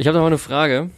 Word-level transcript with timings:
Ich 0.00 0.06
habe 0.06 0.16
noch 0.16 0.22
mal 0.22 0.28
eine 0.28 0.38
Frage. 0.38 0.90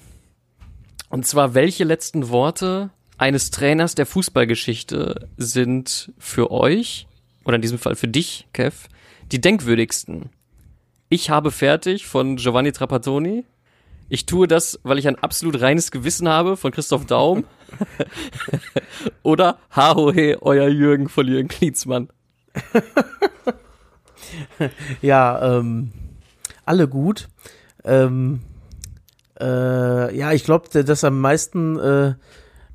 Und 1.09 1.27
zwar, 1.27 1.55
welche 1.55 1.85
letzten 1.85 2.29
Worte 2.29 2.91
eines 3.17 3.51
Trainers 3.51 3.95
der 3.95 4.05
Fußballgeschichte 4.05 5.27
sind 5.39 6.13
für 6.19 6.51
euch, 6.51 7.07
oder 7.47 7.57
in 7.57 7.63
diesem 7.63 7.79
Fall 7.79 7.97
für 7.97 8.09
dich, 8.09 8.47
Kev, 8.53 8.89
die 9.33 9.41
denkwürdigsten? 9.41 10.29
Ich 11.09 11.31
habe 11.31 11.51
fertig 11.51 12.07
von 12.07 12.37
Giovanni 12.37 12.73
Trapattoni. 12.73 13.47
Ich 14.11 14.27
tue 14.27 14.47
das, 14.47 14.79
weil 14.83 14.99
ich 14.99 15.09
ein 15.09 15.17
absolut 15.17 15.63
reines 15.63 15.91
Gewissen 15.91 16.29
habe 16.29 16.59
von 16.59 16.71
Christoph 16.71 17.07
Daum. 17.07 17.45
Oder 19.23 19.57
Hahohe, 19.75 20.43
euer 20.43 20.69
Jürgen 20.69 21.09
von 21.09 21.27
Jürgen 21.27 21.49
Klinsmann. 21.49 22.11
ja, 25.01 25.57
ähm, 25.57 25.91
alle 26.67 26.87
gut. 26.87 27.29
Ähm, 27.83 28.43
äh, 29.41 30.17
ja, 30.17 30.33
ich 30.33 30.45
glaube, 30.45 30.69
das 30.85 31.05
am 31.05 31.19
meisten 31.21 31.79
äh, 31.79 32.15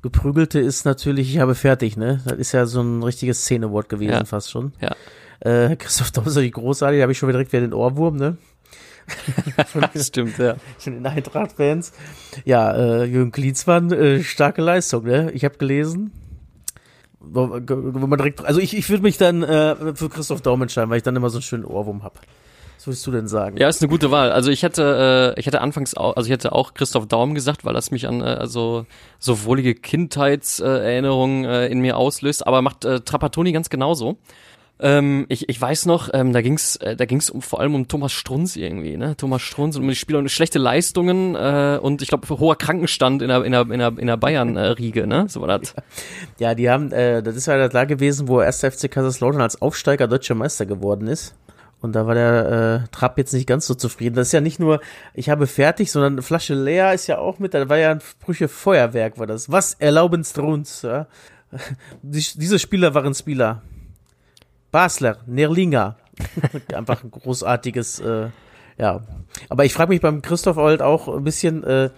geprügelte 0.02 0.58
ist 0.60 0.84
natürlich, 0.84 1.30
ich 1.34 1.38
habe 1.40 1.54
fertig, 1.54 1.96
ne? 1.96 2.20
Das 2.24 2.38
ist 2.38 2.52
ja 2.52 2.66
so 2.66 2.80
ein 2.82 3.02
richtiges 3.02 3.42
Szenewort 3.42 3.88
gewesen, 3.88 4.12
Ja. 4.12 4.24
fast 4.24 4.50
schon. 4.50 4.72
Ja. 4.80 4.94
Äh, 5.40 5.76
Christoph 5.76 6.10
Daum 6.12 6.24
ist 6.26 6.34
natürlich 6.34 6.52
großartig, 6.52 6.98
da 6.98 7.02
habe 7.02 7.12
ich 7.12 7.18
schon 7.18 7.28
wieder 7.28 7.38
direkt 7.38 7.52
wieder 7.52 7.62
den 7.62 7.74
Ohrwurm, 7.74 8.16
ne? 8.16 8.36
Stimmt, 9.96 10.38
ja. 10.38 10.56
Von 10.78 10.94
den 10.94 11.06
Eintracht-Fans. 11.06 11.92
Ja, 12.44 12.72
äh, 12.74 13.04
Jürgen 13.04 13.32
Klinsmann, 13.32 13.92
äh, 13.92 14.22
starke 14.22 14.62
Leistung, 14.62 15.04
ne? 15.04 15.30
Ich 15.32 15.44
habe 15.44 15.56
gelesen. 15.58 16.12
Wo, 17.20 17.48
wo 17.50 18.06
man 18.06 18.18
direkt, 18.18 18.44
also 18.44 18.60
ich, 18.60 18.76
ich 18.76 18.88
würde 18.88 19.02
mich 19.02 19.18
dann 19.18 19.42
äh, 19.42 19.94
für 19.96 20.08
Christoph 20.08 20.42
Daum 20.42 20.62
entscheiden, 20.62 20.90
weil 20.90 20.98
ich 20.98 21.02
dann 21.02 21.16
immer 21.16 21.28
so 21.30 21.38
einen 21.38 21.42
schönen 21.42 21.64
Ohrwurm 21.64 22.04
hab. 22.04 22.20
Was 22.76 22.86
würdest 22.86 23.06
du 23.06 23.10
denn 23.10 23.28
sagen? 23.28 23.56
Ja, 23.56 23.68
ist 23.68 23.82
eine 23.82 23.88
gute 23.88 24.10
Wahl. 24.10 24.30
Also 24.30 24.50
ich 24.50 24.62
hätte, 24.62 25.34
äh, 25.36 25.40
ich 25.40 25.46
hätte 25.46 25.60
anfangs 25.60 25.94
auch, 25.94 26.16
also 26.16 26.26
ich 26.26 26.32
hätte 26.32 26.52
auch 26.52 26.74
Christoph 26.74 27.06
Daum 27.06 27.34
gesagt, 27.34 27.64
weil 27.64 27.74
das 27.74 27.90
mich 27.90 28.06
an 28.06 28.20
äh, 28.20 28.24
also 28.24 28.86
so 29.18 29.44
wohlige 29.44 29.74
Kindheitserinnerungen 29.74 31.44
äh, 31.44 31.66
in 31.66 31.80
mir 31.80 31.96
auslöst. 31.96 32.46
Aber 32.46 32.62
macht 32.62 32.84
äh, 32.84 33.00
Trapattoni 33.00 33.52
ganz 33.52 33.70
genauso. 33.70 34.18
Ähm, 34.78 35.24
ich, 35.30 35.48
ich 35.48 35.58
weiß 35.58 35.86
noch, 35.86 36.10
ähm, 36.12 36.34
da 36.34 36.42
ging's, 36.42 36.76
äh, 36.76 36.96
da 36.96 37.06
ging's 37.06 37.30
um, 37.30 37.40
vor 37.40 37.60
allem 37.60 37.74
um 37.74 37.88
Thomas 37.88 38.12
Strunz 38.12 38.56
irgendwie, 38.56 38.98
ne? 38.98 39.16
Thomas 39.16 39.40
Strunz 39.40 39.76
und 39.76 39.82
um 39.82 39.88
die 39.88 39.94
Spieler 39.94 40.18
und 40.18 40.30
schlechte 40.30 40.58
Leistungen 40.58 41.34
äh, 41.34 41.78
und 41.80 42.02
ich 42.02 42.08
glaube 42.08 42.28
hoher 42.28 42.56
Krankenstand 42.56 43.22
in 43.22 43.28
der 43.28 43.42
in 43.42 43.52
der 43.52 43.62
in 43.62 43.78
der, 43.78 43.98
in 43.98 44.06
der 44.06 44.18
Bayern-Riege, 44.18 45.06
ne? 45.06 45.26
So 45.28 45.40
war 45.40 45.58
das. 45.58 45.74
Ja, 46.38 46.54
die 46.54 46.68
haben, 46.68 46.92
äh, 46.92 47.22
das 47.22 47.36
ist 47.36 47.46
ja 47.46 47.68
da 47.68 47.84
gewesen, 47.84 48.28
wo 48.28 48.38
1. 48.38 48.60
FC 48.60 48.90
Kaiserslautern 48.90 49.40
als 49.40 49.62
Aufsteiger 49.62 50.08
deutscher 50.08 50.34
Meister 50.34 50.66
geworden 50.66 51.06
ist. 51.06 51.34
Und 51.86 51.92
da 51.92 52.06
war 52.06 52.14
der 52.14 52.82
äh, 52.84 52.88
Trapp 52.90 53.16
jetzt 53.16 53.32
nicht 53.32 53.46
ganz 53.46 53.64
so 53.64 53.74
zufrieden. 53.74 54.16
Das 54.16 54.28
ist 54.28 54.32
ja 54.32 54.40
nicht 54.40 54.58
nur, 54.58 54.80
ich 55.14 55.30
habe 55.30 55.46
fertig, 55.46 55.92
sondern 55.92 56.14
eine 56.14 56.22
Flasche 56.22 56.54
leer 56.54 56.92
ist 56.92 57.06
ja 57.06 57.18
auch 57.18 57.38
mit, 57.38 57.54
da 57.54 57.68
war 57.68 57.78
ja 57.78 57.92
ein 57.92 58.00
Sprüche 58.00 58.48
Feuerwerk, 58.48 59.18
war 59.18 59.28
das. 59.28 59.52
Was 59.52 59.74
erlauben 59.74 60.24
uns? 60.36 60.82
Ja? 60.82 61.06
Die, 62.02 62.24
diese 62.34 62.58
Spieler 62.58 62.92
waren 62.94 63.14
Spieler. 63.14 63.62
Basler, 64.72 65.18
Nerlinger. 65.26 65.96
Einfach 66.74 67.04
ein 67.04 67.12
großartiges, 67.12 68.00
äh, 68.00 68.30
ja. 68.78 69.02
Aber 69.48 69.64
ich 69.64 69.72
frage 69.72 69.90
mich 69.90 70.00
beim 70.00 70.22
Christoph 70.22 70.56
halt 70.56 70.82
auch 70.82 71.06
ein 71.06 71.22
bisschen, 71.22 71.62
äh, 71.62 71.90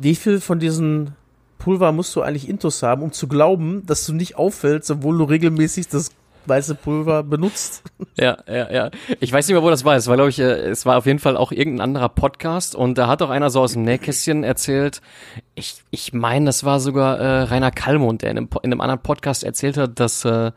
wie 0.00 0.16
viel 0.16 0.40
von 0.40 0.58
diesen 0.58 1.14
Pulver 1.58 1.92
musst 1.92 2.16
du 2.16 2.22
eigentlich 2.22 2.48
Intus 2.48 2.82
haben, 2.82 3.02
um 3.02 3.12
zu 3.12 3.28
glauben, 3.28 3.86
dass 3.86 4.04
du 4.04 4.14
nicht 4.14 4.34
auffällst, 4.34 4.90
obwohl 4.90 5.16
du 5.16 5.24
regelmäßig 5.24 5.86
das 5.86 6.10
weiße 6.46 6.74
Pulver 6.74 7.22
benutzt. 7.22 7.82
Ja, 8.18 8.38
ja, 8.46 8.70
ja. 8.70 8.90
Ich 9.20 9.32
weiß 9.32 9.46
nicht 9.46 9.54
mehr, 9.54 9.62
wo 9.62 9.70
das 9.70 9.84
war. 9.84 9.96
Es 9.96 10.06
war, 10.06 10.16
glaube 10.16 10.30
ich, 10.30 10.38
äh, 10.38 10.44
es 10.70 10.84
war 10.86 10.98
auf 10.98 11.06
jeden 11.06 11.18
Fall 11.18 11.36
auch 11.36 11.52
irgendein 11.52 11.80
anderer 11.82 12.08
Podcast 12.08 12.74
und 12.74 12.98
da 12.98 13.08
hat 13.08 13.22
auch 13.22 13.30
einer 13.30 13.50
so 13.50 13.60
aus 13.60 13.72
dem 13.72 13.82
Nähkästchen 13.82 14.44
erzählt. 14.44 15.00
Ich, 15.54 15.82
ich 15.90 16.12
meine, 16.12 16.46
das 16.46 16.64
war 16.64 16.80
sogar 16.80 17.18
äh, 17.18 17.42
Rainer 17.42 17.70
Kallmund, 17.70 18.22
der 18.22 18.30
in 18.32 18.38
einem, 18.38 18.48
in 18.62 18.72
einem 18.72 18.80
anderen 18.80 19.02
Podcast 19.02 19.44
erzählt 19.44 19.76
hat, 19.76 19.98
dass 20.00 20.24
äh, 20.24 20.52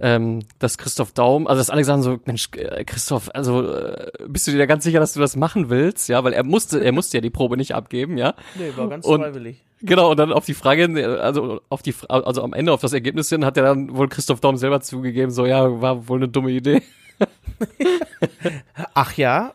ähm, 0.00 0.40
dass 0.58 0.76
Christoph 0.76 1.12
Daum, 1.12 1.46
also 1.46 1.60
dass 1.60 1.70
alle 1.70 1.84
sagen 1.84 2.02
so, 2.02 2.18
Mensch, 2.24 2.48
äh, 2.56 2.84
Christoph, 2.84 3.30
also 3.32 3.62
äh, 3.72 4.10
bist 4.26 4.46
du 4.46 4.50
dir 4.50 4.58
da 4.58 4.66
ganz 4.66 4.82
sicher, 4.84 4.98
dass 4.98 5.12
du 5.12 5.20
das 5.20 5.36
machen 5.36 5.70
willst? 5.70 6.08
Ja, 6.08 6.24
weil 6.24 6.32
er 6.32 6.42
musste, 6.42 6.80
er 6.84 6.90
musste 6.92 7.16
ja 7.18 7.20
die 7.20 7.30
Probe 7.30 7.56
nicht 7.56 7.74
abgeben, 7.76 8.18
ja. 8.18 8.34
Nee, 8.56 8.72
war 8.76 8.88
ganz 8.88 9.06
Und- 9.06 9.20
freiwillig. 9.22 9.62
Genau, 9.86 10.10
und 10.12 10.16
dann 10.18 10.32
auf 10.32 10.46
die 10.46 10.54
Frage, 10.54 11.20
also 11.20 11.60
auf 11.68 11.82
die, 11.82 11.94
also 12.08 12.42
am 12.42 12.54
Ende 12.54 12.72
auf 12.72 12.80
das 12.80 12.92
Ergebnis 12.94 13.28
hin, 13.28 13.44
hat 13.44 13.56
er 13.56 13.64
dann 13.64 13.94
wohl 13.94 14.08
Christoph 14.08 14.40
Daum 14.40 14.56
selber 14.56 14.80
zugegeben, 14.80 15.30
so 15.30 15.44
ja, 15.46 15.80
war 15.82 16.08
wohl 16.08 16.18
eine 16.18 16.28
dumme 16.28 16.50
Idee. 16.50 16.82
Ach 18.94 19.16
ja? 19.16 19.52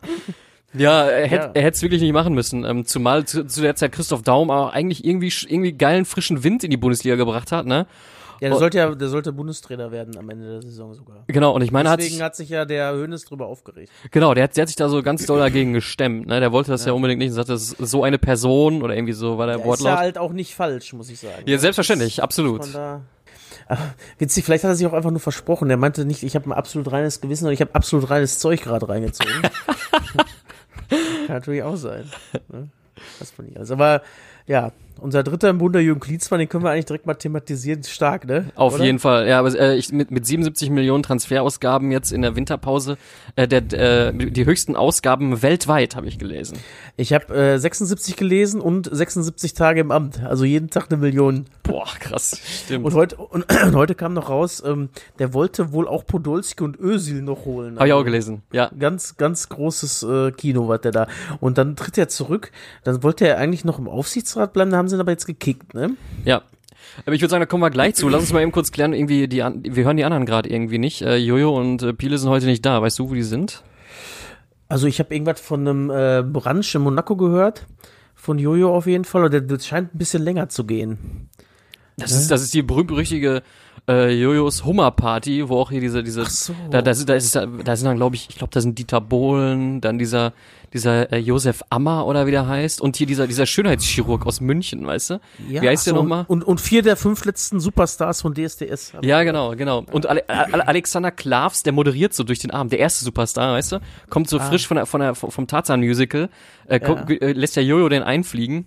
Ja, 0.72 1.04
er 1.06 1.26
hätte 1.26 1.46
Ja. 1.46 1.50
er 1.54 1.62
hätte 1.62 1.76
es 1.76 1.82
wirklich 1.82 2.00
nicht 2.00 2.12
machen 2.12 2.34
müssen. 2.34 2.64
Ähm, 2.64 2.86
zumal 2.86 3.24
zu, 3.24 3.44
zu 3.46 3.60
der 3.60 3.74
Zeit 3.74 3.92
Christoph 3.92 4.22
Daum 4.22 4.50
auch 4.50 4.72
eigentlich 4.72 5.04
irgendwie 5.04 5.32
irgendwie 5.48 5.72
geilen 5.72 6.04
frischen 6.04 6.44
Wind 6.44 6.62
in 6.62 6.70
die 6.70 6.76
Bundesliga 6.76 7.16
gebracht 7.16 7.50
hat, 7.50 7.66
ne? 7.66 7.86
Ja, 8.40 8.48
der 8.48 8.56
Oh. 8.56 8.58
sollte 8.58 8.78
ja, 8.78 8.94
der 8.94 9.08
sollte 9.08 9.32
Bundestrainer 9.32 9.92
werden 9.92 10.16
am 10.16 10.28
Ende 10.30 10.50
der 10.60 10.62
Saison 10.62 10.94
sogar. 10.94 11.24
Genau, 11.26 11.52
und 11.54 11.62
ich 11.62 11.70
meine, 11.72 11.90
hat 11.90 11.98
Deswegen 12.00 12.16
sich, 12.16 12.22
hat 12.22 12.36
sich 12.36 12.48
ja 12.48 12.64
der 12.64 12.92
Hönes 12.94 13.24
drüber 13.26 13.46
aufgeregt. 13.46 13.92
genau, 14.10 14.32
der 14.34 14.44
hat, 14.44 14.56
der 14.56 14.62
hat 14.62 14.68
sich 14.68 14.76
da 14.76 14.88
so 14.88 15.02
ganz 15.02 15.26
doll 15.26 15.38
dagegen 15.38 15.72
gestemmt, 15.74 16.26
ne? 16.26 16.40
Der 16.40 16.50
wollte 16.50 16.70
das 16.70 16.84
ja, 16.86 16.92
unbedingt 16.92 17.18
nicht 17.18 17.28
und 17.28 17.34
sagte, 17.34 17.52
das 17.52 17.72
ist 17.72 17.90
so 17.90 18.02
eine 18.02 18.18
Person 18.18 18.82
oder 18.82 18.94
irgendwie 18.94 19.12
so 19.12 19.36
war 19.38 19.46
der 19.46 19.56
ist 19.58 19.64
Wortlaut. 19.64 19.86
ja 19.92 19.98
halt 19.98 20.18
auch 20.18 20.32
nicht 20.32 20.54
falsch, 20.54 20.92
muss 20.94 21.10
ich 21.10 21.20
sagen. 21.20 21.42
Ja, 21.46 21.58
selbstverständlich, 21.58 22.22
absolut. 22.22 22.64
Von 22.64 22.72
da. 22.72 23.00
Aber 23.68 23.94
witzig, 24.18 24.44
vielleicht 24.44 24.64
hat 24.64 24.70
er 24.70 24.74
sich 24.74 24.86
auch 24.86 24.92
einfach 24.94 25.10
nur 25.12 25.20
versprochen. 25.20 25.68
Der 25.68 25.76
meinte 25.76 26.04
nicht, 26.04 26.22
ich 26.24 26.34
habe 26.34 26.48
ein 26.48 26.52
absolut 26.52 26.90
reines 26.90 27.20
Gewissen 27.20 27.46
und 27.46 27.52
ich 27.52 27.60
habe 27.60 27.74
absolut 27.74 28.10
reines 28.10 28.38
Zeug 28.38 28.62
gerade 28.62 28.88
reingezogen. 28.88 29.32
Kann 30.88 31.36
natürlich 31.36 31.62
auch 31.62 31.76
sein. 31.76 32.04
Ne? 32.48 32.68
Das 33.18 33.30
von 33.30 33.46
alles. 33.54 33.70
Aber 33.70 34.02
ja, 34.46 34.72
unser 35.00 35.22
dritter 35.22 35.50
im 35.50 35.58
Bunde, 35.58 35.80
Jürgen 35.80 36.00
Klinsmann, 36.00 36.40
den 36.40 36.48
können 36.48 36.64
wir 36.64 36.70
eigentlich 36.70 36.86
direkt 36.86 37.06
mal 37.06 37.14
thematisieren. 37.14 37.82
Stark, 37.84 38.26
ne? 38.26 38.50
Auf 38.54 38.74
Oder? 38.74 38.84
jeden 38.84 38.98
Fall, 38.98 39.26
ja, 39.28 39.38
aber 39.38 39.58
äh, 39.58 39.76
ich, 39.76 39.92
mit, 39.92 40.10
mit 40.10 40.26
77 40.26 40.70
Millionen 40.70 41.02
Transferausgaben 41.02 41.90
jetzt 41.90 42.12
in 42.12 42.22
der 42.22 42.36
Winterpause, 42.36 42.98
äh, 43.36 43.48
der, 43.48 43.72
äh, 43.72 44.12
die 44.12 44.46
höchsten 44.46 44.76
Ausgaben 44.76 45.42
weltweit, 45.42 45.96
habe 45.96 46.06
ich 46.06 46.18
gelesen. 46.18 46.58
Ich 46.96 47.12
habe 47.12 47.34
äh, 47.34 47.58
76 47.58 48.16
gelesen 48.16 48.60
und 48.60 48.88
76 48.90 49.54
Tage 49.54 49.80
im 49.80 49.90
Amt. 49.90 50.22
Also 50.22 50.44
jeden 50.44 50.70
Tag 50.70 50.86
eine 50.90 51.00
Million. 51.00 51.46
Boah, 51.62 51.86
krass, 51.98 52.40
stimmt. 52.64 52.84
Und 52.84 52.94
heute, 52.94 53.16
und, 53.16 53.46
und 53.64 53.74
heute 53.74 53.94
kam 53.94 54.14
noch 54.14 54.28
raus, 54.28 54.62
ähm, 54.64 54.90
der 55.18 55.32
wollte 55.34 55.72
wohl 55.72 55.88
auch 55.88 56.04
Podolski 56.04 56.62
und 56.64 56.78
Özil 56.78 57.22
noch 57.22 57.44
holen. 57.44 57.76
Habe 57.76 57.88
ich 57.88 57.94
auch 57.94 58.04
gelesen, 58.04 58.42
ja. 58.52 58.70
Ganz, 58.78 59.16
ganz 59.16 59.48
großes 59.48 60.02
äh, 60.02 60.32
Kino 60.32 60.68
war 60.68 60.78
der 60.78 60.92
da. 60.92 61.06
Und 61.40 61.58
dann 61.58 61.76
tritt 61.76 61.96
er 61.96 62.08
zurück. 62.08 62.52
Dann 62.84 63.02
wollte 63.02 63.26
er 63.26 63.38
eigentlich 63.38 63.64
noch 63.64 63.78
im 63.78 63.88
Aufsichtsrat 63.88 64.52
bleiben, 64.52 64.70
da 64.70 64.76
haben 64.76 64.88
ihn 64.92 65.00
aber 65.00 65.12
jetzt 65.12 65.26
gekickt, 65.26 65.74
ne? 65.74 65.96
Ja. 66.24 66.42
Aber 67.04 67.14
ich 67.14 67.20
würde 67.20 67.30
sagen, 67.30 67.40
da 67.40 67.46
kommen 67.46 67.62
wir 67.62 67.70
gleich 67.70 67.94
zu. 67.94 68.08
Lass 68.08 68.22
uns 68.22 68.32
mal 68.32 68.42
eben 68.42 68.52
kurz 68.52 68.72
klären, 68.72 68.92
irgendwie 68.92 69.28
die 69.28 69.42
an 69.42 69.62
wir 69.62 69.84
hören 69.84 69.96
die 69.96 70.04
anderen 70.04 70.26
gerade 70.26 70.48
irgendwie 70.48 70.78
nicht. 70.78 71.02
Äh, 71.02 71.16
Jojo 71.16 71.56
und 71.56 71.82
äh, 71.82 71.92
Piele 71.92 72.18
sind 72.18 72.30
heute 72.30 72.46
nicht 72.46 72.64
da. 72.64 72.82
Weißt 72.82 72.98
du, 72.98 73.10
wo 73.10 73.14
die 73.14 73.22
sind? 73.22 73.62
Also 74.68 74.86
ich 74.86 74.98
habe 74.98 75.14
irgendwas 75.14 75.40
von 75.40 75.66
einem 75.66 75.90
äh, 75.90 76.22
Branch 76.22 76.74
in 76.74 76.82
Monaco 76.82 77.16
gehört. 77.16 77.66
Von 78.14 78.38
Jojo 78.38 78.74
auf 78.74 78.86
jeden 78.86 79.04
Fall. 79.04 79.24
Und 79.24 79.50
das 79.50 79.66
scheint 79.66 79.94
ein 79.94 79.98
bisschen 79.98 80.22
länger 80.22 80.48
zu 80.48 80.64
gehen. 80.64 81.28
Das 82.00 82.12
ist 82.12 82.30
das 82.30 82.42
ist 82.42 82.54
die 82.54 82.62
berühmt-berüchtige 82.62 83.42
äh, 83.88 84.10
Jojos 84.10 84.64
Hummer 84.64 84.90
Party, 84.90 85.48
wo 85.48 85.58
auch 85.58 85.70
hier 85.70 85.80
diese 85.80 86.02
diese 86.02 86.22
Ach 86.22 86.30
so. 86.30 86.54
da 86.70 86.82
da, 86.82 86.92
da 86.92 87.14
ist 87.14 87.34
da, 87.34 87.46
da 87.46 87.76
sind 87.76 87.86
dann 87.86 87.96
glaube 87.96 88.16
ich, 88.16 88.28
ich 88.28 88.36
glaube, 88.36 88.52
da 88.52 88.60
sind 88.60 88.78
Dieter 88.78 89.00
Bohlen, 89.00 89.80
dann 89.80 89.98
dieser 89.98 90.32
dieser 90.72 91.12
äh, 91.12 91.18
Josef 91.18 91.62
Ammer 91.70 92.06
oder 92.06 92.26
wie 92.26 92.30
der 92.30 92.46
heißt 92.46 92.80
und 92.80 92.96
hier 92.96 93.06
dieser 93.06 93.26
dieser 93.26 93.46
Schönheitschirurg 93.46 94.26
aus 94.26 94.40
München, 94.40 94.86
weißt 94.86 95.10
du? 95.10 95.20
Ja, 95.48 95.62
wie 95.62 95.68
heißt 95.68 95.86
der 95.86 95.94
so, 95.94 96.00
nochmal? 96.00 96.24
Und, 96.28 96.44
und 96.44 96.60
vier 96.60 96.82
der 96.82 96.96
fünf 96.96 97.24
letzten 97.24 97.60
Superstars 97.60 98.22
von 98.22 98.34
DSDS. 98.34 98.92
Ja, 99.02 99.22
genau, 99.22 99.56
genau. 99.56 99.84
Und 99.90 100.06
Ale 100.06 100.28
Ale 100.28 100.66
Alexander 100.68 101.10
Klavs, 101.10 101.62
der 101.62 101.72
moderiert 101.72 102.14
so 102.14 102.22
durch 102.22 102.38
den 102.38 102.50
Abend, 102.50 102.72
der 102.72 102.78
erste 102.78 103.04
Superstar, 103.04 103.54
weißt 103.54 103.72
du? 103.72 103.80
Kommt 104.08 104.28
so 104.28 104.38
frisch 104.38 104.66
von 104.66 104.76
der, 104.76 104.86
von 104.86 105.00
der, 105.00 105.14
vom 105.14 105.46
Tarzan-Musical, 105.46 106.28
äh, 106.68 106.80
kommt, 106.80 107.10
äh, 107.10 107.32
lässt 107.32 107.56
der 107.56 107.64
Jojo 107.64 107.88
den 107.88 108.02
einfliegen. 108.02 108.66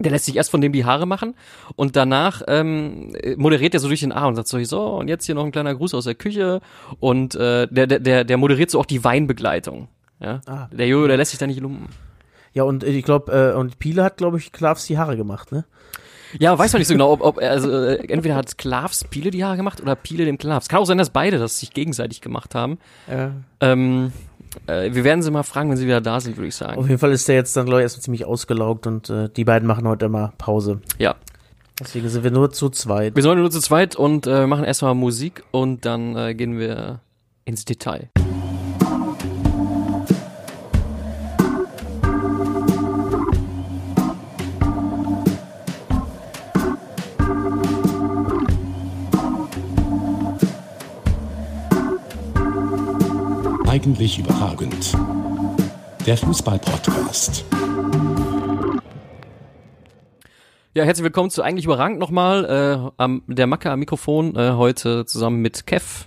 Der 0.00 0.10
lässt 0.10 0.24
sich 0.24 0.34
erst 0.36 0.50
von 0.50 0.60
dem 0.60 0.72
die 0.72 0.84
Haare 0.84 1.06
machen 1.06 1.34
und 1.76 1.94
danach 1.94 2.42
ähm, 2.48 3.14
äh, 3.14 3.36
moderiert 3.36 3.74
er 3.74 3.80
so 3.80 3.86
durch 3.88 4.00
den 4.00 4.10
Abend 4.12 4.30
und 4.30 4.36
sagt 4.36 4.48
so, 4.48 4.62
so, 4.64 4.86
und 4.96 5.06
jetzt 5.08 5.24
hier 5.24 5.36
noch 5.36 5.44
ein 5.44 5.52
kleiner 5.52 5.74
Gruß 5.74 5.94
aus 5.94 6.04
der 6.04 6.16
Küche 6.16 6.60
und 6.98 7.36
äh, 7.36 7.68
der, 7.70 7.86
der, 7.86 8.00
der, 8.00 8.24
der 8.24 8.36
moderiert 8.36 8.70
so 8.70 8.80
auch 8.80 8.86
die 8.86 9.04
Weinbegleitung. 9.04 9.86
Ja? 10.18 10.40
Ah. 10.46 10.68
Der 10.72 10.88
Jojo, 10.88 11.06
der 11.06 11.16
lässt 11.16 11.30
sich 11.30 11.38
da 11.38 11.46
nicht 11.46 11.60
lumpen. 11.60 11.88
Ja, 12.54 12.64
und 12.64 12.82
ich 12.84 13.04
glaube, 13.04 13.32
äh, 13.32 13.56
und 13.58 13.78
Piele 13.78 14.02
hat, 14.02 14.16
glaube 14.16 14.38
ich, 14.38 14.50
Klavs 14.52 14.86
die 14.86 14.98
Haare 14.98 15.16
gemacht, 15.16 15.52
ne? 15.52 15.64
Ja, 16.40 16.58
weiß 16.58 16.72
man 16.72 16.80
nicht 16.80 16.88
so 16.88 16.94
genau, 16.94 17.12
ob, 17.12 17.20
ob 17.20 17.38
er- 17.38 17.52
also 17.52 17.70
äh, 17.70 18.08
entweder 18.08 18.34
hat 18.34 18.58
Klavs 18.58 19.04
Piele 19.04 19.30
die 19.30 19.44
Haare 19.44 19.56
gemacht 19.56 19.80
oder 19.80 19.94
Piele 19.94 20.24
dem 20.24 20.38
Klavs. 20.38 20.68
Kann 20.68 20.80
auch 20.80 20.84
sein, 20.86 20.98
dass 20.98 21.10
beide 21.10 21.38
das 21.38 21.60
sich 21.60 21.72
gegenseitig 21.72 22.20
gemacht 22.20 22.56
haben. 22.56 22.78
Ja. 23.08 23.30
Ähm, 23.60 24.12
äh, 24.66 24.94
wir 24.94 25.04
werden 25.04 25.22
sie 25.22 25.30
mal 25.30 25.42
fragen, 25.42 25.70
wenn 25.70 25.76
sie 25.76 25.86
wieder 25.86 26.00
da 26.00 26.20
sind, 26.20 26.36
würde 26.36 26.48
ich 26.48 26.56
sagen. 26.56 26.78
Auf 26.78 26.88
jeden 26.88 26.98
Fall 26.98 27.12
ist 27.12 27.28
der 27.28 27.34
jetzt 27.34 27.56
dann, 27.56 27.66
glaube 27.66 27.80
ich, 27.80 27.84
erstmal 27.84 28.02
ziemlich 28.02 28.24
ausgelaugt 28.24 28.86
und 28.86 29.10
äh, 29.10 29.28
die 29.28 29.44
beiden 29.44 29.66
machen 29.66 29.86
heute 29.86 30.06
immer 30.06 30.32
Pause. 30.38 30.80
Ja. 30.98 31.16
Deswegen 31.80 32.08
sind 32.08 32.22
wir 32.22 32.30
nur 32.30 32.52
zu 32.52 32.70
zweit. 32.70 33.16
Wir 33.16 33.22
sind 33.22 33.30
heute 33.30 33.40
nur 33.40 33.50
zu 33.50 33.60
zweit 33.60 33.96
und 33.96 34.26
äh, 34.26 34.46
machen 34.46 34.64
erstmal 34.64 34.94
Musik 34.94 35.42
und 35.50 35.84
dann 35.84 36.16
äh, 36.16 36.34
gehen 36.34 36.58
wir 36.58 37.00
ins 37.44 37.64
Detail. 37.64 38.10
Eigentlich 53.74 54.20
überragend. 54.20 54.96
Der 56.06 56.16
Fußball-Podcast. 56.16 57.44
Ja, 60.74 60.84
herzlich 60.84 61.02
willkommen 61.02 61.28
zu 61.30 61.42
Eigentlich 61.42 61.64
überragend 61.64 61.98
nochmal. 61.98 62.44
Äh, 62.44 62.92
am, 62.98 63.24
der 63.26 63.48
Macke 63.48 63.72
am 63.72 63.80
Mikrofon, 63.80 64.36
äh, 64.36 64.52
heute 64.52 65.06
zusammen 65.06 65.42
mit 65.42 65.66
Kev. 65.66 66.04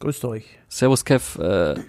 Grüßt 0.00 0.24
euch. 0.24 0.46
Servus 0.68 1.04
Kev. 1.04 1.38
Äh, 1.38 1.80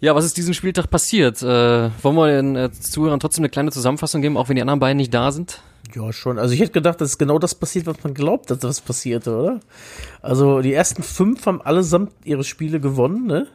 ja, 0.00 0.14
was 0.14 0.26
ist 0.26 0.36
diesen 0.36 0.52
Spieltag 0.52 0.90
passiert? 0.90 1.40
Äh, 1.40 1.90
wollen 2.02 2.16
wir 2.16 2.26
den 2.26 2.54
äh, 2.54 2.70
Zuhörern 2.72 3.20
trotzdem 3.20 3.44
eine 3.44 3.48
kleine 3.48 3.70
Zusammenfassung 3.70 4.20
geben, 4.20 4.36
auch 4.36 4.50
wenn 4.50 4.56
die 4.56 4.62
anderen 4.62 4.80
beiden 4.80 4.98
nicht 4.98 5.14
da 5.14 5.32
sind? 5.32 5.62
Ja, 5.94 6.12
schon. 6.12 6.38
Also 6.38 6.52
ich 6.52 6.60
hätte 6.60 6.72
gedacht, 6.72 7.00
dass 7.00 7.16
genau 7.16 7.38
das 7.38 7.54
passiert, 7.54 7.86
was 7.86 8.04
man 8.04 8.12
glaubt, 8.12 8.50
dass 8.50 8.58
das 8.58 8.82
passierte, 8.82 9.34
oder? 9.34 9.60
Also 10.20 10.60
die 10.60 10.74
ersten 10.74 11.02
fünf 11.02 11.46
haben 11.46 11.62
allesamt 11.62 12.12
ihre 12.24 12.44
Spiele 12.44 12.80
gewonnen, 12.80 13.26
ne? 13.26 13.46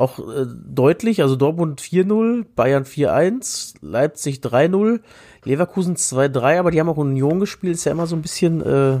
Auch 0.00 0.18
äh, 0.18 0.46
deutlich, 0.46 1.20
also 1.20 1.36
Dortmund 1.36 1.82
4-0, 1.82 2.46
Bayern 2.56 2.84
4-1, 2.84 3.74
Leipzig 3.82 4.38
3-0, 4.38 5.00
Leverkusen 5.44 5.94
2-3, 5.94 6.58
aber 6.58 6.70
die 6.70 6.80
haben 6.80 6.88
auch 6.88 6.96
Union 6.96 7.38
gespielt, 7.38 7.74
ist 7.74 7.84
ja 7.84 7.92
immer 7.92 8.06
so 8.06 8.16
ein 8.16 8.22
bisschen 8.22 8.62
äh, 8.62 9.00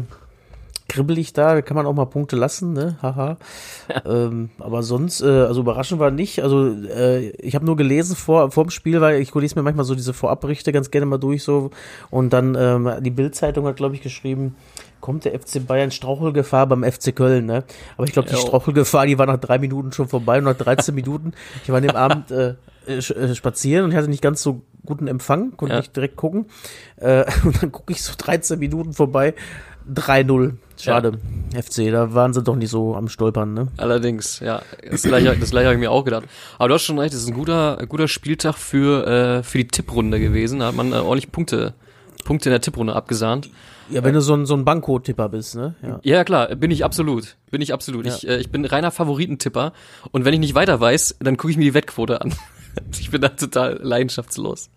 kribbelig 0.90 1.32
da, 1.32 1.54
da 1.54 1.62
kann 1.62 1.76
man 1.76 1.86
auch 1.86 1.94
mal 1.94 2.04
Punkte 2.04 2.36
lassen, 2.36 2.74
ne? 2.74 2.98
Haha. 3.00 3.38
ähm, 4.04 4.50
aber 4.58 4.82
sonst, 4.82 5.22
äh, 5.22 5.26
also 5.26 5.62
überraschend 5.62 6.00
war 6.00 6.10
nicht. 6.10 6.42
Also 6.42 6.68
äh, 6.68 7.30
ich 7.30 7.54
habe 7.54 7.64
nur 7.64 7.76
gelesen 7.76 8.14
vor 8.14 8.50
vor 8.50 8.64
dem 8.64 8.70
Spiel, 8.70 9.00
weil 9.00 9.22
ich 9.22 9.34
lese 9.34 9.54
mir 9.54 9.62
manchmal 9.62 9.86
so 9.86 9.94
diese 9.94 10.12
Vorabberichte 10.12 10.70
ganz 10.70 10.90
gerne 10.90 11.06
mal 11.06 11.18
durch 11.18 11.44
so 11.44 11.70
und 12.10 12.34
dann 12.34 12.56
ähm, 12.58 12.90
die 13.00 13.10
Bildzeitung 13.10 13.66
hat 13.66 13.76
glaube 13.76 13.94
ich 13.94 14.02
geschrieben, 14.02 14.56
kommt 15.00 15.24
der 15.24 15.38
FC 15.38 15.66
Bayern 15.66 15.90
Strauchelgefahr 15.90 16.66
beim 16.66 16.84
FC 16.84 17.14
Köln, 17.14 17.46
ne? 17.46 17.64
Aber 17.96 18.06
ich 18.06 18.12
glaube, 18.12 18.28
die. 18.28 18.36
Strauchelgefahr, 18.36 19.06
die 19.06 19.18
war 19.18 19.26
nach 19.26 19.38
drei 19.40 19.58
Minuten 19.58 19.92
schon 19.92 20.08
vorbei 20.08 20.38
und 20.38 20.44
nach 20.44 20.56
13 20.56 20.94
Minuten. 20.94 21.32
Ich 21.62 21.68
war 21.68 21.76
an 21.76 21.82
dem 21.82 21.96
Abend 21.96 22.30
äh, 22.30 22.54
äh, 22.86 22.96
äh, 22.98 23.34
spazieren 23.34 23.84
und 23.84 23.90
ich 23.92 23.96
hatte 23.96 24.08
nicht 24.08 24.22
ganz 24.22 24.42
so 24.42 24.62
guten 24.84 25.06
Empfang, 25.06 25.56
konnte 25.56 25.74
Ja. 25.74 25.80
nicht 25.80 25.94
direkt 25.94 26.16
gucken. 26.16 26.46
Äh, 26.96 27.24
und 27.44 27.62
dann 27.62 27.72
gucke 27.72 27.92
ich 27.92 28.02
so 28.02 28.12
13 28.16 28.58
Minuten 28.58 28.92
vorbei, 28.92 29.34
3-0. 29.92 30.52
Schade, 30.78 31.18
FC, 31.54 31.90
da 31.90 32.14
waren 32.14 32.32
sie 32.32 32.42
doch 32.42 32.56
nicht 32.56 32.70
so 32.70 32.94
am 32.94 33.08
Stolpern, 33.08 33.52
ne? 33.52 33.68
Allerdings, 33.76 34.40
ja. 34.40 34.62
Das 34.90 35.02
gleiche, 35.02 35.36
das 35.36 35.50
gleiche 35.50 35.66
habe 35.66 35.74
ich 35.74 35.80
mir 35.80 35.90
auch 35.90 36.04
gedacht. 36.04 36.24
Aber 36.58 36.68
du 36.68 36.74
hast 36.74 36.84
schon 36.84 36.98
recht, 36.98 37.12
es 37.12 37.22
ist 37.22 37.28
ein 37.28 37.34
guter, 37.34 37.76
ein 37.78 37.86
guter 37.88 38.08
Spieltag 38.08 38.56
für, 38.56 39.06
äh, 39.06 39.42
für 39.42 39.58
die 39.58 39.68
Tipprunde 39.68 40.18
gewesen. 40.18 40.60
Da 40.60 40.68
hat 40.68 40.74
man 40.74 40.92
äh, 40.92 40.96
ordentlich 40.96 41.30
Punkte, 41.30 41.74
Punkte 42.24 42.48
in 42.48 42.52
der 42.52 42.62
Tipprunde 42.62 42.94
abgesahnt. 42.94 43.50
Ja, 43.90 44.04
wenn 44.04 44.14
du 44.14 44.20
so 44.20 44.34
ein, 44.34 44.46
so 44.46 44.54
ein 44.54 44.64
Banko-Tipper 44.64 45.28
bist, 45.28 45.56
ne? 45.56 45.74
Ja. 45.82 46.00
Ja, 46.02 46.24
klar, 46.24 46.54
bin 46.56 46.70
ich 46.70 46.84
absolut. 46.84 47.36
Bin 47.50 47.60
ich 47.60 47.72
absolut. 47.72 48.06
Ja. 48.06 48.14
Ich, 48.14 48.28
äh, 48.28 48.38
ich 48.38 48.50
bin 48.50 48.64
reiner 48.64 48.90
Favoritentipper. 48.90 49.72
Und 50.12 50.24
wenn 50.24 50.34
ich 50.34 50.40
nicht 50.40 50.54
weiter 50.54 50.80
weiß, 50.80 51.16
dann 51.20 51.36
gucke 51.36 51.50
ich 51.50 51.56
mir 51.56 51.64
die 51.64 51.74
Wettquote 51.74 52.20
an. 52.20 52.34
ich 53.00 53.10
bin 53.10 53.20
da 53.20 53.28
total 53.30 53.80
leidenschaftslos. 53.82 54.70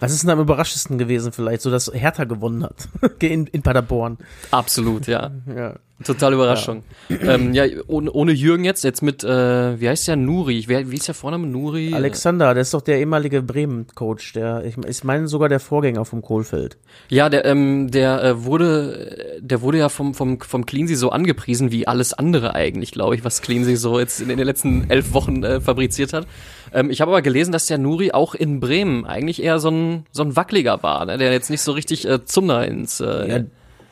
Was 0.00 0.12
ist 0.12 0.22
denn 0.22 0.30
am 0.30 0.40
überraschendsten 0.40 0.98
gewesen 0.98 1.32
vielleicht? 1.32 1.62
So, 1.62 1.70
dass 1.70 1.90
Hertha 1.92 2.24
gewonnen 2.24 2.64
hat 2.64 2.88
in, 3.22 3.46
in 3.46 3.62
Paderborn. 3.62 4.18
Absolut, 4.50 5.06
ja. 5.06 5.30
Ja. 5.46 5.74
Total 6.04 6.32
Überraschung. 6.32 6.84
Ja, 7.08 7.34
ähm, 7.34 7.52
ja 7.54 7.64
ohne, 7.88 8.12
ohne 8.12 8.32
Jürgen 8.32 8.64
jetzt, 8.64 8.84
jetzt 8.84 9.02
mit, 9.02 9.24
äh, 9.24 9.80
wie 9.80 9.88
heißt 9.88 10.06
der, 10.06 10.14
Nuri? 10.14 10.64
Wer, 10.68 10.90
wie 10.90 10.96
ist 10.96 11.08
der 11.08 11.14
Vorname? 11.14 11.48
Nuri? 11.48 11.92
Alexander, 11.92 12.54
der 12.54 12.62
ist 12.62 12.72
doch 12.72 12.82
der 12.82 12.98
ehemalige 13.00 13.42
Bremen-Coach. 13.42 14.34
Der, 14.34 14.64
ich, 14.64 14.76
ich 14.78 15.02
meine 15.02 15.26
sogar 15.26 15.48
der 15.48 15.58
Vorgänger 15.58 16.04
vom 16.04 16.22
Kohlfeld. 16.22 16.78
Ja, 17.08 17.28
der, 17.28 17.44
ähm, 17.46 17.90
der 17.90 18.22
äh, 18.22 18.44
wurde, 18.44 19.38
der 19.40 19.60
wurde 19.60 19.78
ja 19.78 19.88
vom, 19.88 20.14
vom, 20.14 20.40
vom 20.40 20.66
Cleansey 20.66 20.94
so 20.94 21.10
angepriesen 21.10 21.72
wie 21.72 21.88
alles 21.88 22.14
andere 22.14 22.54
eigentlich, 22.54 22.92
glaube 22.92 23.16
ich, 23.16 23.24
was 23.24 23.42
Cleansey 23.42 23.74
so 23.74 23.98
jetzt 23.98 24.20
in, 24.20 24.30
in 24.30 24.38
den 24.38 24.46
letzten 24.46 24.88
elf 24.90 25.12
Wochen 25.14 25.42
äh, 25.42 25.60
fabriziert 25.60 26.12
hat. 26.12 26.28
Ähm, 26.72 26.90
ich 26.90 27.00
habe 27.00 27.10
aber 27.10 27.22
gelesen, 27.22 27.50
dass 27.50 27.66
der 27.66 27.78
Nuri 27.78 28.12
auch 28.12 28.36
in 28.36 28.60
Bremen 28.60 29.04
eigentlich 29.04 29.42
eher 29.42 29.58
so 29.58 29.70
ein, 29.70 30.06
so 30.12 30.22
ein 30.22 30.36
Wackeliger 30.36 30.82
war, 30.84 31.06
ne? 31.06 31.18
der 31.18 31.32
jetzt 31.32 31.50
nicht 31.50 31.62
so 31.62 31.72
richtig 31.72 32.06
äh, 32.08 32.24
Zunder 32.24 32.66
ins, 32.66 33.00
äh, 33.00 33.28
Ja, 33.28 33.44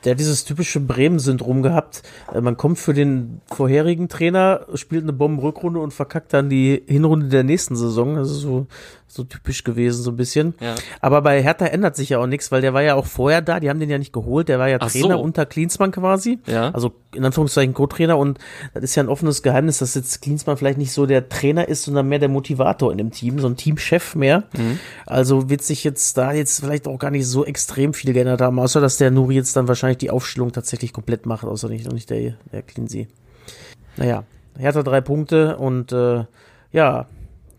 der 0.06 0.12
hat 0.12 0.20
dieses 0.20 0.44
typische 0.44 0.78
Bremen-Syndrom 0.78 1.62
gehabt. 1.62 2.04
Äh, 2.32 2.40
Man 2.40 2.56
kommt 2.56 2.78
für 2.78 2.94
den 2.94 3.40
vorherigen 3.46 4.08
Trainer, 4.08 4.64
spielt 4.74 5.02
eine 5.02 5.12
Bombenrückrunde 5.12 5.80
und 5.80 5.92
verkackt 5.92 6.32
dann 6.32 6.48
die 6.48 6.80
Hinrunde 6.86 7.26
der 7.26 7.42
nächsten 7.42 7.74
Saison. 7.74 8.16
Ist 8.16 8.28
so, 8.28 8.68
so 9.08 9.24
typisch 9.24 9.64
gewesen, 9.64 10.02
so 10.02 10.10
ein 10.10 10.16
bisschen. 10.16 10.54
Ja. 10.60 10.74
Aber 11.00 11.22
bei 11.22 11.42
Hertha 11.42 11.66
ändert 11.66 11.96
sich 11.96 12.10
ja 12.10 12.18
auch 12.18 12.26
nichts, 12.26 12.50
weil 12.52 12.60
der 12.60 12.74
war 12.74 12.82
ja 12.82 12.94
auch 12.94 13.06
vorher 13.06 13.40
da. 13.40 13.60
Die 13.60 13.70
haben 13.70 13.80
den 13.80 13.88
ja 13.88 13.98
nicht 13.98 14.12
geholt. 14.12 14.48
Der 14.48 14.58
war 14.58 14.68
ja 14.68 14.78
Ach 14.80 14.90
Trainer 14.90 15.16
so. 15.16 15.20
unter 15.20 15.46
Klinsmann 15.46 15.92
quasi. 15.92 16.38
Ja. 16.46 16.70
Also 16.70 16.92
in 17.14 17.24
Anführungszeichen 17.24 17.72
Co-Trainer. 17.72 18.18
Und 18.18 18.38
das 18.74 18.84
ist 18.84 18.94
ja 18.96 19.02
ein 19.02 19.08
offenes 19.08 19.42
Geheimnis, 19.42 19.78
dass 19.78 19.94
jetzt 19.94 20.22
Klinsmann 20.22 20.56
vielleicht 20.56 20.78
nicht 20.78 20.92
so 20.92 21.06
der 21.06 21.28
Trainer 21.28 21.68
ist, 21.68 21.84
sondern 21.84 22.08
mehr 22.08 22.18
der 22.18 22.28
Motivator 22.28 22.92
in 22.92 22.98
dem 22.98 23.10
Team, 23.10 23.38
so 23.38 23.48
ein 23.48 23.56
Teamchef 23.56 24.14
mehr. 24.14 24.44
Mhm. 24.56 24.78
Also 25.06 25.48
wird 25.48 25.62
sich 25.62 25.84
jetzt 25.84 26.18
da 26.18 26.32
jetzt 26.32 26.60
vielleicht 26.60 26.86
auch 26.88 26.98
gar 26.98 27.10
nicht 27.10 27.26
so 27.26 27.44
extrem 27.44 27.94
viel 27.94 28.12
geändert 28.12 28.40
haben, 28.40 28.58
außer 28.58 28.80
dass 28.80 28.98
der 28.98 29.10
Nuri 29.10 29.36
jetzt 29.36 29.56
dann 29.56 29.68
wahrscheinlich 29.68 29.98
die 29.98 30.10
Aufstellung 30.10 30.52
tatsächlich 30.52 30.92
komplett 30.92 31.26
macht, 31.26 31.44
außer 31.44 31.68
nicht, 31.68 31.90
nicht 31.92 32.10
der, 32.10 32.34
der 32.52 32.62
Cleansey. 32.62 33.08
Naja, 33.96 34.24
Hertha 34.58 34.82
drei 34.82 35.00
Punkte 35.00 35.56
und 35.56 35.92
äh, 35.92 36.24
ja, 36.72 37.06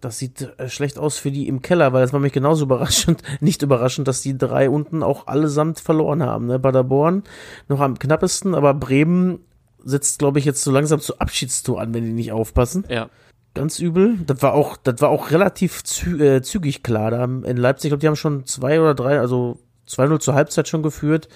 das 0.07 0.19
sieht 0.19 0.53
äh, 0.57 0.69
schlecht 0.69 0.97
aus 0.97 1.17
für 1.17 1.31
die 1.31 1.47
im 1.47 1.61
Keller, 1.61 1.93
weil 1.93 2.01
das 2.01 2.13
war 2.13 2.19
mich 2.19 2.33
genauso 2.33 2.65
überraschend, 2.65 3.21
nicht 3.39 3.61
überraschend, 3.61 4.07
dass 4.07 4.21
die 4.21 4.37
drei 4.37 4.69
unten 4.69 5.03
auch 5.03 5.27
allesamt 5.27 5.79
verloren 5.79 6.23
haben. 6.23 6.47
Ne? 6.47 6.59
Paderborn 6.59 7.23
noch 7.67 7.79
am 7.79 7.99
knappesten, 7.99 8.55
aber 8.55 8.73
Bremen 8.73 9.39
setzt, 9.83 10.19
glaube 10.19 10.39
ich, 10.39 10.45
jetzt 10.45 10.63
so 10.63 10.71
langsam 10.71 10.99
zu 10.99 11.19
Abschiedstour 11.19 11.79
an, 11.79 11.93
wenn 11.93 12.03
die 12.03 12.13
nicht 12.13 12.31
aufpassen. 12.31 12.85
ja. 12.89 13.09
Ganz 13.53 13.79
übel. 13.79 14.19
Das 14.27 14.43
war 14.43 14.53
auch, 14.53 14.77
das 14.77 15.01
war 15.01 15.09
auch 15.09 15.31
relativ 15.31 15.83
zü 15.83 16.23
äh, 16.23 16.43
zügig 16.43 16.83
klar. 16.83 17.09
Da 17.09 17.23
in 17.23 17.57
Leipzig, 17.57 17.85
ich 17.85 17.89
glaube, 17.89 18.01
die 18.01 18.07
haben 18.07 18.15
schon 18.15 18.45
zwei 18.45 18.79
oder 18.79 18.93
drei, 18.93 19.19
also 19.19 19.57
2-0 19.89 20.19
zur 20.19 20.35
Halbzeit 20.35 20.67
schon 20.67 20.83
geführt. 20.83 21.27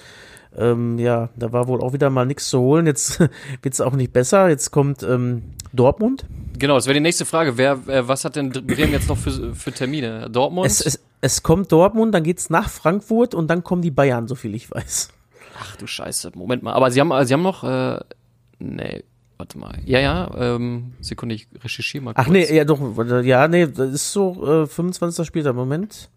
Ähm, 0.56 1.00
ja, 1.00 1.29
da 1.35 1.51
war 1.51 1.68
wohl 1.68 1.81
auch 1.81 1.94
wieder 1.94 2.12
mal 2.12 2.25
nichts 2.25 2.47
zu 2.50 2.59
holen. 2.59 2.85
Jetzt 2.85 3.19
wird's 3.63 3.81
auch 3.81 3.94
nicht 3.94 4.13
besser. 4.13 4.50
Jetzt 4.50 4.69
kommt 4.69 5.01
ähm, 5.01 5.41
Dortmund. 5.73 6.25
Genau, 6.61 6.75
das 6.75 6.85
wäre 6.85 6.93
die 6.93 6.99
nächste 6.99 7.25
Frage. 7.25 7.57
Wer, 7.57 7.71
äh, 7.87 8.07
was 8.07 8.23
hat 8.23 8.35
denn 8.35 8.51
Bremen 8.51 8.91
jetzt 8.91 9.09
noch 9.09 9.17
für, 9.17 9.55
für 9.55 9.71
Termine? 9.71 10.29
Dortmund? 10.29 10.67
Es, 10.67 10.79
es, 10.79 10.99
es 11.19 11.41
kommt 11.41 11.71
Dortmund, 11.71 12.13
dann 12.13 12.21
geht's 12.21 12.51
nach 12.51 12.69
Frankfurt 12.69 13.33
und 13.33 13.47
dann 13.47 13.63
kommen 13.63 13.81
die 13.81 13.89
Bayern, 13.89 14.27
so 14.27 14.35
viel 14.35 14.53
ich 14.53 14.69
weiß. 14.69 15.09
Ach 15.59 15.75
du 15.77 15.87
Scheiße, 15.87 16.31
Moment 16.35 16.61
mal. 16.61 16.73
Aber 16.73 16.91
sie 16.91 17.01
haben, 17.01 17.25
sie 17.25 17.33
haben 17.33 17.41
noch, 17.41 17.63
äh, 17.63 17.99
nee, 18.59 19.03
warte 19.37 19.57
mal. 19.57 19.80
Ja, 19.85 20.01
ja, 20.01 20.30
ähm, 20.37 20.94
Sekunde, 21.01 21.33
ich 21.33 21.47
recherchiere 21.63 22.03
mal 22.03 22.13
kurz. 22.13 22.27
Ach 22.27 22.31
nee, 22.31 22.56
ja 22.56 22.63
doch, 22.63 22.80
ja, 23.23 23.47
nee, 23.47 23.65
das 23.65 23.91
ist 23.91 24.11
so 24.11 24.61
äh, 24.61 24.68
25. 24.68 25.25
Spieltag, 25.25 25.56
Moment. 25.56 26.11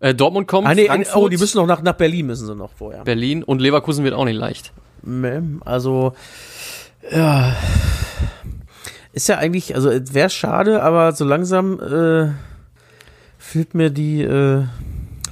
Äh, 0.00 0.14
Dortmund 0.14 0.46
kommt, 0.46 0.68
Ah 0.68 0.74
nee, 0.74 0.88
Frankfurt, 0.88 1.16
oh, 1.16 1.28
die 1.30 1.38
müssen 1.38 1.56
noch 1.56 1.66
nach, 1.66 1.80
nach 1.80 1.94
Berlin 1.94 2.26
müssen 2.26 2.46
sie 2.46 2.54
noch 2.54 2.74
vorher. 2.74 3.02
Berlin 3.04 3.44
und 3.44 3.62
Leverkusen 3.62 4.04
wird 4.04 4.12
auch 4.12 4.26
nicht 4.26 4.36
leicht. 4.36 4.74
Also, 5.64 6.12
ja. 7.10 7.56
Ist 9.12 9.28
ja 9.28 9.38
eigentlich, 9.38 9.74
also 9.74 9.90
wäre 9.90 10.30
schade, 10.30 10.82
aber 10.82 11.12
so 11.12 11.24
langsam 11.24 11.80
äh, 11.80 12.30
fehlt 13.38 13.74
mir 13.74 13.90
die 13.90 14.22
äh, 14.22 14.64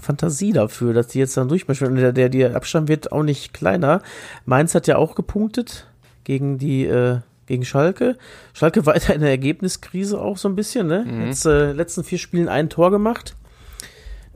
Fantasie 0.01 0.53
dafür, 0.53 0.95
dass 0.95 1.09
die 1.09 1.19
jetzt 1.19 1.37
dann 1.37 1.49
durchmischen. 1.49 1.87
Und 1.87 1.97
der, 1.97 2.13
der, 2.13 2.29
der 2.29 2.57
Abstand 2.57 2.89
wird 2.89 3.13
auch 3.13 3.23
nicht 3.23 3.53
kleiner. 3.53 4.03
Mainz 4.47 4.75
hat 4.75 4.87
ja 4.87 4.97
auch 4.97 5.15
gepunktet 5.15 5.87
gegen 6.25 6.59
die, 6.59 6.87
äh, 6.87 7.19
gegen 7.47 7.65
Schalke. 7.65 8.17
Schalke 8.53 8.87
weiter 8.87 9.15
in 9.15 9.21
der 9.21 9.31
Ergebniskrise 9.31 10.21
auch 10.21 10.39
so 10.39 10.49
ein 10.49 10.57
bisschen, 10.57 10.87
ne? 10.87 11.05
Jetzt 11.27 11.47
äh, 11.47 11.73
letzten 11.73 12.05
vier 12.05 12.19
Spielen 12.19 12.49
ein 12.49 12.71
Tor 12.71 12.91
gemacht. 12.91 13.37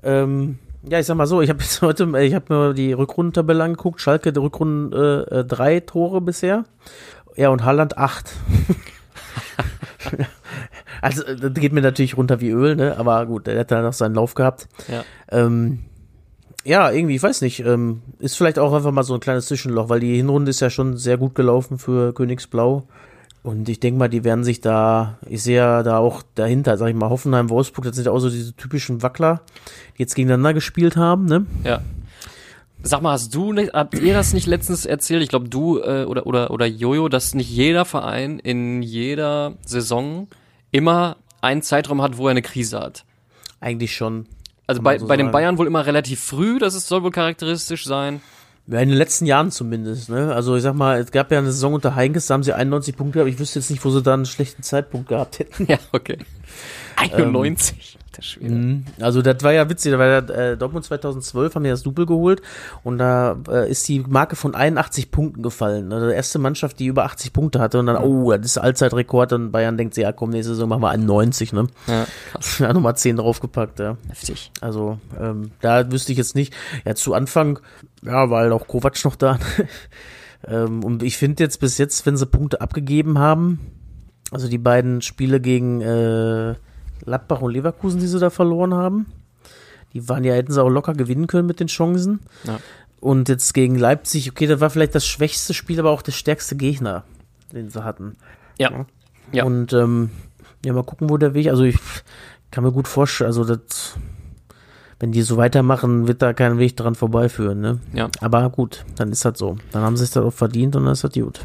Ähm, 0.02 0.58
ja, 0.88 0.98
ich 0.98 1.06
sag 1.06 1.16
mal 1.16 1.26
so, 1.26 1.40
ich 1.40 1.48
habe 1.48 1.60
jetzt 1.62 1.80
heute, 1.82 2.04
ich 2.20 2.34
habe 2.34 2.54
mir 2.54 2.74
die 2.74 2.92
Rückrundentabelle 2.92 3.64
angeguckt. 3.64 4.00
Schalke 4.00 4.32
der 4.32 4.42
Rückrunden 4.42 4.92
äh, 4.92 5.40
äh, 5.40 5.44
drei 5.44 5.80
Tore 5.80 6.20
bisher. 6.20 6.64
Ja, 7.34 7.48
und 7.48 7.64
Haaland 7.64 7.96
acht. 7.96 8.30
also, 11.02 11.24
äh, 11.24 11.36
das 11.36 11.52
geht 11.54 11.72
mir 11.72 11.82
natürlich 11.82 12.16
runter 12.16 12.40
wie 12.40 12.50
Öl, 12.50 12.76
ne? 12.76 12.96
Aber 12.96 13.26
gut, 13.26 13.46
der 13.46 13.58
hat 13.58 13.70
da 13.70 13.82
noch 13.82 13.92
seinen 13.92 14.14
Lauf 14.14 14.34
gehabt. 14.34 14.68
Ja. 14.88 15.04
Ähm, 15.30 15.80
ja, 16.64 16.90
irgendwie, 16.90 17.16
ich 17.16 17.22
weiß 17.22 17.40
nicht, 17.40 17.60
ähm, 17.60 18.02
ist 18.18 18.36
vielleicht 18.36 18.58
auch 18.58 18.72
einfach 18.72 18.92
mal 18.92 19.02
so 19.02 19.14
ein 19.14 19.20
kleines 19.20 19.46
Zwischenloch, 19.46 19.88
weil 19.88 20.00
die 20.00 20.16
Hinrunde 20.16 20.50
ist 20.50 20.60
ja 20.60 20.70
schon 20.70 20.96
sehr 20.96 21.18
gut 21.18 21.34
gelaufen 21.34 21.78
für 21.78 22.12
Königsblau. 22.14 22.86
Und 23.42 23.68
ich 23.68 23.80
denke 23.80 23.98
mal, 23.98 24.08
die 24.08 24.22
werden 24.22 24.44
sich 24.44 24.60
da, 24.60 25.18
ich 25.28 25.42
sehe 25.42 25.56
ja 25.56 25.82
da 25.82 25.98
auch 25.98 26.22
dahinter, 26.36 26.76
sag 26.76 26.88
ich 26.88 26.94
mal, 26.94 27.10
Hoffenheim, 27.10 27.50
Wolfsburg, 27.50 27.84
das 27.86 27.96
sind 27.96 28.04
ja 28.04 28.12
auch 28.12 28.20
so 28.20 28.30
diese 28.30 28.54
typischen 28.54 29.02
Wackler, 29.02 29.42
die 29.96 30.02
jetzt 30.02 30.14
gegeneinander 30.14 30.54
gespielt 30.54 30.96
haben, 30.96 31.24
ne? 31.24 31.46
Ja. 31.64 31.80
Sag 32.84 33.00
mal, 33.00 33.12
hast 33.12 33.34
du 33.34 33.52
nicht, 33.52 33.72
habt 33.72 33.94
ihr 33.94 34.12
das 34.12 34.32
nicht 34.32 34.46
letztens 34.46 34.86
erzählt? 34.86 35.22
Ich 35.22 35.28
glaube, 35.28 35.48
du 35.48 35.78
äh, 35.78 36.04
oder 36.04 36.26
oder 36.26 36.50
oder 36.50 36.66
Jojo, 36.66 37.08
dass 37.08 37.34
nicht 37.34 37.50
jeder 37.50 37.84
Verein 37.84 38.38
in 38.38 38.82
jeder 38.82 39.54
Saison 39.64 40.28
immer 40.72 41.16
einen 41.40 41.62
Zeitraum 41.62 42.02
hat, 42.02 42.16
wo 42.16 42.26
er 42.26 42.32
eine 42.32 42.42
Krise 42.42 42.80
hat. 42.80 43.04
Eigentlich 43.60 43.94
schon. 43.94 44.26
Also 44.66 44.82
bei, 44.82 44.98
so 44.98 45.06
bei 45.06 45.16
den. 45.16 45.30
Bayern 45.30 45.58
wohl 45.58 45.66
immer 45.66 45.86
relativ 45.86 46.20
früh, 46.20 46.58
das 46.58 46.74
ist, 46.74 46.88
soll 46.88 47.02
wohl 47.02 47.10
charakteristisch 47.10 47.84
sein. 47.84 48.20
Ja, 48.66 48.80
in 48.80 48.88
den 48.88 48.98
letzten 48.98 49.26
Jahren 49.26 49.50
zumindest, 49.50 50.08
ne? 50.08 50.32
Also 50.32 50.54
ich 50.56 50.62
sag 50.62 50.74
mal, 50.74 51.00
es 51.00 51.10
gab 51.10 51.32
ja 51.32 51.38
eine 51.38 51.50
Saison 51.50 51.74
unter 51.74 51.96
Heinkes, 51.96 52.28
da 52.28 52.34
haben 52.34 52.44
sie 52.44 52.52
91 52.52 52.96
Punkte, 52.96 53.20
aber 53.20 53.28
ich 53.28 53.38
wüsste 53.38 53.58
jetzt 53.58 53.70
nicht, 53.70 53.84
wo 53.84 53.90
sie 53.90 54.02
da 54.02 54.14
einen 54.14 54.24
schlechten 54.24 54.62
Zeitpunkt 54.62 55.08
gehabt 55.08 55.40
hätten. 55.40 55.66
Ja, 55.68 55.78
okay. 55.92 56.18
91. 56.96 57.98
Der 58.16 58.22
Schwede. 58.22 58.54
Mhm. 58.54 58.84
Also 59.00 59.22
das 59.22 59.42
war 59.42 59.52
ja 59.52 59.68
witzig, 59.70 59.92
da 59.92 59.98
war 59.98 60.06
ja, 60.06 60.18
äh, 60.18 60.56
Dortmund 60.56 60.84
2012 60.84 61.54
haben 61.54 61.64
die 61.64 61.70
das 61.70 61.82
Double 61.82 62.04
geholt 62.04 62.42
und 62.84 62.98
da 62.98 63.36
äh, 63.48 63.70
ist 63.70 63.88
die 63.88 64.00
Marke 64.00 64.36
von 64.36 64.54
81 64.54 65.10
Punkten 65.10 65.42
gefallen. 65.42 65.92
Also 65.92 66.08
die 66.08 66.14
erste 66.14 66.38
Mannschaft, 66.38 66.78
die 66.78 66.86
über 66.86 67.04
80 67.04 67.32
Punkte 67.32 67.58
hatte 67.60 67.78
und 67.78 67.86
dann, 67.86 67.96
oh, 67.96 68.30
das 68.32 68.46
ist 68.46 68.58
Allzeitrekord 68.58 69.32
und 69.32 69.50
Bayern 69.50 69.78
denkt 69.78 69.94
sich, 69.94 70.02
ja 70.02 70.12
komm, 70.12 70.30
nächste 70.30 70.54
Saison 70.54 70.68
machen 70.68 70.82
wir 70.82 70.90
91, 70.90 71.52
ne? 71.52 71.68
Ja, 71.86 72.06
krass. 72.32 72.58
Ja, 72.58 72.72
Nummer 72.72 72.94
10 72.94 73.16
draufgepackt, 73.16 73.80
ja. 73.80 73.96
Heftig. 74.08 74.50
Also, 74.60 74.98
ähm, 75.18 75.52
da 75.60 75.90
wüsste 75.90 76.12
ich 76.12 76.18
jetzt 76.18 76.34
nicht. 76.34 76.54
Ja, 76.84 76.94
zu 76.94 77.14
Anfang, 77.14 77.60
ja, 78.02 78.28
war 78.28 78.42
halt 78.42 78.52
auch 78.52 78.66
Kovac 78.66 79.02
noch 79.04 79.16
da. 79.16 79.38
ähm, 80.46 80.84
und 80.84 81.02
ich 81.02 81.16
finde 81.16 81.42
jetzt 81.42 81.60
bis 81.60 81.78
jetzt, 81.78 82.04
wenn 82.04 82.16
sie 82.16 82.26
Punkte 82.26 82.60
abgegeben 82.60 83.18
haben, 83.18 83.58
also 84.30 84.48
die 84.48 84.58
beiden 84.58 85.02
Spiele 85.02 85.40
gegen 85.40 85.80
äh, 85.80 86.54
Gladbach 87.04 87.40
und 87.40 87.52
Leverkusen, 87.52 88.00
die 88.00 88.06
sie 88.06 88.18
da 88.18 88.30
verloren 88.30 88.74
haben, 88.74 89.06
die 89.92 90.08
waren 90.08 90.24
ja, 90.24 90.34
hätten 90.34 90.52
sie 90.52 90.62
auch 90.62 90.68
locker 90.68 90.94
gewinnen 90.94 91.26
können 91.26 91.46
mit 91.46 91.60
den 91.60 91.66
Chancen. 91.66 92.20
Ja. 92.44 92.58
Und 93.00 93.28
jetzt 93.28 93.52
gegen 93.52 93.76
Leipzig, 93.76 94.30
okay, 94.30 94.46
das 94.46 94.60
war 94.60 94.70
vielleicht 94.70 94.94
das 94.94 95.06
schwächste 95.06 95.54
Spiel, 95.54 95.80
aber 95.80 95.90
auch 95.90 96.02
der 96.02 96.12
stärkste 96.12 96.56
Gegner, 96.56 97.04
den 97.52 97.68
sie 97.68 97.84
hatten. 97.84 98.16
Ja. 98.58 98.86
Ja. 99.32 99.44
Und 99.44 99.72
ähm, 99.72 100.10
ja, 100.64 100.72
mal 100.72 100.84
gucken, 100.84 101.10
wo 101.10 101.16
der 101.16 101.34
Weg. 101.34 101.48
Also 101.48 101.64
ich 101.64 101.78
kann 102.50 102.64
mir 102.64 102.72
gut 102.72 102.86
vorstellen, 102.86 103.28
also 103.28 103.44
das, 103.44 103.94
wenn 105.00 105.10
die 105.10 105.22
so 105.22 105.36
weitermachen, 105.36 106.06
wird 106.06 106.22
da 106.22 106.32
kein 106.32 106.58
Weg 106.58 106.76
dran 106.76 106.94
vorbeiführen, 106.94 107.60
ne? 107.60 107.80
Ja. 107.92 108.08
Aber 108.20 108.48
gut, 108.50 108.84
dann 108.96 109.10
ist 109.10 109.24
das 109.24 109.38
so. 109.38 109.56
Dann 109.72 109.82
haben 109.82 109.96
sie 109.96 110.04
es 110.04 110.12
darauf 110.12 110.34
verdient 110.34 110.76
und 110.76 110.84
dann 110.84 110.92
ist 110.92 111.02
das 111.02 111.12
gut. 111.12 111.40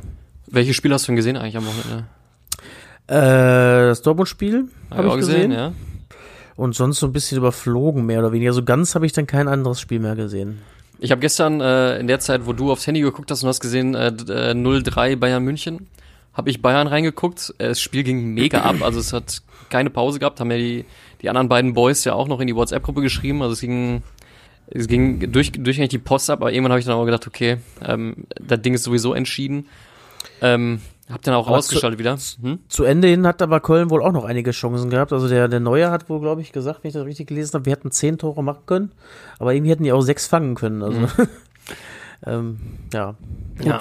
Welche 0.45 0.73
Spiele 0.73 0.93
hast 0.93 1.07
du 1.07 1.07
denn 1.07 1.15
gesehen 1.15 1.37
eigentlich 1.37 1.57
am 1.57 1.65
Wochenende? 1.65 2.05
Äh, 3.07 3.13
das 3.87 4.01
Dortmund-Spiel 4.01 4.65
Hab 4.89 4.97
habe 4.97 5.07
ich 5.07 5.13
auch 5.13 5.17
gesehen. 5.17 5.51
ja. 5.51 5.73
Und 6.55 6.75
sonst 6.75 6.99
so 6.99 7.05
ein 7.05 7.13
bisschen 7.13 7.37
überflogen, 7.37 8.05
mehr 8.05 8.19
oder 8.19 8.31
weniger. 8.31 8.51
So 8.51 8.63
ganz 8.63 8.95
habe 8.95 9.05
ich 9.05 9.13
dann 9.13 9.27
kein 9.27 9.47
anderes 9.47 9.79
Spiel 9.79 9.99
mehr 9.99 10.15
gesehen. 10.15 10.59
Ich 10.99 11.11
habe 11.11 11.21
gestern 11.21 11.61
äh, 11.61 11.99
in 11.99 12.07
der 12.07 12.19
Zeit, 12.19 12.47
wo 12.47 12.53
du 12.53 12.71
aufs 12.71 12.87
Handy 12.87 13.01
geguckt 13.01 13.29
hast 13.29 13.43
und 13.43 13.49
hast 13.49 13.59
gesehen, 13.59 13.93
äh, 13.93 14.11
d- 14.11 14.33
äh, 14.33 14.51
0-3 14.53 15.15
Bayern 15.17 15.43
München, 15.43 15.85
habe 16.33 16.49
ich 16.49 16.61
Bayern 16.63 16.87
reingeguckt. 16.87 17.53
Äh, 17.59 17.69
Das 17.69 17.79
Spiel 17.79 18.01
ging 18.03 18.33
mega 18.33 18.61
ab, 18.61 18.77
also 18.81 18.99
es 18.99 19.13
hat 19.13 19.43
keine 19.69 19.91
Pause 19.91 20.17
gehabt, 20.17 20.39
haben 20.39 20.49
ja 20.49 20.57
die, 20.57 20.85
die 21.21 21.29
anderen 21.29 21.47
beiden 21.49 21.75
Boys 21.75 22.03
ja 22.05 22.13
auch 22.13 22.27
noch 22.27 22.39
in 22.39 22.47
die 22.47 22.55
WhatsApp-Gruppe 22.55 23.01
geschrieben, 23.01 23.41
also 23.43 23.53
es 23.53 23.59
ging, 23.61 24.01
es 24.71 24.87
ging 24.87 25.31
durch, 25.31 25.51
durch 25.51 25.77
eigentlich 25.77 25.89
die 25.89 25.97
Post 25.99 26.29
ab, 26.31 26.39
aber 26.41 26.51
irgendwann 26.51 26.71
habe 26.71 26.79
ich 26.79 26.85
dann 26.87 26.95
auch 26.95 27.05
gedacht, 27.05 27.27
okay, 27.27 27.57
ähm, 27.85 28.25
das 28.41 28.61
Ding 28.63 28.73
ist 28.73 28.83
sowieso 28.83 29.13
entschieden. 29.13 29.67
Ähm, 30.41 30.81
hab 31.09 31.21
dann 31.21 31.35
auch 31.35 31.47
Aber 31.47 31.57
ausgeschaltet 31.57 31.99
wieder. 31.99 32.17
Hm? 32.41 32.59
Zu 32.67 32.83
Ende 32.83 33.07
hin 33.07 33.25
hat 33.25 33.41
aber 33.41 33.61
Köln 33.61 33.89
wohl 33.89 34.03
auch 34.03 34.11
noch 34.11 34.25
einige 34.25 34.51
Chancen 34.51 34.89
gehabt. 34.89 35.13
Also 35.13 35.29
der, 35.29 35.47
der 35.47 35.61
Neue 35.61 35.89
hat 35.89 36.09
wohl, 36.09 36.19
glaube 36.19 36.41
ich, 36.41 36.51
gesagt, 36.51 36.83
wenn 36.83 36.89
ich 36.89 36.93
das 36.93 37.05
richtig 37.05 37.27
gelesen 37.27 37.53
habe, 37.53 37.65
wir 37.65 37.71
hätten 37.71 37.91
zehn 37.91 38.17
Tore 38.17 38.43
machen 38.43 38.65
können, 38.65 38.91
aber 39.39 39.53
irgendwie 39.53 39.71
hätten 39.71 39.83
die 39.83 39.93
auch 39.93 40.01
sechs 40.01 40.27
fangen 40.27 40.55
können. 40.55 40.83
Also 40.83 41.07
ähm, 42.25 42.57
ja, 42.93 43.15
gut. 43.57 43.65
Ja. 43.65 43.79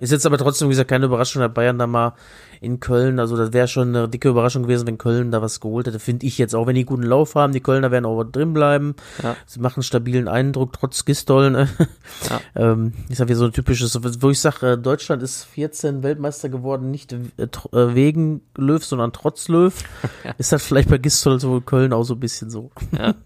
Ist 0.00 0.12
jetzt 0.12 0.26
aber 0.26 0.38
trotzdem, 0.38 0.68
wie 0.68 0.72
gesagt, 0.72 0.88
keine 0.88 1.04
Überraschung, 1.04 1.42
dass 1.42 1.52
Bayern 1.52 1.78
da 1.78 1.86
mal 1.86 2.14
in 2.62 2.78
Köln, 2.78 3.18
also 3.18 3.36
das 3.38 3.52
wäre 3.54 3.68
schon 3.68 3.96
eine 3.96 4.08
dicke 4.08 4.28
Überraschung 4.28 4.64
gewesen, 4.64 4.86
wenn 4.86 4.98
Köln 4.98 5.30
da 5.30 5.40
was 5.40 5.60
geholt 5.60 5.86
hätte, 5.86 5.98
finde 5.98 6.26
ich 6.26 6.36
jetzt, 6.36 6.54
auch 6.54 6.66
wenn 6.66 6.74
die 6.74 6.84
guten 6.84 7.02
Lauf 7.04 7.34
haben, 7.34 7.52
die 7.54 7.60
Kölner 7.60 7.90
werden 7.90 8.04
auch 8.04 8.22
drin 8.24 8.52
bleiben, 8.52 8.96
Ja. 9.22 9.34
sie 9.46 9.60
machen 9.60 9.76
einen 9.78 9.82
stabilen 9.84 10.28
Eindruck, 10.28 10.74
trotz 10.74 11.04
Gistol, 11.06 11.50
ne? 11.50 11.68
Ja. 12.28 12.40
ähm, 12.72 12.92
ist 13.08 13.18
ja 13.18 13.28
wie 13.28 13.34
so 13.34 13.46
ein 13.46 13.52
typisches, 13.52 13.98
wo 14.20 14.28
ich 14.30 14.40
sage, 14.40 14.76
Deutschland 14.76 15.22
ist 15.22 15.44
14 15.44 16.02
Weltmeister 16.02 16.50
geworden, 16.50 16.90
nicht 16.90 17.12
äh, 17.12 17.18
äh, 17.38 17.94
wegen 17.94 18.42
Löw, 18.56 18.84
sondern 18.84 19.12
trotz 19.12 19.48
Löw, 19.48 19.74
ist 20.38 20.52
das 20.52 20.62
vielleicht 20.62 20.90
bei 20.90 20.98
Gistol 20.98 21.40
so 21.40 21.60
Köln 21.62 21.92
auch 21.94 22.04
so 22.04 22.14
ein 22.14 22.20
bisschen 22.20 22.50
so. 22.50 22.70
Ja. 22.96 23.14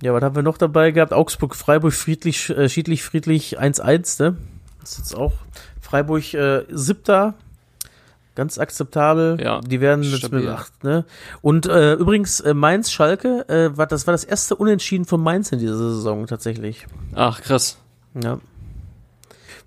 Ja, 0.00 0.14
was 0.14 0.22
haben 0.22 0.36
wir 0.36 0.44
noch 0.44 0.58
dabei 0.58 0.92
gehabt? 0.92 1.12
Augsburg, 1.12 1.56
Freiburg, 1.56 1.92
friedlich, 1.92 2.50
äh, 2.50 2.68
schiedlich, 2.68 3.02
friedlich 3.02 3.58
1-1, 3.58 4.22
ne? 4.22 4.36
Das 4.80 4.92
ist 4.92 4.98
jetzt 4.98 5.16
auch 5.16 5.32
Freiburg 5.80 6.34
äh, 6.34 6.64
siebter. 6.70 7.34
Ganz 8.38 8.56
akzeptabel. 8.56 9.36
Ja, 9.42 9.60
Die 9.62 9.80
werden 9.80 10.04
jetzt 10.04 10.18
stabil. 10.18 10.42
mit 10.42 10.48
acht, 10.48 10.84
ne? 10.84 11.04
Und 11.42 11.66
äh, 11.66 11.94
übrigens, 11.94 12.38
äh, 12.38 12.54
Mainz, 12.54 12.88
Schalke, 12.92 13.48
äh, 13.48 13.76
war, 13.76 13.88
das 13.88 14.06
war 14.06 14.12
das 14.12 14.22
erste 14.22 14.54
Unentschieden 14.54 15.06
von 15.06 15.20
Mainz 15.20 15.50
in 15.50 15.58
dieser 15.58 15.76
Saison 15.76 16.24
tatsächlich. 16.28 16.86
Ach, 17.16 17.42
krass. 17.42 17.78
Ja. 18.14 18.38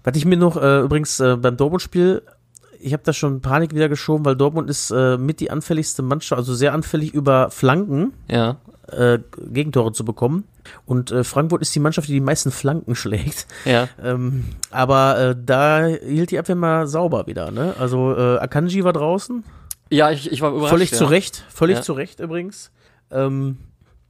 Was 0.06 0.16
ich 0.16 0.24
mir 0.24 0.38
noch, 0.38 0.56
äh, 0.56 0.80
übrigens 0.80 1.20
äh, 1.20 1.36
beim 1.36 1.58
Dortmund-Spiel, 1.58 2.22
ich 2.80 2.94
habe 2.94 3.04
da 3.04 3.12
schon 3.12 3.42
Panik 3.42 3.76
wieder 3.76 3.90
geschoben, 3.90 4.24
weil 4.24 4.38
Dortmund 4.38 4.70
ist 4.70 4.90
äh, 4.90 5.18
mit 5.18 5.42
die 5.42 5.52
anfälligste 5.52 6.02
Mannschaft, 6.02 6.40
also 6.40 6.54
sehr 6.54 6.74
anfällig 6.74 7.14
über 7.14 7.52
Flanken 7.52 8.14
Ja. 8.30 8.56
Äh, 8.92 9.20
Gegentore 9.52 9.92
zu 9.94 10.06
bekommen. 10.06 10.44
Und 10.86 11.12
äh, 11.12 11.24
Frankfurt 11.24 11.62
ist 11.62 11.74
die 11.76 11.80
Mannschaft, 11.80 12.08
die 12.08 12.14
die 12.14 12.20
meisten 12.22 12.52
Flanken 12.52 12.96
schlägt. 13.02 13.48
Ja. 13.66 13.88
Ähm, 14.02 14.46
aber 14.70 15.20
äh, 15.20 15.36
da 15.44 15.86
hielt 15.86 16.32
die 16.32 16.40
Abwehr 16.40 16.56
mal 16.56 16.88
sauber 16.88 17.28
wieder. 17.28 17.52
Ne? 17.52 17.74
Also 17.80 18.16
äh, 18.16 18.38
Akanji 18.38 18.84
war 18.84 18.94
draußen, 18.94 19.44
Ja, 19.90 20.12
ich, 20.12 20.32
ich 20.32 20.42
war 20.42 20.52
überrascht. 20.52 20.70
völlig 20.72 20.92
ja. 20.92 20.98
zu 20.98 21.06
Recht, 21.06 21.44
völlig 21.50 21.78
Ja. 21.78 21.82
zu 21.82 21.94
Recht 21.94 22.20
übrigens. 22.20 22.72
Ähm, 23.12 23.58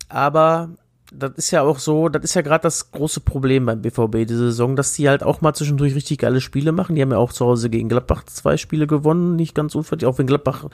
aber 0.10 0.70
das 1.14 1.32
ist 1.36 1.52
ja 1.52 1.62
auch 1.62 1.78
so, 1.78 2.08
das 2.08 2.24
ist 2.24 2.34
ja 2.36 2.42
gerade 2.42 2.64
das 2.64 2.92
große 2.92 3.20
Problem 3.20 3.66
beim 3.66 3.82
BVB 3.82 4.26
diese 4.28 4.38
Saison, 4.46 4.76
dass 4.78 4.94
die 4.94 5.10
halt 5.10 5.24
auch 5.24 5.42
mal 5.42 5.54
zwischendurch 5.54 5.94
richtig 5.94 6.20
geile 6.20 6.40
Spiele 6.40 6.72
machen. 6.72 6.96
Die 6.96 7.02
haben 7.02 7.12
ja 7.12 7.18
auch 7.18 7.34
zu 7.34 7.46
Hause 7.46 7.70
gegen 7.70 7.90
Gladbach 7.90 8.24
zwei 8.26 8.56
Spiele 8.58 8.88
gewonnen, 8.88 9.36
nicht 9.36 9.54
ganz 9.54 9.76
unverdient, 9.76 10.10
auch 10.12 10.18
wenn 10.18 10.28
Gladbach 10.28 10.66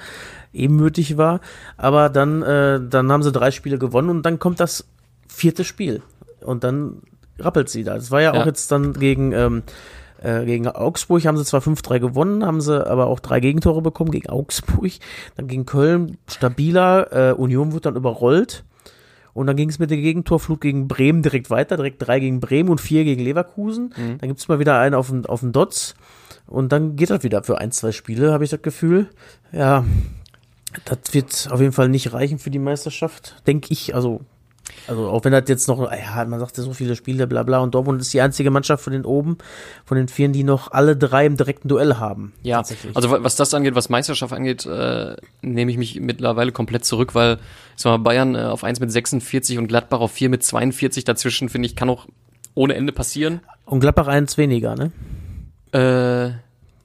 ebenmütig 0.54 1.18
war. 1.18 1.40
Aber 1.76 2.10
dann, 2.10 2.44
äh, 2.44 2.80
dann 2.88 3.12
haben 3.12 3.24
sie 3.24 3.32
drei 3.32 3.50
Spiele 3.52 3.80
gewonnen 3.80 4.10
und 4.10 4.26
dann 4.26 4.38
kommt 4.38 4.60
das 4.60 4.86
vierte 5.28 5.64
Spiel. 5.64 6.02
Und 6.42 6.64
dann 6.64 7.02
rappelt 7.40 7.70
sie 7.70 7.84
da. 7.84 7.96
Das 7.96 8.12
war 8.12 8.22
ja, 8.22 8.34
Ja. 8.34 8.42
auch 8.42 8.46
jetzt 8.46 8.72
dann 8.72 8.94
gegen, 8.94 9.32
ähm, 9.32 9.64
äh, 10.22 10.46
gegen 10.46 10.68
Augsburg 10.68 11.26
haben 11.26 11.38
sie 11.38 11.46
zwar 11.46 11.62
5-3 11.62 12.00
gewonnen, 12.00 12.46
haben 12.46 12.62
sie 12.62 12.86
aber 12.88 13.08
auch 13.08 13.20
drei 13.20 13.40
Gegentore 13.40 13.82
bekommen 13.82 14.12
gegen 14.12 14.30
Augsburg. 14.30 14.92
Dann 15.36 15.48
gegen 15.48 15.66
Köln 15.66 16.18
stabiler, 16.30 17.32
äh, 17.32 17.34
Union 17.34 17.74
wird 17.74 17.86
dann 17.88 17.96
überrollt. 17.96 18.64
Und 19.38 19.46
dann 19.46 19.56
ging 19.56 19.70
es 19.70 19.78
mit 19.78 19.92
der 19.92 20.00
Gegentorflut 20.00 20.62
gegen 20.62 20.88
Bremen 20.88 21.22
direkt 21.22 21.52
weiter, 21.52 21.78
direkt 21.78 22.02
drei 22.02 22.20
gegen 22.20 22.40
Bremen 22.40 22.70
und 22.70 22.82
vier 22.82 23.04
gegen 23.04 23.22
Leverkusen. 23.24 23.94
Dann 24.18 24.30
gibt's 24.30 24.48
mal 24.48 24.58
wieder 24.58 24.80
einen 24.80 24.96
auf 24.96 25.12
den, 25.12 25.28
auf 25.28 25.42
den 25.42 25.52
Dots. 25.52 25.94
Und 26.48 26.72
dann 26.72 26.96
geht 26.96 27.12
das 27.12 27.22
wieder 27.22 27.44
für 27.44 27.60
ein, 27.60 27.72
zwei 27.72 27.92
Spiele, 27.92 28.34
habe 28.34 28.46
ich 28.46 28.50
das 28.50 28.64
Gefühl. 28.64 29.10
Ja, 29.52 29.86
das 30.86 31.14
wird 31.14 31.50
auf 31.52 31.62
jeden 31.62 31.72
Fall 31.72 31.88
nicht 31.88 32.14
reichen 32.14 32.40
für 32.40 32.50
die 32.50 32.58
Meisterschaft, 32.58 33.36
denke 33.46 33.68
ich. 33.74 33.94
Also, 33.94 34.22
also 34.88 35.10
auch 35.10 35.24
wenn 35.26 35.32
das 35.32 35.44
jetzt 35.48 35.68
noch, 35.68 35.92
ja, 35.92 36.26
man 36.26 36.40
sagt 36.40 36.58
ja 36.58 36.64
so 36.64 36.74
viele 36.74 36.96
Spiele, 36.96 37.28
bla 37.28 37.44
bla, 37.44 37.60
und 37.60 37.74
Dortmund 37.76 38.02
ist 38.02 38.14
die 38.14 38.22
einzige 38.22 38.52
Mannschaft 38.52 38.84
von 38.84 38.94
den 38.94 39.06
oben, 39.06 39.38
von 39.86 39.98
den 39.98 40.08
Vieren, 40.08 40.34
die 40.34 40.44
noch 40.44 40.72
alle 40.72 40.96
drei 40.96 41.26
im 41.26 41.38
direkten 41.38 41.68
Duell 41.68 41.96
haben. 41.98 42.34
Ja, 42.44 42.58
tatsächlich. 42.58 42.96
also 42.96 43.12
wa- 43.12 43.20
was 43.22 43.36
das 43.36 43.54
angeht, 43.54 43.76
was 43.76 43.90
Meisterschaft 43.90 44.34
angeht, 44.34 44.66
äh, 44.66 45.16
nehme 45.42 45.72
ich 45.72 45.78
mich 45.78 46.00
mittlerweile 46.00 46.52
komplett 46.52 46.86
zurück, 46.86 47.16
weil 47.16 47.36
ich 47.76 47.82
sag 47.84 47.92
mal, 47.92 47.98
Bayern 47.98 48.36
äh, 48.36 48.40
auf 48.40 48.64
1 48.64 48.80
mit 48.80 48.92
46 48.92 49.58
und 49.58 49.68
Gladbach 49.68 50.00
auf 50.00 50.12
4 50.12 50.30
mit 50.30 50.44
42 50.44 51.04
dazwischen, 51.04 51.50
finde 51.50 51.68
ich, 51.68 51.76
kann 51.76 51.90
auch 51.90 52.08
ohne 52.56 52.74
Ende 52.76 52.92
passieren. 52.94 53.42
Und 53.66 53.82
Gladbach 53.82 54.08
eins 54.08 54.38
weniger, 54.38 54.76
ne? 54.76 54.92
Äh, 55.74 56.32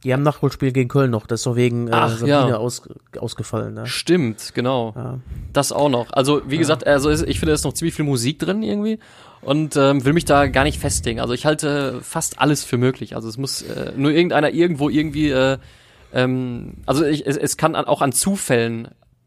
Die 0.05 0.13
haben 0.13 0.23
Nachholspiel 0.23 0.73
gegen 0.73 0.89
Köln 0.89 1.11
noch, 1.13 1.27
das 1.27 1.41
ist 1.41 1.47
doch 1.47 1.55
wegen 1.55 1.87
äh, 1.87 1.93
Ach, 1.93 2.11
Sabine 2.11 2.29
ja. 2.51 2.57
aus, 2.57 2.83
ausgefallen. 3.19 3.75
Ne? 3.75 3.87
stimmt, 3.87 4.53
genau. 4.55 4.93
Ja. 4.97 5.19
Das 5.53 5.71
auch 5.71 5.89
noch. 5.89 6.13
Also, 6.13 6.43
wie 6.47 6.59
gesagt, 6.59 6.87
also 6.87 7.11
ich 7.11 7.39
finde, 7.39 7.47
da 7.47 7.55
ist 7.55 7.65
noch 7.65 7.73
ziemlich 7.75 7.95
viel 7.95 8.05
Musik 8.05 8.39
drin 8.41 8.63
irgendwie 8.63 8.99
und 9.43 9.77
ähm, 9.77 10.05
will 10.05 10.13
mich 10.13 10.25
da 10.25 10.47
gar 10.49 10.65
nicht 10.65 10.81
festlegen. 10.81 11.21
Also 11.21 11.35
ich 11.35 11.47
halte 11.47 12.01
fast 12.03 12.41
alles 12.41 12.65
für 12.65 12.79
möglich. 12.79 13.15
Also 13.15 13.29
es 13.29 13.39
muss 13.39 13.63
äh, 13.63 13.93
nur 13.97 14.11
irgendeiner 14.11 14.51
irgendwo 14.51 14.89
irgendwie, 14.89 15.31
äh, 15.31 15.59
ähm, 16.13 16.75
also 16.87 17.05
ich, 17.05 17.27
es, 17.27 17.37
es 17.37 17.57
kann 17.57 17.75
an, 17.77 17.85
auch 17.85 18.03
an 18.03 18.13
Zufällen, 18.13 18.87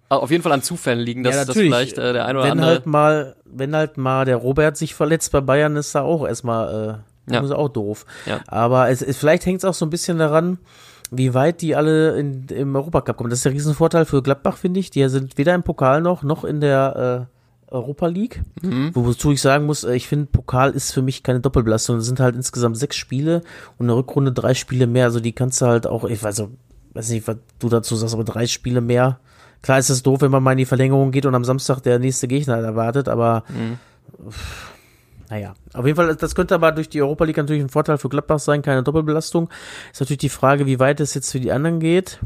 äh, 0.09 0.15
auf 0.15 0.29
jeden 0.31 0.43
Fall 0.43 0.51
an 0.51 0.61
Zufällen 0.61 0.99
liegen, 0.99 1.23
dass, 1.23 1.35
Ja, 1.35 1.45
natürlich. 1.45 1.69
vielleicht 1.69 1.97
äh, 1.97 2.13
der 2.13 2.25
eine 2.25 2.39
oder 2.39 2.45
wenn 2.47 2.51
andere. 2.51 2.69
halt 2.69 2.85
mal, 2.85 3.35
wenn 3.45 3.75
halt 3.75 3.97
mal 3.97 4.25
der 4.25 4.37
Robert 4.37 4.75
sich 4.77 4.93
verletzt 4.93 5.31
bei 5.31 5.41
Bayern, 5.41 5.75
ist 5.77 5.95
da 5.95 6.01
auch 6.01 6.27
erstmal, 6.27 7.03
Ja. 7.29 7.41
ist 7.41 7.51
auch 7.51 7.69
doof. 7.69 8.05
Ja. 8.25 8.39
Aber 8.47 8.89
es, 8.89 9.01
es 9.01 9.17
vielleicht 9.17 9.45
hängt 9.45 9.59
es 9.59 9.65
auch 9.65 9.73
so 9.73 9.85
ein 9.85 9.89
bisschen 9.89 10.17
daran, 10.17 10.59
wie 11.11 11.33
weit 11.33 11.61
die 11.61 11.75
alle 11.75 12.17
in, 12.19 12.47
im 12.47 12.75
Europacup 12.75 13.17
kommen. 13.17 13.29
Das 13.29 13.39
ist 13.39 13.45
der 13.45 13.53
Riesenvorteil 13.53 14.05
für 14.05 14.21
Gladbach, 14.23 14.57
finde 14.57 14.79
ich. 14.79 14.89
Die 14.89 15.07
sind 15.09 15.37
weder 15.37 15.53
im 15.55 15.63
Pokal 15.63 16.01
noch, 16.01 16.23
noch 16.23 16.43
in 16.43 16.61
der 16.61 17.27
äh, 17.69 17.73
Europa 17.73 18.07
League. 18.07 18.41
Mhm. 18.61 18.91
Wozu 18.93 19.31
ich 19.31 19.41
sagen 19.41 19.65
muss, 19.65 19.83
äh, 19.83 19.95
ich 19.95 20.07
finde, 20.07 20.27
Pokal 20.27 20.71
ist 20.71 20.91
für 20.91 21.01
mich 21.01 21.23
keine 21.23 21.39
Doppelbelastung. 21.41 21.97
Es 21.97 22.05
sind 22.05 22.19
halt 22.19 22.35
insgesamt 22.35 22.77
sechs 22.77 22.95
Spiele 22.95 23.41
und 23.77 23.85
eine 23.85 23.95
Rückrunde 23.95 24.31
drei 24.31 24.53
Spiele 24.53 24.87
mehr. 24.87 25.05
Also 25.05 25.19
die 25.19 25.31
kannst 25.33 25.61
du 25.61 25.67
halt 25.67 25.85
auch, 25.87 26.03
ich 26.05 26.21
weiß, 26.23 26.43
weiß 26.93 27.09
nicht, 27.09 27.27
was 27.27 27.37
du 27.59 27.69
dazu 27.69 27.95
sagst, 27.95 28.13
aber 28.13 28.23
drei 28.23 28.47
Spiele 28.47 28.81
mehr. 28.81 29.19
Klar 29.61 29.79
ist 29.79 29.89
es 29.89 30.03
doof, 30.03 30.21
wenn 30.21 30.31
man 30.31 30.43
mal 30.43 30.51
in 30.51 30.59
die 30.59 30.65
Verlängerung 30.65 31.11
geht 31.11 31.25
und 31.25 31.33
am 31.33 31.43
Samstag 31.45 31.79
der 31.81 31.97
nächste 31.99 32.27
Gegner 32.27 32.57
erwartet, 32.57 33.07
aber 33.09 33.43
Mhm. 33.49 33.77
Naja, 35.29 35.53
auf 35.73 35.85
jeden 35.85 35.95
Fall, 35.95 36.15
das 36.15 36.35
könnte 36.35 36.55
aber 36.55 36.71
durch 36.71 36.89
die 36.89 37.01
Europa 37.01 37.25
League 37.25 37.37
natürlich 37.37 37.63
ein 37.63 37.69
Vorteil 37.69 37.97
für 37.97 38.09
Gladbach 38.09 38.39
sein, 38.39 38.61
keine 38.61 38.83
Doppelbelastung. 38.83 39.49
Ist 39.91 40.01
natürlich 40.01 40.19
die 40.19 40.29
Frage, 40.29 40.65
wie 40.65 40.79
weit 40.79 40.99
es 40.99 41.13
jetzt 41.13 41.31
für 41.31 41.39
die 41.39 41.51
anderen 41.51 41.79
geht. 41.79 42.19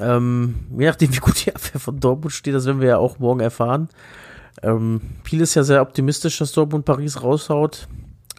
Ähm, 0.00 0.66
je 0.76 0.86
nachdem, 0.86 1.14
wie 1.14 1.18
gut 1.18 1.44
die 1.44 1.54
Abwehr 1.54 1.80
von 1.80 2.00
Dortmund 2.00 2.32
steht, 2.32 2.54
das 2.54 2.66
werden 2.66 2.80
wir 2.80 2.88
ja 2.88 2.98
auch 2.98 3.18
morgen 3.18 3.40
erfahren. 3.40 3.88
Ähm, 4.62 5.00
Piel 5.24 5.40
ist 5.40 5.54
ja 5.54 5.62
sehr 5.62 5.82
optimistisch, 5.82 6.38
dass 6.38 6.52
Dortmund 6.52 6.84
Paris 6.84 7.22
raushaut. 7.22 7.88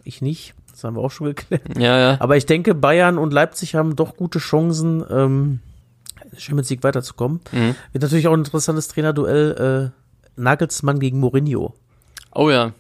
Ich 0.03 0.21
nicht. 0.21 0.53
Das 0.71 0.83
haben 0.83 0.95
wir 0.95 1.01
auch 1.01 1.12
schon 1.12 1.27
geklärt. 1.27 1.77
Ja, 1.77 2.00
ja. 2.00 2.17
Aber 2.19 2.35
ich 2.35 2.45
denke, 2.45 2.73
Bayern 2.73 3.17
und 3.17 3.31
Leipzig 3.31 3.75
haben 3.75 3.95
doch 3.95 4.17
gute 4.17 4.39
Chancen, 4.39 5.03
ähm, 5.09 5.59
Champions 6.35 6.69
League 6.71 6.83
weiterzukommen. 6.83 7.41
Mhm. 7.51 7.75
Wird 7.91 8.01
natürlich 8.01 8.27
auch 8.27 8.33
ein 8.33 8.39
interessantes 8.39 8.88
Trainerduell. 8.88 9.91
Äh, 9.93 10.03
Nagelsmann 10.35 11.00
gegen 11.00 11.19
Mourinho. 11.19 11.75
Oh 12.33 12.50
ja. 12.50 12.71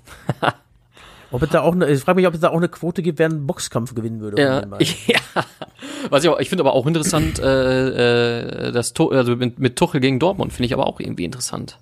Ob 1.33 1.41
es 1.43 1.49
da 1.49 1.61
auch 1.61 1.73
eine, 1.73 1.89
ich 1.89 1.99
frage 2.01 2.15
mich, 2.17 2.27
ob 2.27 2.33
es 2.33 2.39
da 2.39 2.49
auch 2.49 2.57
eine 2.57 2.69
Quote 2.69 3.01
gibt, 3.01 3.19
wer 3.19 3.25
einen 3.25 3.45
Boxkampf 3.45 3.93
gewinnen 3.93 4.21
würde. 4.21 4.41
Ja, 4.41 4.61
ja. 5.07 5.43
Was 6.09 6.23
ich, 6.23 6.29
auch, 6.29 6.39
ich 6.39 6.47
finde 6.47 6.63
aber 6.63 6.73
auch 6.73 6.85
interessant, 6.87 7.39
äh, 7.39 8.67
äh, 8.67 8.71
das 8.71 8.93
to 8.93 9.09
also 9.09 9.35
mit, 9.35 9.59
mit 9.59 9.75
Tuchel 9.75 9.99
gegen 9.99 10.19
Dortmund 10.19 10.53
finde 10.53 10.67
ich 10.67 10.73
aber 10.73 10.87
auch 10.87 10.99
irgendwie 11.01 11.25
interessant. 11.25 11.79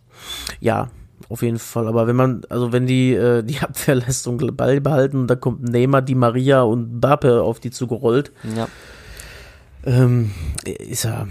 ja, 0.60 0.90
auf 1.30 1.44
jeden 1.44 1.60
Fall. 1.60 1.88
Aber 1.88 2.08
wenn 2.08 2.16
man, 2.16 2.42
also 2.50 2.72
wenn 2.74 2.88
die 2.88 3.14
äh, 3.14 3.44
die 3.44 3.60
Abwehrleistung 3.62 4.38
Ball 4.56 4.82
behalten, 4.82 5.28
da 5.28 5.36
kommt 5.36 5.64
Neymar, 5.64 6.02
Di 6.02 6.16
Maria 6.16 6.62
und 6.64 6.96
Mbappe 6.98 7.42
auf 7.44 7.60
die 7.60 7.72
zugerollt, 7.72 8.32
Ja. 8.56 8.68
ähm, 9.86 10.32
ist 10.66 11.04
ja 11.04 11.28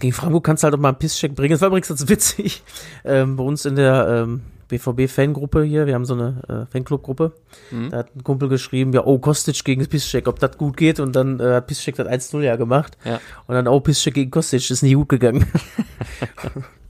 gegen 0.00 0.12
Frankfurt 0.12 0.44
kannst 0.44 0.62
du 0.62 0.66
halt 0.66 0.74
auch 0.74 0.78
mal 0.78 0.90
einen 0.90 0.98
Pisscheck 0.98 1.34
bringen. 1.34 1.52
Das 1.52 1.60
war 1.60 1.68
übrigens 1.68 1.88
ganz 1.88 2.08
witzig. 2.08 2.62
Ähm, 3.04 3.36
bei 3.36 3.42
uns 3.44 3.64
in 3.64 3.76
der 3.76 4.24
ähm, 4.26 4.42
BVB-Fangruppe 4.68 5.62
hier, 5.64 5.86
wir 5.86 5.94
haben 5.94 6.04
so 6.04 6.14
eine 6.14 6.66
äh, 6.68 6.72
Fanclub-Gruppe, 6.72 7.32
Mhm. 7.70 7.90
da 7.90 7.98
hat 7.98 8.14
ein 8.14 8.22
Kumpel 8.22 8.48
geschrieben, 8.48 8.92
ja, 8.92 9.04
oh, 9.04 9.18
Kostic 9.18 9.64
gegen 9.64 9.86
Piszczek, 9.86 10.28
ob 10.28 10.38
das 10.38 10.56
gut 10.58 10.76
geht 10.76 11.00
und 11.00 11.16
dann 11.16 11.40
äh, 11.40 11.54
hat 11.54 11.66
Piszczek 11.66 11.96
das 11.96 12.06
1-0 12.06 12.42
ja 12.42 12.56
gemacht 12.56 12.96
Ja. 13.04 13.20
und 13.46 13.54
dann, 13.54 13.66
oh, 13.68 13.80
Piszczek 13.80 14.14
gegen 14.14 14.30
Kostic, 14.30 14.70
ist 14.70 14.82
nie 14.82 14.94
gut 14.94 15.08
gegangen. 15.08 15.46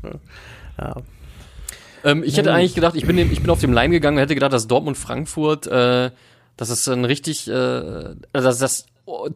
ja. 0.78 0.96
Ähm, 2.04 2.22
ich 2.24 2.36
hätte 2.36 2.52
eigentlich 2.52 2.74
gedacht, 2.74 2.94
ich 2.96 3.06
bin, 3.06 3.16
dem, 3.16 3.30
ich 3.32 3.40
bin 3.40 3.50
auf 3.50 3.60
dem 3.60 3.72
Leim 3.72 3.90
gegangen 3.90 4.16
und 4.16 4.20
hätte 4.22 4.34
gedacht, 4.34 4.52
dass 4.52 4.66
Dortmund 4.68 4.96
Frankfurt, 4.96 5.66
äh, 5.66 6.10
das 6.56 6.70
ist 6.70 6.88
ein 6.88 7.04
richtig, 7.04 7.48
äh, 7.48 7.52
also 7.52 8.14
das, 8.32 8.58
das 8.58 8.86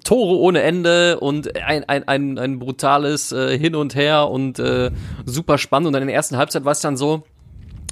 Tore 0.04 0.36
ohne 0.38 0.60
Ende 0.62 1.18
und 1.18 1.56
ein, 1.56 1.84
ein, 1.88 2.06
ein, 2.06 2.38
ein 2.38 2.58
brutales 2.58 3.32
äh, 3.32 3.58
Hin 3.58 3.74
und 3.74 3.94
Her 3.94 4.28
und 4.28 4.58
äh, 4.58 4.90
super 5.24 5.56
spannend. 5.56 5.86
Und 5.86 5.92
dann 5.94 6.02
in 6.02 6.08
der 6.08 6.16
ersten 6.16 6.36
Halbzeit 6.36 6.64
war 6.66 6.72
es 6.72 6.80
dann 6.80 6.96
so, 6.98 7.24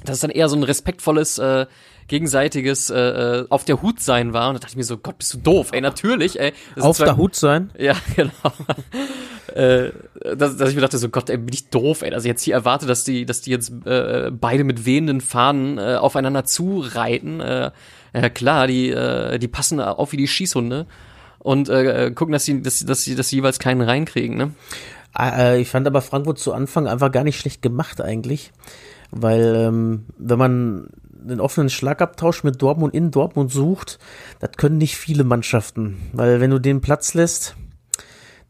dass 0.03 0.15
es 0.15 0.19
dann 0.21 0.31
eher 0.31 0.49
so 0.49 0.55
ein 0.55 0.63
respektvolles, 0.63 1.37
äh, 1.37 1.65
gegenseitiges 2.07 2.89
äh, 2.89 2.97
äh, 2.99 3.45
auf 3.49 3.63
der 3.63 3.81
Hut 3.81 4.01
sein 4.01 4.33
war. 4.33 4.49
Und 4.49 4.55
da 4.55 4.59
dachte 4.59 4.71
ich 4.73 4.77
mir 4.77 4.83
so, 4.83 4.97
Gott, 4.97 5.17
bist 5.17 5.33
du 5.33 5.37
doof, 5.37 5.69
ey, 5.71 5.79
natürlich, 5.81 6.39
ey. 6.39 6.51
Auf 6.79 6.97
der 6.97 7.15
Hut 7.17 7.35
sein. 7.35 7.71
ja, 7.77 7.95
genau. 8.15 8.31
äh, 9.55 9.91
dass, 10.35 10.57
dass 10.57 10.69
ich 10.69 10.75
mir 10.75 10.81
dachte, 10.81 10.97
so 10.97 11.09
Gott, 11.09 11.29
ey, 11.29 11.37
bin 11.37 11.53
ich 11.53 11.69
doof, 11.69 12.01
ey, 12.01 12.09
dass 12.09 12.23
ich 12.23 12.27
jetzt 12.29 12.43
hier 12.43 12.53
erwarte, 12.55 12.85
dass 12.85 13.03
die, 13.03 13.25
dass 13.25 13.41
die 13.41 13.51
jetzt 13.51 13.71
äh, 13.85 14.29
beide 14.31 14.63
mit 14.63 14.85
wehenden 14.85 15.21
Fahnen 15.21 15.77
äh, 15.77 15.95
aufeinander 15.95 16.43
zureiten. 16.45 17.39
Äh, 17.39 17.71
ja 18.13 18.29
klar, 18.29 18.67
die, 18.67 18.89
äh, 18.89 19.39
die 19.39 19.47
passen 19.47 19.79
auf 19.79 20.11
wie 20.11 20.17
die 20.17 20.27
Schießhunde 20.27 20.85
und 21.39 21.69
äh, 21.69 22.11
gucken, 22.13 22.33
dass 22.33 22.43
sie, 22.45 22.61
dass, 22.61 22.79
sie- 22.79 22.85
dass 22.85 23.01
sie, 23.03 23.15
dass 23.15 23.29
sie 23.29 23.37
jeweils 23.37 23.57
keinen 23.59 23.81
reinkriegen, 23.81 24.35
ne? 24.37 24.51
Äh, 25.17 25.61
ich 25.61 25.69
fand 25.69 25.87
aber 25.87 26.01
Frankfurt 26.01 26.39
zu 26.39 26.53
Anfang 26.53 26.87
einfach 26.87 27.11
gar 27.11 27.23
nicht 27.23 27.39
schlecht 27.39 27.61
gemacht 27.61 27.99
eigentlich. 28.01 28.51
Weil 29.11 29.55
ähm, 29.55 30.05
wenn 30.17 30.39
man 30.39 30.87
den 31.11 31.39
offenen 31.39 31.69
Schlagabtausch 31.69 32.43
mit 32.43 32.61
Dortmund 32.61 32.93
in 32.93 33.11
Dortmund 33.11 33.51
sucht, 33.51 33.99
das 34.39 34.51
können 34.57 34.77
nicht 34.77 34.97
viele 34.97 35.23
Mannschaften. 35.23 35.97
Weil 36.13 36.41
wenn 36.41 36.49
du 36.49 36.59
den 36.59 36.81
Platz 36.81 37.13
lässt, 37.13 37.55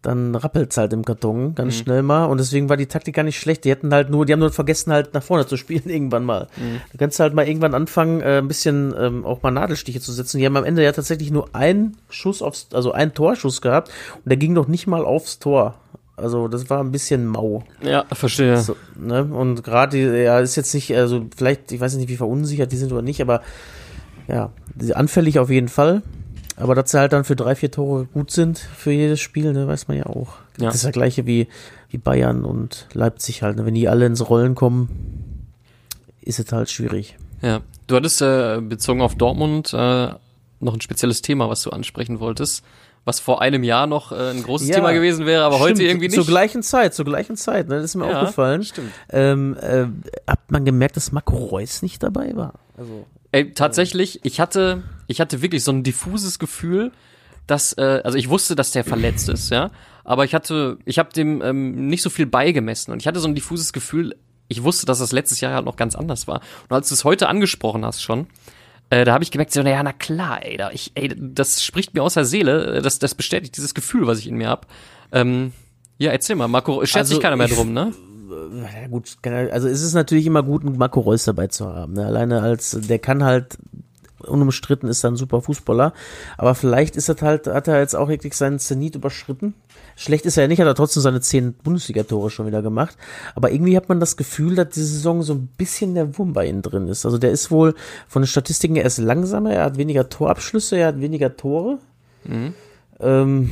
dann 0.01 0.33
rappelt's 0.33 0.77
halt 0.77 0.93
im 0.93 1.05
Karton 1.05 1.53
ganz 1.53 1.75
schnell 1.75 2.01
mal. 2.01 2.25
Und 2.25 2.39
deswegen 2.39 2.69
war 2.69 2.77
die 2.77 2.87
Taktik 2.87 3.15
gar 3.15 3.23
nicht 3.23 3.39
schlecht. 3.39 3.65
Die 3.65 3.69
hätten 3.69 3.93
halt 3.93 4.09
nur, 4.09 4.25
die 4.25 4.33
haben 4.33 4.39
nur 4.39 4.51
vergessen 4.51 4.91
halt 4.91 5.13
nach 5.13 5.21
vorne 5.21 5.45
zu 5.45 5.57
spielen 5.57 5.83
irgendwann 5.85 6.25
mal. 6.25 6.47
Du 6.91 6.97
kannst 6.97 7.19
halt 7.19 7.33
mal 7.33 7.47
irgendwann 7.47 7.75
anfangen, 7.75 8.21
äh, 8.21 8.39
ein 8.39 8.47
bisschen 8.47 8.95
ähm, 8.97 9.25
auch 9.25 9.43
mal 9.43 9.51
Nadelstiche 9.51 9.99
zu 9.99 10.11
setzen. 10.11 10.39
Die 10.39 10.45
haben 10.45 10.57
am 10.57 10.63
Ende 10.63 10.83
ja 10.83 10.91
tatsächlich 10.91 11.31
nur 11.31 11.55
einen 11.55 11.97
Schuss 12.09 12.41
aufs, 12.41 12.69
also 12.73 12.91
einen 12.91 13.13
Torschuss 13.13 13.61
gehabt 13.61 13.89
und 14.15 14.29
der 14.29 14.37
ging 14.37 14.53
noch 14.53 14.67
nicht 14.67 14.87
mal 14.87 15.05
aufs 15.05 15.37
Tor. 15.37 15.75
Also 16.21 16.47
das 16.47 16.69
war 16.69 16.83
ein 16.83 16.91
bisschen 16.91 17.25
mau. 17.25 17.63
Ja, 17.81 18.05
verstehe. 18.11 18.57
So, 18.57 18.75
ne? 18.99 19.23
Und 19.23 19.63
gerade, 19.63 20.23
ja, 20.23 20.39
ist 20.39 20.55
jetzt 20.55 20.73
nicht, 20.73 20.95
also 20.95 21.25
vielleicht, 21.35 21.71
ich 21.71 21.79
weiß 21.79 21.95
nicht, 21.95 22.09
wie 22.09 22.17
verunsichert 22.17 22.71
die 22.71 22.77
sind 22.77 22.91
oder 22.91 23.01
nicht, 23.01 23.21
aber 23.21 23.41
ja, 24.27 24.51
anfällig 24.93 25.39
auf 25.39 25.49
jeden 25.49 25.67
Fall. 25.67 26.01
Aber 26.57 26.75
dass 26.75 26.91
sie 26.91 26.99
halt 26.99 27.13
dann 27.13 27.23
für 27.23 27.35
drei, 27.35 27.55
vier 27.55 27.71
Tore 27.71 28.05
gut 28.05 28.29
sind 28.31 28.59
für 28.59 28.91
jedes 28.91 29.19
Spiel, 29.19 29.51
ne, 29.51 29.67
weiß 29.67 29.87
man 29.87 29.97
ja 29.97 30.05
auch. 30.05 30.35
Ja. 30.59 30.67
Das 30.67 30.75
ist 30.75 30.85
das 30.85 30.91
gleiche 30.91 31.25
wie, 31.25 31.47
wie 31.89 31.97
Bayern 31.97 32.45
und 32.45 32.87
Leipzig 32.93 33.41
halt. 33.41 33.57
Ne? 33.57 33.65
Wenn 33.65 33.73
die 33.73 33.89
alle 33.89 34.05
ins 34.05 34.29
Rollen 34.29 34.53
kommen, 34.53 35.47
ist 36.21 36.39
es 36.39 36.51
halt 36.51 36.69
schwierig. 36.69 37.17
Ja. 37.41 37.61
Du 37.87 37.95
hattest 37.95 38.21
äh, 38.21 38.61
bezogen 38.61 39.01
auf 39.01 39.15
Dortmund 39.15 39.73
äh, 39.73 40.09
noch 40.59 40.73
ein 40.73 40.81
spezielles 40.81 41.21
Thema, 41.21 41.49
was 41.49 41.63
du 41.63 41.71
ansprechen 41.71 42.19
wolltest, 42.19 42.63
was 43.05 43.19
vor 43.19 43.41
einem 43.41 43.63
Jahr 43.63 43.87
noch 43.87 44.11
äh, 44.11 44.29
ein 44.31 44.43
großes 44.43 44.67
Ja, 44.67 44.75
Thema 44.75 44.91
gewesen 44.93 45.25
wäre, 45.25 45.43
aber 45.43 45.59
heute 45.59 45.75
Stimmt, 45.77 45.89
irgendwie 45.89 46.07
nicht. 46.07 46.15
Zur 46.15 46.25
gleichen 46.25 46.61
Zeit, 46.63 46.93
zur 46.93 47.05
gleichen 47.05 47.35
Zeit, 47.35 47.67
ne? 47.67 47.75
Das 47.77 47.85
ist 47.85 47.95
mir 47.95 48.09
Ja, 48.09 48.21
aufgefallen. 48.21 48.63
stimmt. 48.63 48.91
Ähm, 49.09 49.57
äh, 49.59 49.85
hat 50.29 50.51
man 50.51 50.65
gemerkt, 50.65 50.97
dass 50.97 51.11
Marco 51.11 51.35
Reus 51.35 51.81
nicht 51.81 52.03
dabei 52.03 52.35
war? 52.35 52.53
Also, 52.77 53.05
Ey, 53.31 53.53
tatsächlich, 53.53 54.19
ich 54.23 54.39
hatte, 54.39 54.83
ich 55.07 55.21
hatte 55.21 55.41
wirklich 55.41 55.63
so 55.63 55.71
ein 55.71 55.83
diffuses 55.83 56.37
Gefühl, 56.37 56.91
dass, 57.47 57.73
äh, 57.77 58.01
also 58.03 58.17
ich 58.17 58.29
wusste, 58.29 58.55
dass 58.55 58.71
der 58.71 58.83
verletzt 58.83 59.29
ist, 59.29 59.49
ja, 59.49 59.71
aber 60.03 60.25
ich 60.25 60.33
hatte, 60.35 60.77
ich 60.85 60.99
habe 60.99 61.11
dem 61.13 61.41
ähm, 61.41 61.87
nicht 61.87 62.01
so 62.03 62.09
viel 62.09 62.25
beigemessen 62.25 62.91
und 62.91 62.99
ich 63.01 63.07
hatte 63.07 63.19
so 63.19 63.27
ein 63.27 63.35
diffuses 63.35 63.71
Gefühl, 63.73 64.15
ich 64.47 64.63
wusste, 64.63 64.85
dass 64.85 64.99
das 64.99 65.11
letztes 65.13 65.39
Jahr 65.39 65.53
halt 65.53 65.65
noch 65.65 65.77
ganz 65.77 65.95
anders 65.95 66.27
war. 66.27 66.41
Und 66.69 66.75
als 66.75 66.89
du 66.89 66.93
es 66.93 67.05
heute 67.05 67.29
angesprochen 67.29 67.85
hast 67.85 68.01
schon, 68.01 68.27
äh, 68.91 69.05
da 69.05 69.13
habe 69.13 69.23
ich 69.23 69.31
gemerkt, 69.31 69.53
so, 69.53 69.63
naja, 69.63 69.81
na 69.81 69.93
klar, 69.93 70.45
ey, 70.45 70.57
da, 70.57 70.69
ich, 70.69 70.91
ey, 70.95 71.15
das 71.17 71.63
spricht 71.63 71.93
mir 71.93 72.03
aus 72.03 72.15
der 72.15 72.25
Seele, 72.25 72.75
äh, 72.75 72.81
das, 72.81 72.99
das 72.99 73.15
bestätigt 73.15 73.55
dieses 73.55 73.73
Gefühl, 73.73 74.05
was 74.05 74.19
ich 74.19 74.27
in 74.27 74.35
mir 74.35 74.49
hab. 74.49 74.67
Ähm, 75.13 75.53
ja, 75.97 76.11
erzähl 76.11 76.35
mal, 76.35 76.49
Marco, 76.49 76.85
schert 76.85 77.03
Also 77.03 77.13
sich 77.13 77.23
keiner 77.23 77.37
mehr 77.37 77.47
drum, 77.47 77.71
ne? 77.71 77.93
ja 78.81 78.87
gut, 78.87 79.17
also 79.23 79.67
es 79.67 79.81
ist 79.81 79.93
natürlich 79.93 80.25
immer 80.25 80.43
gut, 80.43 80.65
einen 80.65 80.77
Marco 80.77 80.99
Reus 80.99 81.23
dabei 81.23 81.47
zu 81.47 81.67
haben. 81.67 81.93
Ne? 81.93 82.05
Alleine 82.05 82.41
als, 82.41 82.77
der 82.81 82.99
kann 82.99 83.23
halt, 83.23 83.57
unumstritten 84.31 84.89
ist 84.89 85.03
er 85.03 85.11
ein 85.11 85.15
super 85.15 85.41
Fußballer, 85.41 85.93
aber 86.37 86.55
vielleicht 86.55 86.95
ist 86.95 87.09
das 87.09 87.21
halt, 87.21 87.47
hat 87.47 87.67
er 87.67 87.79
jetzt 87.79 87.95
auch 87.95 88.09
wirklich 88.09 88.35
seinen 88.35 88.59
Zenit 88.59 88.95
überschritten. 88.95 89.53
Schlecht 89.95 90.25
ist 90.25 90.37
er 90.37 90.43
ja 90.43 90.47
nicht, 90.47 90.59
hat 90.59 90.67
er 90.67 90.75
trotzdem 90.75 91.01
seine 91.01 91.21
zehn 91.21 91.53
Bundesliga-Tore 91.53 92.29
schon 92.29 92.47
wieder 92.47 92.61
gemacht. 92.61 92.97
Aber 93.35 93.51
irgendwie 93.51 93.75
hat 93.77 93.89
man 93.89 93.99
das 93.99 94.17
Gefühl, 94.17 94.55
dass 94.55 94.69
diese 94.69 94.87
Saison 94.87 95.21
so 95.21 95.33
ein 95.33 95.47
bisschen 95.57 95.93
der 95.93 96.17
Wurm 96.17 96.33
bei 96.33 96.47
ihm 96.47 96.61
drin 96.61 96.87
ist. 96.87 97.05
Also 97.05 97.17
der 97.17 97.31
ist 97.31 97.51
wohl 97.51 97.75
von 98.07 98.23
den 98.23 98.27
Statistiken 98.27 98.75
her, 98.75 98.83
er 98.83 98.87
ist 98.87 98.97
langsamer, 98.97 99.53
er 99.53 99.65
hat 99.65 99.77
weniger 99.77 100.09
Torabschlüsse, 100.09 100.77
er 100.77 100.87
hat 100.87 101.01
weniger 101.01 101.35
Tore. 101.35 101.77
Ähm, 102.99 103.49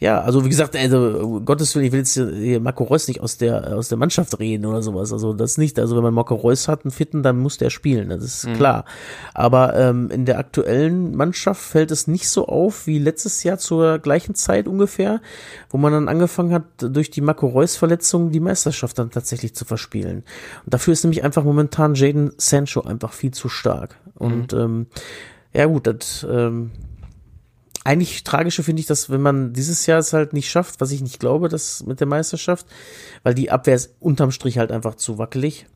ja, 0.00 0.22
also 0.22 0.46
wie 0.46 0.48
gesagt, 0.48 0.74
also 0.76 0.98
um 0.98 1.44
Gottes 1.44 1.74
Willen, 1.74 1.84
ich 1.84 1.92
will 1.92 1.98
jetzt 1.98 2.14
hier 2.14 2.58
Marco 2.58 2.84
Reus 2.84 3.06
nicht 3.06 3.20
aus 3.20 3.36
der 3.36 3.76
aus 3.76 3.90
der 3.90 3.98
Mannschaft 3.98 4.38
reden 4.38 4.64
oder 4.64 4.80
sowas. 4.80 5.12
Also 5.12 5.34
das 5.34 5.58
nicht. 5.58 5.78
Also 5.78 5.94
wenn 5.94 6.02
man 6.02 6.14
Marco 6.14 6.34
Reus 6.34 6.68
hat, 6.68 6.86
einen 6.86 6.90
Fitten, 6.90 7.22
dann 7.22 7.38
muss 7.38 7.58
der 7.58 7.68
spielen. 7.68 8.08
Das 8.08 8.24
ist 8.24 8.50
klar. 8.54 8.86
Aber 9.34 9.76
ähm, 9.76 10.10
in 10.10 10.24
der 10.24 10.38
aktuellen 10.38 11.14
Mannschaft 11.14 11.60
fällt 11.60 11.90
es 11.90 12.06
nicht 12.06 12.30
so 12.30 12.48
auf 12.48 12.86
wie 12.86 12.98
letztes 12.98 13.42
Jahr 13.44 13.58
zur 13.58 13.98
gleichen 13.98 14.34
Zeit 14.34 14.68
ungefähr, 14.68 15.20
wo 15.68 15.76
man 15.76 15.92
dann 15.92 16.08
angefangen 16.08 16.54
hat, 16.54 16.64
durch 16.78 17.10
die 17.10 17.20
Marco 17.20 17.46
Reus 17.46 17.76
Verletzung 17.76 18.30
die 18.30 18.40
Meisterschaft 18.40 18.98
dann 18.98 19.10
tatsächlich 19.10 19.54
zu 19.54 19.66
verspielen. 19.66 20.24
Und 20.64 20.72
dafür 20.72 20.94
ist 20.94 21.04
nämlich 21.04 21.24
einfach 21.24 21.44
momentan 21.44 21.94
Jaden 21.94 22.32
Sancho 22.38 22.80
einfach 22.80 23.12
viel 23.12 23.32
zu 23.32 23.50
stark. 23.50 23.96
Und 24.14 24.54
ähm, 24.54 24.86
ja 25.52 25.66
gut, 25.66 25.86
das 25.86 26.26
ähm, 26.30 26.70
eigentlich 27.84 28.24
tragische 28.24 28.62
finde 28.62 28.80
ich, 28.80 28.86
dass 28.86 29.10
wenn 29.10 29.22
man 29.22 29.52
dieses 29.52 29.86
Jahr 29.86 29.98
es 29.98 30.12
halt 30.12 30.32
nicht 30.32 30.50
schafft, 30.50 30.80
was 30.80 30.92
ich 30.92 31.00
nicht 31.00 31.18
glaube, 31.18 31.48
das 31.48 31.84
mit 31.86 32.00
der 32.00 32.06
Meisterschaft, 32.06 32.66
weil 33.22 33.34
die 33.34 33.50
Abwehr 33.50 33.74
ist 33.74 33.94
unterm 34.00 34.30
Strich 34.30 34.58
halt 34.58 34.70
einfach 34.70 34.96
zu 34.96 35.18
wackelig. 35.18 35.66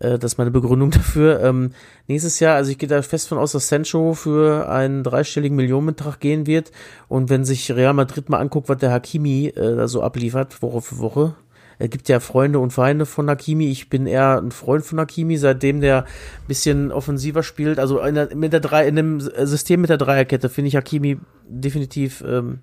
Äh, 0.00 0.18
das 0.18 0.32
ist 0.32 0.38
meine 0.38 0.50
Begründung 0.50 0.90
dafür. 0.92 1.42
Ähm, 1.42 1.72
nächstes 2.06 2.40
Jahr, 2.40 2.56
also 2.56 2.70
ich 2.70 2.78
gehe 2.78 2.88
da 2.88 3.02
fest 3.02 3.28
von 3.28 3.38
aus, 3.38 3.52
dass 3.52 3.68
Sancho 3.68 4.14
für 4.14 4.68
einen 4.68 5.04
dreistelligen 5.04 5.56
Millionenbetrag 5.56 6.20
gehen 6.20 6.46
wird. 6.46 6.72
Und 7.08 7.30
wenn 7.30 7.44
sich 7.44 7.70
Real 7.72 7.94
Madrid 7.94 8.28
mal 8.28 8.38
anguckt, 8.38 8.68
was 8.68 8.78
der 8.78 8.90
Hakimi 8.90 9.48
äh, 9.48 9.76
da 9.76 9.88
so 9.88 10.02
abliefert, 10.02 10.60
Woche 10.62 10.82
für 10.82 10.98
Woche, 10.98 11.36
es 11.78 11.90
gibt 11.90 12.08
ja 12.08 12.20
Freunde 12.20 12.58
und 12.58 12.72
Feinde 12.72 13.06
von 13.06 13.30
Hakimi. 13.30 13.70
Ich 13.70 13.88
bin 13.88 14.06
eher 14.06 14.40
ein 14.40 14.50
Freund 14.50 14.84
von 14.84 14.98
Hakimi, 14.98 15.36
seitdem 15.36 15.80
der 15.80 16.04
ein 16.04 16.46
bisschen 16.48 16.92
offensiver 16.92 17.42
spielt. 17.42 17.78
Also 17.78 18.00
in 18.00 18.14
der, 18.14 18.34
mit 18.34 18.52
der 18.52 18.60
drei, 18.60 18.86
in 18.86 18.96
dem 18.96 19.20
System 19.20 19.80
mit 19.80 19.90
der 19.90 19.98
Dreierkette 19.98 20.48
finde 20.48 20.68
ich 20.68 20.76
Hakimi 20.76 21.18
definitiv 21.48 22.22
ähm, 22.26 22.60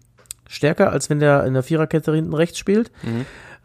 stärker, 0.48 0.92
als 0.92 1.10
wenn 1.10 1.20
der 1.20 1.46
in 1.46 1.54
der 1.54 1.64
Viererkette 1.64 2.14
hinten 2.14 2.34
rechts 2.34 2.58
spielt. 2.58 2.92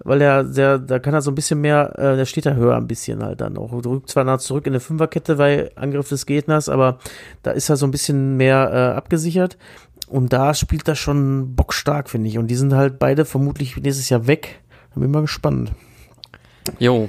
weil 0.05 0.21
er, 0.23 0.45
der, 0.45 0.79
da 0.79 0.99
kann 0.99 1.15
er 1.15 1.23
so 1.23 1.31
ein 1.31 1.35
bisschen 1.35 1.61
mehr, 1.61 1.99
äh, 1.99 2.17
der 2.17 2.25
steht 2.25 2.47
da 2.47 2.55
höher 2.55 2.77
ein 2.77 2.87
bisschen 2.87 3.23
halt 3.23 3.41
dann 3.41 3.57
auch. 3.57 3.73
Rückt 3.73 4.11
zwar 4.11 4.25
nach 4.25 4.39
zurück 4.39 4.67
in 4.67 4.73
eine 4.73 4.81
Fünferkette 4.81 5.37
bei 5.37 5.71
Angriff 5.77 6.09
des 6.09 6.27
Gegners, 6.27 6.69
aber 6.69 6.99
da 7.43 7.51
ist 7.51 7.69
er 7.69 7.77
so 7.77 7.87
ein 7.87 7.91
bisschen 7.91 8.37
mehr 8.37 8.71
äh, 8.73 8.97
abgesichert. 8.97 9.59
Und 10.09 10.33
da 10.33 10.55
spielt 10.55 10.89
er 10.89 10.97
schon 10.97 11.55
bockstark, 11.55 12.11
finde 12.11 12.29
ich. 12.29 12.39
Und 12.39 12.49
die 12.49 12.57
sind 12.57 12.75
halt 12.75 12.99
beide 12.99 13.25
vermutlich 13.25 13.77
nächstes 13.77 14.09
Jahr 14.09 14.27
weg. 14.27 14.61
Da 14.95 15.01
bin 15.01 15.05
ich 15.09 15.15
mal 15.15 15.21
gespannt. 15.23 15.73
Jo, 16.79 17.09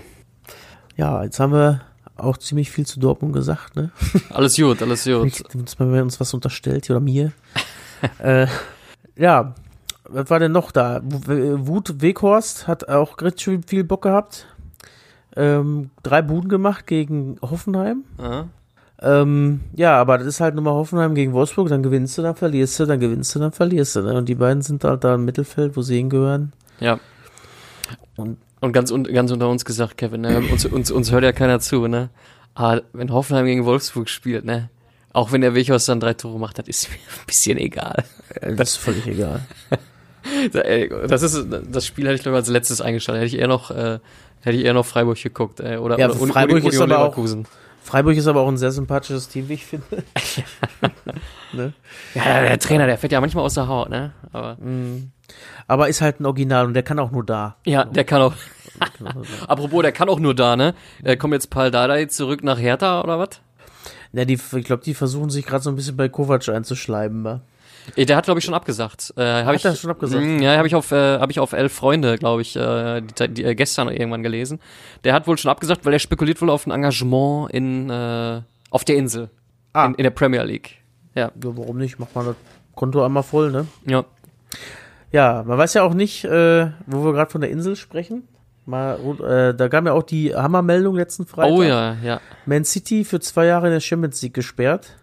Ja, 0.98 1.24
jetzt 1.24 1.40
haben 1.40 1.54
wir 1.54 1.82
auch 2.18 2.38
ziemlich 2.38 2.70
viel 2.72 2.86
zu 2.86 3.00
Dortmund 3.00 3.34
gesagt, 3.34 3.76
ne? 3.76 3.92
alles 4.30 4.56
gut, 4.56 4.82
alles 4.82 5.04
gut. 5.06 5.44
Dass 5.56 5.80
man 5.80 6.00
uns 6.02 6.20
was 6.20 6.34
unterstellt 6.34 6.90
oder 6.90 7.00
mir. 7.00 7.32
äh, 8.20 8.48
ja, 9.16 9.56
was 10.08 10.30
war 10.30 10.40
denn 10.40 10.52
noch 10.52 10.72
da? 10.72 11.02
W- 11.04 11.68
Wut 11.68 12.02
Weghorst 12.02 12.68
hat 12.68 12.90
auch 12.90 13.20
richtig 13.22 13.62
viel 13.68 13.84
Bock 13.84 14.04
gehabt. 14.04 14.46
Ähm, 15.36 15.90
drei 16.04 16.22
Buden 16.22 16.50
gemacht 16.50 16.86
gegen 16.88 17.38
Hoffenheim. 17.42 18.04
Ja. 18.20 18.48
Ähm, 19.04 19.62
ja, 19.74 20.00
aber 20.00 20.18
das 20.20 20.28
ist 20.28 20.42
halt 20.42 20.54
nur 20.54 20.64
mal 20.64 20.74
Hoffenheim 20.74 21.16
gegen 21.16 21.34
Wolfsburg, 21.34 21.70
dann 21.70 21.82
gewinnst 21.82 22.18
du, 22.18 22.22
dann 22.22 22.36
verlierst 22.36 22.80
du, 22.80 22.86
dann 22.86 23.00
gewinnst 23.00 23.34
du, 23.34 23.40
dann 23.40 23.52
verlierst 23.52 23.96
du. 23.96 24.02
Ne? 24.04 24.14
Und 24.14 24.30
die 24.30 24.36
beiden 24.36 24.62
sind 24.62 24.84
halt 24.84 25.04
da 25.04 25.16
im 25.16 25.26
Mittelfeld, 25.26 25.76
wo 25.76 25.82
sie 25.82 25.98
hingehören. 25.98 26.54
ja. 26.80 27.00
Und 28.22 28.38
Und 28.62 28.74
ganz, 28.74 28.92
un, 28.92 29.04
ganz 29.04 29.32
unter 29.32 29.50
uns 29.50 29.66
gesagt, 29.66 29.98
Kevin, 29.98 30.22
ne? 30.22 30.38
uns, 30.52 30.66
uns, 30.66 30.92
uns 30.92 31.12
hört 31.12 31.24
ja 31.24 31.32
keiner 31.32 31.60
zu, 31.60 31.88
ne? 31.88 32.10
Aber 32.54 32.84
wenn 32.94 33.12
Hoffenheim 33.12 33.46
gegen 33.46 33.66
Wolfsburg 33.66 34.08
spielt, 34.10 34.46
ne? 34.46 34.70
Auch 35.14 35.32
wenn 35.32 35.42
der 35.42 35.56
Weghorst 35.56 35.90
dann 35.90 36.00
drei 36.00 36.14
Tore 36.14 36.40
macht, 36.40 36.60
das 36.60 36.68
ist 36.68 36.90
mir 36.90 36.96
ein 36.96 37.26
bisschen 37.26 37.58
egal. 37.58 38.04
äh, 38.36 38.56
das 38.56 38.72
ist 38.72 38.76
völlig 38.78 39.08
egal. 39.08 39.42
Das 41.08 41.24
ist 41.24 41.48
das 41.50 41.86
Spiel 41.88 42.06
hätte 42.06 42.14
ich 42.16 42.22
glaube 42.22 42.38
ich 42.38 42.42
als 42.42 42.48
letztes 42.48 42.80
eingeschaltet. 42.80 43.24
Hätte 43.24 43.36
ich 43.36 43.42
eher 43.42 43.48
noch 43.48 43.72
äh, 43.72 43.98
hätte 44.42 44.56
ich 44.58 44.64
eher 44.66 44.74
noch 44.76 44.86
Freiburg 44.86 45.20
geguckt, 45.22 45.60
ey, 45.60 45.78
oder, 45.78 45.98
Ja, 45.98 46.10
oder 46.10 46.22
Uni- 46.22 46.32
Freiburg 46.32 46.64
ist 46.64 46.80
aber 46.80 47.00
auch-. 47.00 47.18
Freiburg 47.84 48.16
ist 48.16 48.28
aber 48.28 48.42
auch 48.42 48.48
ein 48.48 48.58
sehr 48.58 48.72
sympathisches 48.72 49.28
Team, 49.28 49.50
wie 49.50 49.54
ich 49.56 49.66
finde. 49.66 49.86
ne? 51.54 51.74
Ja, 52.14 52.42
der, 52.42 52.60
Trainer, 52.60 52.86
der 52.86 52.98
fährt 53.00 53.12
ja 53.12 53.20
manchmal 53.20 53.44
aus 53.44 53.56
der 53.56 53.68
Haut, 53.68 53.90
ne? 53.90 54.14
Aber 54.32 54.58
Aber 55.68 55.88
ist 55.90 56.02
halt 56.02 56.20
ein 56.20 56.26
Original 56.26 56.66
und 56.66 56.74
der 56.74 56.84
kann 56.84 57.00
auch 57.00 57.12
nur 57.12 57.26
da. 57.26 57.56
ja, 57.66 57.86
der 57.86 58.04
kann 58.04 58.22
auch. 58.22 58.34
Apropos, 59.48 59.82
der 59.84 59.92
kann 59.92 60.10
auch 60.10 60.20
nur 60.20 60.34
da, 60.36 60.56
ne? 60.56 60.74
Äh, 61.04 61.16
kommt 61.18 61.34
jetzt 61.34 61.50
Paul 61.50 61.72
Dardai 61.72 62.06
zurück 62.06 62.44
nach 62.44 62.60
Hertha 62.60 63.02
oder 63.02 63.20
was? 63.20 63.42
Ja, 64.14 64.26
die, 64.26 64.34
ich 64.34 64.66
glaube, 64.66 64.84
die 64.84 64.94
versuchen 64.94 65.30
sich 65.30 65.46
gerade 65.46 65.64
so 65.64 65.70
ein 65.70 65.76
bisschen 65.76 65.96
bei 65.96 66.10
Kovac 66.10 66.48
einzuschleiben. 66.50 67.24
wa? 67.24 67.42
Äh, 67.96 68.06
Der 68.06 68.18
hat 68.18 68.26
glaube 68.26 68.40
ich 68.40 68.46
schon 68.46 68.54
abgesagt. 68.54 69.14
Äh, 69.18 69.22
hab 69.24 69.46
Hat 69.48 69.56
ich, 69.56 69.66
er 69.66 69.76
schon 69.76 69.90
abgesagt? 69.92 70.24
Mm, 70.24 70.40
ja, 70.42 70.58
habe 70.58 70.68
ich 70.68 70.76
auf 70.76 70.92
äh, 70.92 71.20
habe 71.20 71.32
ich 71.32 71.40
auf 71.40 71.54
elf 71.54 71.74
Freunde, 71.74 72.18
glaube 72.18 72.42
ich, 72.42 72.56
äh, 72.56 73.02
die, 73.02 73.28
die, 73.34 73.44
äh, 73.44 73.56
gestern 73.56 73.88
irgendwann 73.90 74.24
gelesen. 74.24 74.60
Der 75.04 75.14
hat 75.14 75.28
wohl 75.28 75.38
schon 75.38 75.50
abgesagt, 75.52 75.86
weil 75.86 75.94
er 75.94 76.00
spekuliert 76.00 76.42
wohl 76.42 76.50
auf 76.50 76.66
ein 76.68 76.72
Engagement 76.72 77.52
in 77.52 77.90
äh, 77.90 78.42
auf 78.70 78.84
der 78.84 78.96
Insel 78.98 79.30
Ah. 79.74 79.86
in, 79.86 79.96
in 79.96 80.04
der 80.04 80.12
Premier 80.12 80.44
League. 80.44 80.78
Ja, 81.16 81.24
Ja, 81.26 81.32
warum 81.42 81.78
nicht? 81.78 81.98
Macht 82.00 82.14
man 82.16 82.26
das 82.28 82.36
Konto 82.76 83.04
einmal 83.06 83.24
voll, 83.24 83.52
ne? 83.52 83.68
ja. 83.86 84.04
Ja, 85.12 85.44
man 85.46 85.58
weiß 85.58 85.74
ja 85.74 85.84
auch 85.84 85.94
nicht, 85.94 86.24
äh, 86.24 86.72
wo 86.86 87.04
wir 87.04 87.14
gerade 87.14 87.32
von 87.32 87.42
der 87.42 87.50
Insel 87.50 87.76
sprechen. 87.76 88.28
Mal, 88.66 89.00
äh, 89.20 89.56
da 89.56 89.68
gab 89.68 89.86
ja 89.86 89.94
auch 89.94 90.04
die 90.04 90.36
Hammermeldung 90.36 90.96
letzten 90.96 91.26
Freitag. 91.26 91.58
Oh 91.58 91.64
ja, 91.64 91.96
ja. 92.04 92.22
Man 92.46 92.64
City 92.64 93.04
für 93.04 93.20
zwei 93.20 93.46
Jahre 93.46 93.68
in 93.68 93.74
der 93.74 93.80
Champions 93.80 94.22
League 94.22 94.36
gesperrt. 94.36 94.98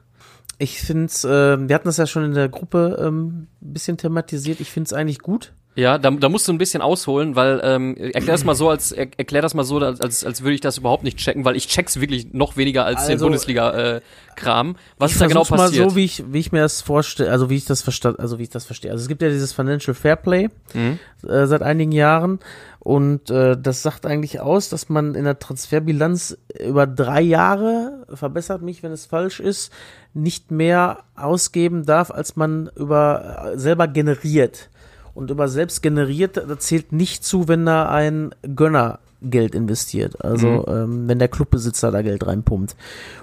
Ich 0.58 0.80
finde 0.80 1.06
es, 1.06 1.24
äh, 1.24 1.68
wir 1.68 1.74
hatten 1.74 1.88
das 1.88 1.98
ja 1.98 2.06
schon 2.06 2.24
in 2.24 2.34
der 2.34 2.48
Gruppe 2.48 2.98
ähm, 3.00 3.48
ein 3.60 3.72
bisschen 3.72 3.96
thematisiert. 3.96 4.60
Ich 4.60 4.70
finde 4.70 4.86
es 4.88 4.92
eigentlich 4.92 5.20
gut. 5.20 5.52
Ja, 5.78 5.96
da, 5.96 6.10
da 6.10 6.28
musst 6.28 6.48
du 6.48 6.52
ein 6.52 6.58
bisschen 6.58 6.82
ausholen, 6.82 7.36
weil 7.36 7.60
ähm, 7.62 7.96
erklär 7.96 8.34
das 8.34 8.42
mal 8.42 8.56
so, 8.56 8.68
als 8.68 8.90
er, 8.90 9.06
erklär 9.16 9.42
das 9.42 9.54
mal 9.54 9.62
so, 9.62 9.78
als, 9.78 10.24
als, 10.24 10.42
würde 10.42 10.54
ich 10.56 10.60
das 10.60 10.76
überhaupt 10.78 11.04
nicht 11.04 11.18
checken, 11.18 11.44
weil 11.44 11.54
ich 11.54 11.68
check's 11.68 12.00
wirklich 12.00 12.32
noch 12.32 12.56
weniger 12.56 12.84
als 12.84 13.06
den 13.06 13.12
Also, 13.12 13.26
Bundesliga-Kram. 13.26 14.74
Was 14.98 15.12
ich 15.12 15.14
ist 15.14 15.20
da 15.20 15.28
genau 15.28 15.44
passiert? 15.44 15.84
mal 15.84 15.90
so, 15.90 15.94
wie 15.94 16.04
ich, 16.04 16.24
wie 16.32 16.40
ich 16.40 16.50
mir 16.50 16.62
das 16.62 16.82
vorstelle, 16.82 17.30
also 17.30 17.48
wie 17.48 17.54
ich 17.54 17.64
das 17.64 17.82
verstand, 17.82 18.18
also 18.18 18.40
wie 18.40 18.42
ich 18.42 18.48
das 18.48 18.64
verstehe. 18.64 18.90
Also 18.90 19.02
es 19.02 19.08
gibt 19.08 19.22
ja 19.22 19.28
dieses 19.28 19.52
Financial 19.52 19.94
Fairplay 19.94 20.48
Mhm. 20.74 20.98
äh, 21.28 21.46
seit 21.46 21.62
einigen 21.62 21.92
Jahren 21.92 22.40
und 22.80 23.30
äh, 23.30 23.56
das 23.56 23.82
sagt 23.82 24.04
eigentlich 24.04 24.40
aus, 24.40 24.70
dass 24.70 24.88
man 24.88 25.14
in 25.14 25.22
der 25.22 25.38
Transferbilanz 25.38 26.38
über 26.58 26.88
drei 26.88 27.20
Jahre, 27.20 28.04
verbessert 28.12 28.62
mich, 28.62 28.82
wenn 28.82 28.90
es 28.90 29.06
falsch 29.06 29.38
ist, 29.38 29.72
nicht 30.12 30.50
mehr 30.50 31.04
ausgeben 31.14 31.86
darf, 31.86 32.10
als 32.10 32.34
man 32.34 32.68
über 32.74 33.52
äh, 33.54 33.58
selber 33.58 33.86
generiert. 33.86 34.70
Und 35.18 35.32
über 35.32 35.48
selbst 35.48 35.82
generiert, 35.82 36.36
da 36.36 36.58
zählt 36.60 36.92
nicht 36.92 37.24
zu, 37.24 37.48
wenn 37.48 37.66
da 37.66 37.88
ein 37.88 38.36
Gönner 38.54 39.00
Geld 39.20 39.56
investiert. 39.56 40.24
Also 40.24 40.64
ähm, 40.68 41.08
wenn 41.08 41.18
der 41.18 41.26
Clubbesitzer 41.26 41.90
da 41.90 42.02
Geld 42.02 42.24
reinpumpt. 42.24 42.76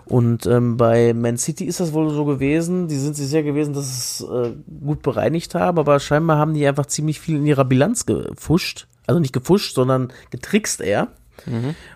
Und 0.04 0.46
ähm, 0.46 0.76
bei 0.76 1.14
Man 1.14 1.38
City 1.38 1.64
ist 1.64 1.80
das 1.80 1.94
wohl 1.94 2.10
so 2.10 2.26
gewesen, 2.26 2.90
die 2.90 2.98
sind 2.98 3.16
sich 3.16 3.30
sehr 3.30 3.44
gewesen, 3.44 3.74
dass 3.74 3.86
es 3.86 4.28
äh, 4.30 4.52
gut 4.84 5.04
bereinigt 5.04 5.56
haben, 5.56 5.80
aber 5.80 6.02
scheinbar 6.02 6.38
haben 6.38 6.54
die 6.54 6.68
einfach 6.68 6.88
ziemlich 6.88 7.22
viel 7.22 7.38
in 7.38 7.46
ihrer 7.46 7.64
Bilanz 7.64 8.06
gefuscht. 8.06 8.88
Also 9.08 9.22
nicht 9.22 9.32
gefuscht, 9.32 9.74
sondern 9.74 10.12
getrickst 10.32 10.82
eher. 10.82 11.08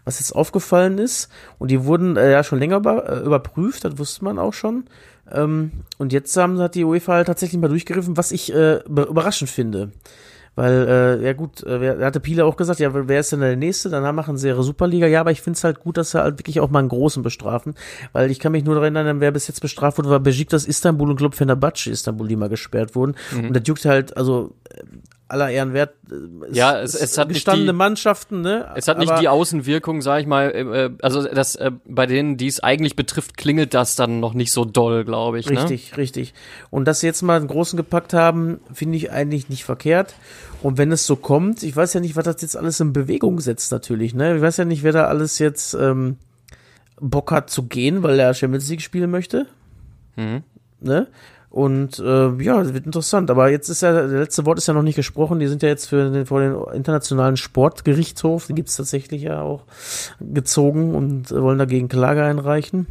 Was 0.06 0.20
jetzt 0.20 0.36
aufgefallen 0.36 0.98
ist, 0.98 1.30
und 1.58 1.72
die 1.72 1.84
wurden 1.86 2.18
äh, 2.18 2.32
ja 2.32 2.44
schon 2.44 2.60
länger 2.60 2.78
über, 2.78 3.10
äh, 3.10 3.26
überprüft, 3.26 3.84
das 3.84 3.98
wusste 3.98 4.24
man 4.26 4.38
auch 4.40 4.54
schon. 4.54 4.86
Ähm, 5.32 5.72
und 5.98 6.14
jetzt 6.14 6.36
haben, 6.38 6.60
hat 6.60 6.76
die 6.76 6.84
UEFA 6.84 7.14
halt 7.14 7.28
tatsächlich 7.28 7.60
mal 7.62 7.68
durchgegriffen, 7.68 8.18
was 8.18 8.32
ich 8.32 8.54
äh, 8.54 8.80
be- 8.88 9.04
überraschend 9.10 9.50
finde. 9.50 9.92
Weil, 10.56 10.88
äh, 10.90 11.26
ja 11.26 11.34
gut, 11.34 11.64
äh, 11.64 12.04
hatte 12.04 12.20
Pile 12.20 12.44
auch 12.44 12.58
gesagt, 12.58 12.82
ja, 12.82 12.90
wer 12.94 13.20
ist 13.20 13.32
denn 13.32 13.40
der 13.40 13.56
Nächste? 13.56 13.90
Dann 13.90 14.14
machen 14.14 14.38
sie 14.38 14.50
ihre 14.50 14.64
Superliga. 14.64 15.08
Ja, 15.08 15.22
aber 15.22 15.32
ich 15.32 15.42
finde 15.42 15.56
es 15.56 15.64
halt 15.64 15.80
gut, 15.80 15.96
dass 15.96 16.12
sie 16.12 16.22
halt 16.22 16.38
wirklich 16.40 16.60
auch 16.60 16.70
mal 16.70 16.80
einen 16.80 16.90
Großen 16.90 17.24
bestrafen. 17.24 17.76
Weil 18.12 18.30
ich 18.30 18.40
kann 18.40 18.52
mich 18.52 18.66
nur 18.66 18.76
daran 18.76 18.94
erinnern, 18.96 19.22
wer 19.22 19.32
bis 19.32 19.48
jetzt 19.48 19.62
bestraft 19.62 19.98
wurde, 20.00 20.10
war 20.10 20.20
Besiktas 20.20 20.66
Istanbul 20.66 21.12
und 21.12 21.16
Club 21.16 21.36
Fenerbahce 21.36 21.92
Istanbul, 21.92 22.28
die 22.28 22.36
mal 22.36 22.50
gesperrt 22.50 22.94
wurden. 22.96 23.16
Und 23.48 23.56
das 23.56 23.64
juckt 23.68 23.86
halt, 23.86 24.18
also 24.18 24.54
aller 25.30 25.50
Ehren 25.50 25.74
wert. 25.74 25.94
äh, 26.12 26.16
Ja, 26.56 26.80
es- 26.82 26.96
es 26.96 27.18
hat 27.18 27.28
nicht 27.30 27.36
gestandene 27.38 27.72
die- 27.72 27.78
Mannschaften, 27.78 28.42
ne? 28.42 28.68
Es 28.76 28.88
hat 28.88 28.98
nicht 28.98 29.12
Aber- 29.12 29.22
die 29.22 29.28
Außenwirkung, 29.28 30.02
sag 30.02 30.22
ich 30.22 30.28
mal, 30.28 30.50
äh, 30.52 30.86
äh, 30.86 30.90
also 31.02 31.24
das 31.24 31.56
äh, 31.56 31.72
bei 31.86 32.06
denen, 32.08 32.36
die 32.38 32.48
es 32.48 32.60
eigentlich 32.62 32.96
betrifft, 32.96 33.38
klingelt 33.38 33.74
das 33.74 33.96
dann 33.96 34.20
noch 34.20 34.34
nicht 34.34 34.52
so 34.52 34.66
doll, 34.66 35.06
glaube 35.06 35.40
ich. 35.40 35.50
Ne? 35.50 35.62
Richtig, 35.62 35.96
richtig. 35.98 36.34
Und 36.72 36.86
dass 36.86 37.00
sie 37.02 37.08
jetzt 37.08 37.22
mal 37.22 37.38
einen 37.38 37.48
großen 37.48 37.78
gepackt 37.78 38.14
haben, 38.14 38.60
finde 38.74 38.98
ich 38.98 39.12
eigentlich 39.12 39.50
nicht 39.50 39.64
verkehrt. 39.64 40.16
Und 40.62 40.78
wenn 40.78 40.92
es 40.92 41.06
so 41.06 41.16
kommt, 41.16 41.64
ich 41.64 41.76
weiß 41.76 41.94
ja 41.94 42.00
nicht, 42.02 42.16
was 42.16 42.26
das 42.26 42.42
jetzt 42.42 42.58
alles 42.58 42.80
in 42.80 42.92
Bewegung 42.92 43.40
setzt 43.40 43.72
natürlich, 43.72 44.14
ne? 44.14 44.36
Ich 44.36 44.42
weiß 44.42 44.58
ja 44.58 44.66
nicht, 44.66 44.84
wer 44.84 44.92
da 44.92 45.06
alles 45.06 45.40
jetzt 45.40 45.74
ähm, 45.76 46.18
Bock 47.00 47.32
hat 47.32 47.50
zu 47.50 47.64
gehen, 47.64 48.04
weil 48.04 48.20
er 48.20 48.34
Champions 48.34 48.68
League 48.70 48.82
spielen 48.82 49.10
möchte. 49.10 49.46
Mhm. 50.18 50.44
Ne? 50.82 51.08
Und 51.52 51.98
äh, 51.98 52.30
ja, 52.44 52.62
das 52.62 52.74
wird 52.74 52.86
interessant. 52.86 53.32
Aber 53.32 53.50
jetzt 53.50 53.70
ist 53.70 53.82
ja, 53.82 53.92
das 53.92 54.12
letzte 54.12 54.46
Wort 54.46 54.60
ist 54.60 54.68
ja 54.68 54.74
noch 54.76 54.84
nicht 54.84 54.96
gesprochen. 54.96 55.40
Die 55.40 55.48
sind 55.48 55.64
ja 55.64 55.70
jetzt 55.70 55.88
für 55.88 56.10
den, 56.12 56.26
vor 56.28 56.42
den 56.42 56.56
internationalen 56.76 57.38
Sportgerichtshof, 57.38 58.48
den 58.48 58.56
gibt's 58.56 58.76
tatsächlich 58.78 59.24
ja 59.24 59.42
auch, 59.42 59.64
gezogen 60.20 60.94
und 60.94 61.32
wollen 61.32 61.58
dagegen 61.58 61.88
Klage 61.90 62.24
einreichen. 62.24 62.86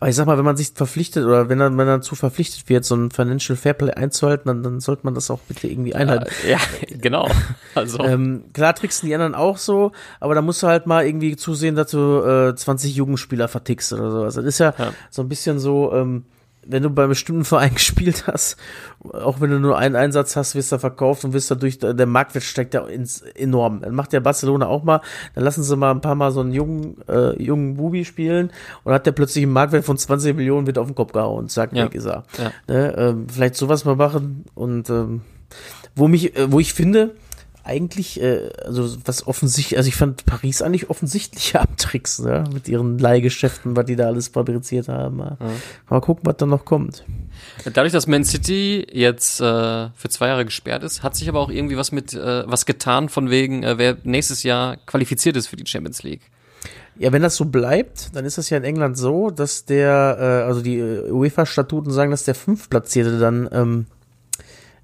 Aber 0.00 0.10
ich 0.10 0.16
sag 0.16 0.26
mal, 0.26 0.36
wenn 0.36 0.44
man 0.44 0.56
sich 0.56 0.72
verpflichtet 0.74 1.24
oder 1.24 1.48
wenn 1.48 1.58
man, 1.58 1.76
dazu 1.86 2.16
verpflichtet 2.16 2.68
wird, 2.68 2.84
so 2.84 2.96
ein 2.96 3.10
Financial 3.12 3.56
Fairplay 3.56 3.92
einzuhalten, 3.92 4.48
dann, 4.48 4.62
dann 4.62 4.80
sollte 4.80 5.04
man 5.04 5.14
das 5.14 5.30
auch 5.30 5.38
bitte 5.40 5.68
irgendwie 5.68 5.94
einhalten. 5.94 6.26
Ja, 6.48 6.58
genau. 7.00 7.28
Also 7.76 7.98
Ähm, 8.04 8.44
klar 8.52 8.74
tricksen 8.74 9.08
die 9.08 9.14
anderen 9.14 9.34
auch 9.34 9.56
so, 9.58 9.92
aber 10.20 10.34
da 10.34 10.42
musst 10.42 10.62
du 10.62 10.66
halt 10.66 10.86
mal 10.86 11.06
irgendwie 11.06 11.34
zusehen, 11.36 11.74
dass 11.76 11.90
du 11.92 12.20
äh, 12.50 12.54
20 12.54 12.94
Jugendspieler 12.94 13.48
vertickst 13.48 13.92
oder 13.92 14.10
sowas. 14.10 14.34
Das 14.34 14.44
ist 14.44 14.58
ja, 14.58 14.74
Ja. 14.78 14.92
so 15.10 15.22
ein 15.22 15.28
bisschen 15.28 15.58
so, 15.58 15.92
ähm, 15.92 16.24
wenn 16.66 16.82
du 16.82 16.90
bei 16.90 17.02
einem 17.02 17.10
bestimmten 17.10 17.44
Verein 17.44 17.74
gespielt 17.74 18.24
hast, 18.26 18.56
auch 19.12 19.40
wenn 19.40 19.50
du 19.50 19.58
nur 19.60 19.76
einen 19.78 19.96
Einsatz 19.96 20.36
hast, 20.36 20.54
wirst 20.54 20.72
du 20.72 20.78
verkauft 20.78 21.24
und 21.24 21.32
wirst 21.32 21.50
dadurch, 21.50 21.78
der 21.78 22.06
Marktwert 22.06 22.44
steigt 22.44 22.74
ja 22.74 22.86
ins, 22.86 23.20
enorm. 23.20 23.80
Dann 23.82 23.94
macht 23.94 24.12
ja 24.12 24.20
Barcelona 24.20 24.66
auch 24.66 24.82
mal, 24.84 25.00
dann 25.34 25.44
lassen 25.44 25.62
sie 25.62 25.76
mal 25.76 25.90
ein 25.90 26.00
paar 26.00 26.14
Mal 26.14 26.30
so 26.32 26.40
einen 26.40 26.52
jungen, 26.52 26.96
äh, 27.08 27.40
jungen 27.42 27.76
Bubi 27.76 28.04
spielen 28.04 28.50
und 28.84 28.92
hat 28.92 29.06
der 29.06 29.12
plötzlich 29.12 29.44
einen 29.44 29.52
Marktwert 29.52 29.84
von 29.84 29.98
20 29.98 30.34
Millionen, 30.36 30.66
wird 30.66 30.78
auf 30.78 30.86
den 30.86 30.94
Kopf 30.94 31.12
gehauen, 31.12 31.48
zack, 31.48 31.72
Ja. 31.72 31.84
weg 31.84 31.94
ist 31.94 32.06
er. 32.06 32.24
Ja. 32.38 32.52
Ne, 32.68 32.94
ähm, 32.96 33.26
vielleicht 33.32 33.56
sowas 33.56 33.84
mal 33.84 33.96
machen 33.96 34.44
und 34.54 34.88
ähm, 34.90 35.22
wo 35.94 36.08
mich, 36.08 36.36
äh, 36.36 36.50
wo 36.50 36.60
ich 36.60 36.74
finde, 36.74 37.14
eigentlich, 37.64 38.20
äh, 38.20 38.50
also 38.64 38.96
was 39.04 39.26
offensichtlich, 39.26 39.76
also 39.78 39.88
ich 39.88 39.96
fand 39.96 40.26
Paris 40.26 40.62
eigentlich 40.62 40.90
offensichtlicher 40.90 41.62
am 41.62 41.76
Tricks, 41.76 42.18
ne? 42.18 42.44
mit 42.52 42.68
ihren 42.68 42.98
Leihgeschäften, 42.98 43.74
was 43.76 43.86
die 43.86 43.96
da 43.96 44.06
alles 44.06 44.28
fabriziert 44.28 44.88
haben. 44.88 45.18
Ja. 45.18 45.36
Mal 45.88 46.00
gucken, 46.00 46.26
was 46.26 46.36
da 46.36 46.46
noch 46.46 46.64
kommt. 46.64 47.04
dadurch, 47.64 47.92
dass 47.92 48.06
Man 48.06 48.24
City 48.24 48.86
jetzt 48.92 49.40
äh, 49.40 49.88
für 49.94 50.08
zwei 50.08 50.28
Jahre 50.28 50.44
gesperrt 50.44 50.84
ist, 50.84 51.02
hat 51.02 51.16
sich 51.16 51.28
aber 51.28 51.40
auch 51.40 51.50
irgendwie 51.50 51.76
was 51.76 51.90
mit 51.90 52.12
äh, 52.12 52.44
was 52.46 52.66
getan 52.66 53.08
von 53.08 53.30
wegen, 53.30 53.62
äh, 53.62 53.78
wer 53.78 53.96
nächstes 54.04 54.42
Jahr 54.42 54.76
qualifiziert 54.76 55.36
ist 55.36 55.48
für 55.48 55.56
die 55.56 55.66
Champions 55.66 56.02
League. 56.02 56.22
Ja, 56.96 57.10
wenn 57.12 57.22
das 57.22 57.34
so 57.34 57.46
bleibt, 57.46 58.14
dann 58.14 58.24
ist 58.24 58.38
das 58.38 58.50
ja 58.50 58.56
in 58.56 58.64
England 58.64 58.96
so, 58.96 59.30
dass 59.30 59.64
der, 59.64 60.16
äh, 60.20 60.46
also 60.46 60.60
die 60.60 60.78
äh, 60.78 61.10
UEFA-Statuten 61.10 61.90
sagen, 61.90 62.12
dass 62.12 62.22
der 62.22 62.36
Fünftplatzierte 62.36 63.18
dann 63.18 63.48
ähm, 63.50 63.86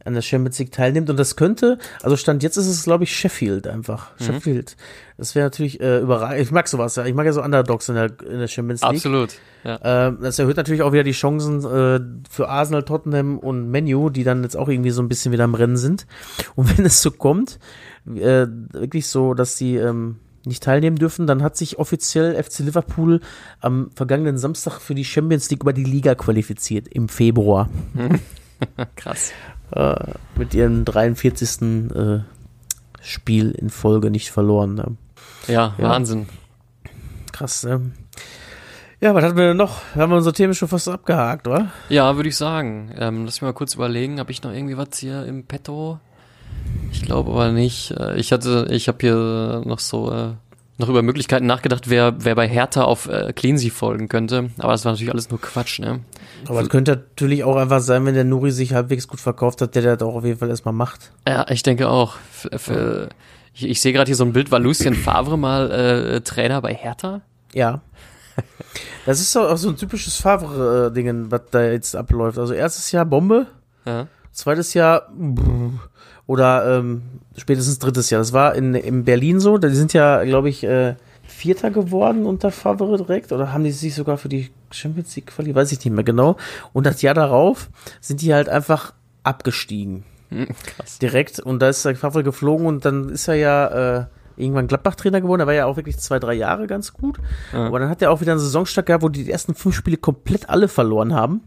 an 0.04 0.14
der 0.14 0.22
Champions 0.22 0.58
League 0.58 0.72
teilnimmt. 0.72 1.10
Und 1.10 1.18
das 1.18 1.36
könnte, 1.36 1.78
also 2.02 2.16
Stand 2.16 2.42
jetzt 2.42 2.56
ist 2.56 2.66
es, 2.66 2.84
glaube 2.84 3.04
ich, 3.04 3.14
Sheffield 3.14 3.66
einfach. 3.66 4.12
Mhm. 4.18 4.24
Sheffield. 4.24 4.76
Das 5.16 5.34
wäre 5.34 5.46
natürlich 5.46 5.80
äh, 5.80 6.00
überraschend. 6.00 6.40
Ich 6.40 6.50
mag 6.50 6.68
sowas, 6.68 6.96
ja. 6.96 7.04
Ich 7.04 7.14
mag 7.14 7.26
ja 7.26 7.32
so 7.32 7.42
Underdogs 7.42 7.88
in 7.88 7.94
der, 7.94 8.10
in 8.26 8.38
der 8.38 8.48
Champions 8.48 8.80
League. 8.82 8.92
Absolut. 8.92 9.30
Ja. 9.64 9.78
Ähm, 9.82 10.18
das 10.22 10.38
erhöht 10.38 10.56
natürlich 10.56 10.82
auch 10.82 10.92
wieder 10.92 11.04
die 11.04 11.12
Chancen 11.12 11.58
äh, 11.64 12.00
für 12.30 12.48
Arsenal, 12.48 12.84
Tottenham 12.84 13.38
und 13.38 13.70
Menu, 13.70 14.10
die 14.10 14.24
dann 14.24 14.42
jetzt 14.42 14.56
auch 14.56 14.68
irgendwie 14.68 14.90
so 14.90 15.02
ein 15.02 15.08
bisschen 15.08 15.32
wieder 15.32 15.44
im 15.44 15.54
Rennen 15.54 15.76
sind. 15.76 16.06
Und 16.54 16.76
wenn 16.78 16.84
es 16.84 17.02
so 17.02 17.10
kommt, 17.10 17.58
äh, 18.06 18.46
wirklich 18.72 19.06
so, 19.06 19.34
dass 19.34 19.58
sie 19.58 19.76
ähm, 19.76 20.16
nicht 20.46 20.62
teilnehmen 20.62 20.96
dürfen, 20.96 21.26
dann 21.26 21.42
hat 21.42 21.56
sich 21.56 21.78
offiziell 21.78 22.42
FC 22.42 22.60
Liverpool 22.60 23.20
am 23.60 23.90
vergangenen 23.94 24.38
Samstag 24.38 24.80
für 24.80 24.94
die 24.94 25.04
Champions 25.04 25.50
League 25.50 25.62
über 25.62 25.74
die 25.74 25.84
Liga 25.84 26.14
qualifiziert 26.14 26.88
im 26.88 27.08
Februar 27.08 27.68
Krass. 28.96 29.32
äh, 29.72 29.94
mit 30.36 30.54
ihrem 30.54 30.84
43. 30.84 31.90
Äh, 31.94 32.20
Spiel 33.02 33.52
in 33.52 33.70
Folge 33.70 34.10
nicht 34.10 34.30
verloren. 34.30 34.74
Ne? 34.74 34.96
Ja, 35.48 35.74
Ja. 35.78 35.88
Wahnsinn. 35.88 36.28
Krass. 37.32 37.64
Ne? 37.64 37.92
Ja, 39.00 39.14
was 39.14 39.24
hatten 39.24 39.38
wir 39.38 39.48
denn 39.48 39.56
noch? 39.56 39.80
Haben 39.94 40.10
wir 40.12 40.16
unsere 40.18 40.34
Themen 40.34 40.52
schon 40.52 40.68
fast 40.68 40.86
abgehakt, 40.88 41.48
oder? 41.48 41.70
Ja, 41.88 42.14
würde 42.16 42.28
ich 42.28 42.36
sagen. 42.36 42.92
Ähm, 42.98 43.24
lass 43.24 43.36
mich 43.36 43.42
mal 43.48 43.54
kurz 43.54 43.74
überlegen, 43.74 44.18
habe 44.20 44.30
ich 44.30 44.42
noch 44.42 44.52
irgendwie 44.52 44.76
was 44.76 44.98
hier 44.98 45.24
im 45.24 45.44
Petto? 45.44 45.98
Ich 46.92 47.00
glaube 47.02 47.30
aber 47.30 47.52
nicht. 47.52 47.92
Äh, 47.92 48.16
Ich 48.18 48.32
hatte, 48.32 48.66
ich 48.70 48.88
habe 48.88 48.98
hier 49.00 49.62
noch 49.64 49.78
so 49.78 50.12
äh, 50.12 50.32
noch 50.80 50.88
über 50.88 51.02
Möglichkeiten 51.02 51.46
nachgedacht, 51.46 51.88
wer, 51.88 52.14
wer 52.24 52.34
bei 52.34 52.48
Hertha 52.48 52.82
auf 52.82 53.08
äh, 53.08 53.32
Cleansy 53.32 53.70
folgen 53.70 54.08
könnte. 54.08 54.50
Aber 54.58 54.72
das 54.72 54.84
war 54.84 54.92
natürlich 54.92 55.12
alles 55.12 55.30
nur 55.30 55.40
Quatsch, 55.40 55.78
ne? 55.78 56.00
Aber 56.48 56.60
es 56.62 56.68
könnte 56.68 56.92
natürlich 56.92 57.44
auch 57.44 57.56
einfach 57.56 57.80
sein, 57.80 58.04
wenn 58.06 58.14
der 58.14 58.24
Nuri 58.24 58.50
sich 58.50 58.74
halbwegs 58.74 59.06
gut 59.06 59.20
verkauft 59.20 59.60
hat, 59.60 59.74
der 59.74 59.82
das 59.96 60.02
auch 60.06 60.14
auf 60.16 60.24
jeden 60.24 60.38
Fall 60.38 60.48
erstmal 60.48 60.74
macht. 60.74 61.12
Ja, 61.28 61.46
ich 61.50 61.62
denke 61.62 61.88
auch. 61.88 62.16
F 62.32 62.48
f 62.70 63.08
ich, 63.52 63.68
ich 63.68 63.80
sehe 63.82 63.92
gerade 63.92 64.08
hier 64.08 64.16
so 64.16 64.24
ein 64.24 64.32
Bild, 64.32 64.50
war 64.50 64.58
Lucien 64.60 64.94
Favre 64.94 65.36
mal 65.36 65.70
äh, 65.70 66.20
Trainer 66.22 66.60
bei 66.62 66.74
Hertha? 66.74 67.20
Ja. 67.54 67.80
Das 69.06 69.20
ist 69.20 69.34
doch 69.34 69.50
auch 69.50 69.56
so 69.56 69.68
ein 69.70 69.76
typisches 69.76 70.16
Favre-Ding, 70.16 71.30
was 71.30 71.40
da 71.50 71.62
jetzt 71.64 71.96
abläuft. 71.96 72.38
Also 72.38 72.52
erstes 72.54 72.92
Jahr 72.92 73.04
Bombe, 73.04 73.46
Ja. 73.84 74.06
zweites 74.30 74.74
Jahr 74.74 75.08
brr, 75.12 75.72
oder 76.30 76.78
ähm, 76.78 77.02
spätestens 77.36 77.80
drittes 77.80 78.08
Jahr. 78.08 78.20
Das 78.20 78.32
war 78.32 78.54
in, 78.54 78.76
in 78.76 79.02
Berlin 79.02 79.40
so. 79.40 79.58
Die 79.58 79.68
sind 79.70 79.92
ja, 79.94 80.22
glaube 80.22 80.48
ich, 80.48 80.62
äh, 80.62 80.94
Vierter 81.24 81.72
geworden 81.72 82.24
unter 82.24 82.52
Favre 82.52 82.96
direkt. 82.98 83.32
Oder 83.32 83.52
haben 83.52 83.64
die 83.64 83.72
sich 83.72 83.96
sogar 83.96 84.16
für 84.16 84.28
die 84.28 84.50
Champions 84.70 85.16
League 85.16 85.26
quali? 85.26 85.52
Weiß 85.52 85.72
ich 85.72 85.84
nicht 85.84 85.92
mehr 85.92 86.04
genau. 86.04 86.36
Und 86.72 86.86
das 86.86 87.02
Jahr 87.02 87.14
darauf 87.14 87.68
sind 88.00 88.22
die 88.22 88.32
halt 88.32 88.48
einfach 88.48 88.94
abgestiegen. 89.24 90.04
Hm, 90.28 90.46
krass. 90.46 91.00
direkt 91.00 91.40
und 91.40 91.60
da 91.60 91.70
ist 91.70 91.84
der 91.84 91.96
Favre 91.96 92.22
geflogen 92.22 92.68
und 92.68 92.84
dann 92.84 93.08
ist 93.08 93.26
er 93.26 93.34
ja 93.34 93.98
äh, 93.98 94.04
irgendwann 94.36 94.68
Gladbach-Trainer 94.68 95.20
geworden. 95.20 95.40
Er 95.40 95.48
war 95.48 95.54
ja 95.54 95.66
auch 95.66 95.74
wirklich 95.74 95.98
zwei, 95.98 96.20
drei 96.20 96.34
Jahre 96.34 96.68
ganz 96.68 96.92
gut. 96.92 97.18
Ja. 97.52 97.66
Aber 97.66 97.80
dann 97.80 97.88
hat 97.88 98.00
er 98.02 98.12
auch 98.12 98.20
wieder 98.20 98.30
einen 98.30 98.40
Saisonstart 98.40 98.86
gehabt, 98.86 99.02
wo 99.02 99.08
die, 99.08 99.24
die 99.24 99.32
ersten 99.32 99.56
fünf 99.56 99.74
Spiele 99.74 99.96
komplett 99.96 100.48
alle 100.48 100.68
verloren 100.68 101.12
haben. 101.12 101.40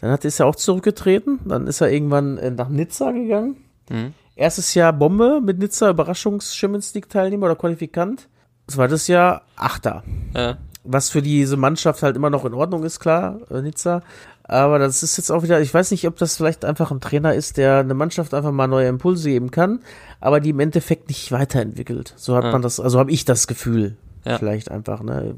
Dann 0.00 0.12
hat, 0.12 0.24
ist 0.24 0.38
er 0.38 0.46
auch 0.46 0.54
zurückgetreten. 0.54 1.40
Dann 1.46 1.66
ist 1.66 1.80
er 1.80 1.90
irgendwann 1.90 2.38
äh, 2.38 2.52
nach 2.52 2.68
Nizza 2.68 3.10
gegangen. 3.10 3.56
Mhm. 3.90 4.14
Erstes 4.40 4.72
Jahr 4.72 4.94
Bombe 4.94 5.42
mit 5.44 5.58
Nizza, 5.58 5.90
Überraschungs-Champions 5.90 6.94
League-Teilnehmer 6.94 7.44
oder 7.44 7.56
Qualifikant. 7.56 8.26
Zweites 8.68 9.06
Jahr 9.06 9.42
Achter. 9.54 10.02
Ja. 10.34 10.56
Was 10.82 11.10
für 11.10 11.20
diese 11.20 11.58
Mannschaft 11.58 12.02
halt 12.02 12.16
immer 12.16 12.30
noch 12.30 12.46
in 12.46 12.54
Ordnung 12.54 12.82
ist, 12.84 13.00
klar, 13.00 13.38
äh, 13.50 13.60
Nizza. 13.60 14.02
Aber 14.44 14.78
das 14.78 15.02
ist 15.02 15.18
jetzt 15.18 15.30
auch 15.30 15.42
wieder, 15.42 15.60
ich 15.60 15.74
weiß 15.74 15.90
nicht, 15.90 16.06
ob 16.08 16.16
das 16.16 16.38
vielleicht 16.38 16.64
einfach 16.64 16.90
ein 16.90 17.00
Trainer 17.02 17.34
ist, 17.34 17.58
der 17.58 17.80
eine 17.80 17.92
Mannschaft 17.92 18.32
einfach 18.32 18.50
mal 18.50 18.66
neue 18.66 18.88
Impulse 18.88 19.28
geben 19.28 19.50
kann, 19.50 19.80
aber 20.20 20.40
die 20.40 20.50
im 20.50 20.60
Endeffekt 20.60 21.08
nicht 21.08 21.30
weiterentwickelt. 21.32 22.14
So 22.16 22.34
hat 22.34 22.44
Ja. 22.44 22.52
man 22.52 22.62
das, 22.62 22.80
also 22.80 22.98
habe 22.98 23.10
ich 23.12 23.26
das 23.26 23.46
Gefühl. 23.46 23.98
Ja. 24.24 24.38
Vielleicht 24.38 24.70
einfach, 24.70 25.02
ne? 25.02 25.34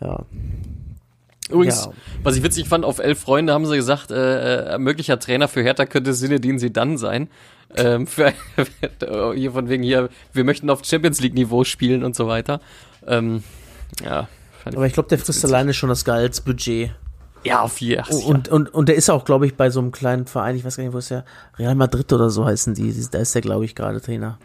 Ja. 0.00 0.20
Übrigens, 1.50 1.86
Ja. 1.86 1.92
was 2.22 2.36
ich 2.36 2.44
witzig 2.44 2.68
fand, 2.68 2.84
auf 2.84 3.00
elf 3.00 3.18
Freunde 3.18 3.52
haben 3.52 3.66
sie 3.66 3.74
gesagt, 3.76 4.12
äh, 4.12 4.74
äh, 4.74 4.78
möglicher 4.78 5.18
Trainer 5.18 5.48
für 5.48 5.62
Hertha 5.62 5.84
könnte 5.84 6.14
Sinedin 6.14 6.60
Sidan 6.60 6.96
sein. 6.96 7.28
Ähm, 7.74 8.06
für, 8.06 8.32
hier 9.34 9.52
von 9.52 9.68
wegen 9.68 9.82
hier, 9.82 10.08
wir 10.32 10.44
möchten 10.44 10.70
auf 10.70 10.84
Champions 10.84 11.20
League 11.20 11.34
Niveau 11.34 11.64
spielen 11.64 12.04
und 12.04 12.14
so 12.16 12.26
weiter. 12.28 12.60
Ähm, 13.06 13.42
ja, 14.04 14.28
Aber 14.64 14.86
ich 14.86 14.92
glaube, 14.92 15.08
der 15.08 15.18
frisst 15.18 15.44
alleine 15.44 15.74
schon 15.74 15.88
das 15.88 16.04
Gehaltsbudget. 16.04 16.90
ja, 17.44 17.60
auf 17.60 17.80
jeden 17.80 18.04
Fall. 18.04 18.22
Und, 18.24 18.48
und, 18.48 18.72
und 18.74 18.88
der 18.88 18.94
ist 18.96 19.10
auch, 19.10 19.24
glaube 19.24 19.46
ich, 19.46 19.54
bei 19.56 19.70
so 19.70 19.80
einem 19.80 19.92
kleinen 19.92 20.26
Verein, 20.26 20.56
ich 20.56 20.64
weiß 20.64 20.76
gar 20.76 20.84
nicht, 20.84 20.92
wo 20.92 20.98
ist 20.98 21.10
der, 21.10 21.24
Real 21.58 21.74
Madrid 21.74 22.12
oder 22.12 22.30
so 22.30 22.44
heißen 22.44 22.74
die, 22.74 22.94
da 23.10 23.18
ist 23.18 23.34
der, 23.34 23.42
glaube 23.42 23.64
ich, 23.64 23.74
gerade 23.74 24.00
Trainer. 24.00 24.38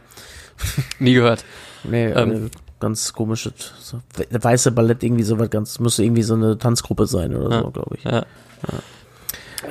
nie 1.00 1.14
gehört. 1.14 1.44
Nee, 1.84 2.08
Ähm. 2.12 2.46
äh, 2.48 2.50
ganz 2.80 3.14
komisches, 3.14 3.54
so, 3.80 4.02
we- 4.16 4.28
weiße 4.32 4.72
Ballett, 4.72 5.04
irgendwie 5.04 5.24
sowas 5.24 5.50
ganz, 5.50 5.80
müsste 5.80 6.04
irgendwie 6.04 6.24
so 6.24 6.34
eine 6.36 6.58
Tanzgruppe 6.58 7.06
sein 7.08 7.36
oder 7.36 7.56
Ja. 7.56 7.62
so, 7.64 7.72
glaube 7.72 7.96
ich. 7.98 8.04
Ja. 8.04 8.26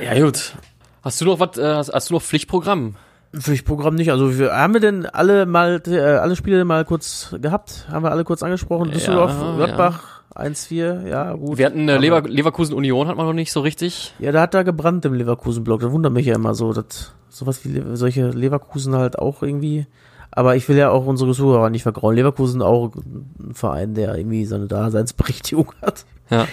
ja, 0.03 0.25
gut. 0.25 0.55
Hast 1.03 1.21
du 1.21 1.25
noch 1.25 1.39
was, 1.41 1.57
äh, 1.59 1.75
hast, 1.75 1.93
hast 1.93 2.11
du 2.11 2.15
noch 2.15 2.23
Pflichtprogramm? 2.23 2.97
Pflichtprogramm 3.37 3.95
nicht. 3.95 4.11
Also 4.11 4.39
wir, 4.39 4.53
haben 4.53 4.75
wir 4.75 4.81
denn 4.81 5.07
alle 5.07 5.47
mal 5.47 5.81
äh, 5.87 6.01
alle 6.01 6.35
Spiele 6.35 6.65
mal 6.65 6.85
kurz 6.85 7.35
gehabt? 7.41 7.87
Haben 7.91 8.05
wir 8.05 8.11
alle 8.11 8.25
kurz 8.25 8.43
angesprochen? 8.43 8.91
Düsseldorf, 8.91 9.33
Ja, 9.41 9.55
Gladbach, 9.57 10.23
1-4, 10.35 11.07
ja 11.07 11.35
gut. 11.35 11.59
Wir 11.59 11.67
hatten 11.67 11.89
äh, 11.89 11.99
Lever 11.99 12.23
Leverkusen 12.23 12.75
Union, 12.75 13.07
hat 13.07 13.17
man 13.17 13.27
noch 13.27 13.33
nicht 13.33 13.53
so 13.53 13.61
richtig. 13.61 14.15
Ja, 14.19 14.33
da 14.33 14.43
hat 14.43 14.55
da 14.55 14.65
gebrannt 14.65 15.05
im 15.05 15.15
Leverkusen-Block. 15.15 15.81
Das 15.81 15.93
wundert 15.93 16.13
mich 16.13 16.27
ja 16.27 16.35
immer 16.35 16.55
so, 16.55 16.73
dass 16.73 17.13
sowas 17.29 17.65
wie 17.65 17.69
Le 17.69 17.97
solche 17.97 18.31
Leverkusen 18.31 18.97
halt 18.97 19.19
auch 19.19 19.43
irgendwie. 19.43 19.87
Aber 20.33 20.57
ich 20.57 20.69
will 20.69 20.77
ja 20.77 20.91
auch 20.91 21.07
unsere 21.07 21.33
Zuhörer 21.33 21.71
nicht 21.71 21.83
vergrauen. 21.83 22.17
Leverkusen 22.17 22.63
auch 22.63 22.93
ein 22.95 23.55
Verein, 23.55 23.95
der 23.95 24.17
irgendwie 24.17 24.45
seine 24.45 24.67
Daseinsberechtigung 24.67 25.73
hat. 25.83 26.05
Ja. 26.31 26.47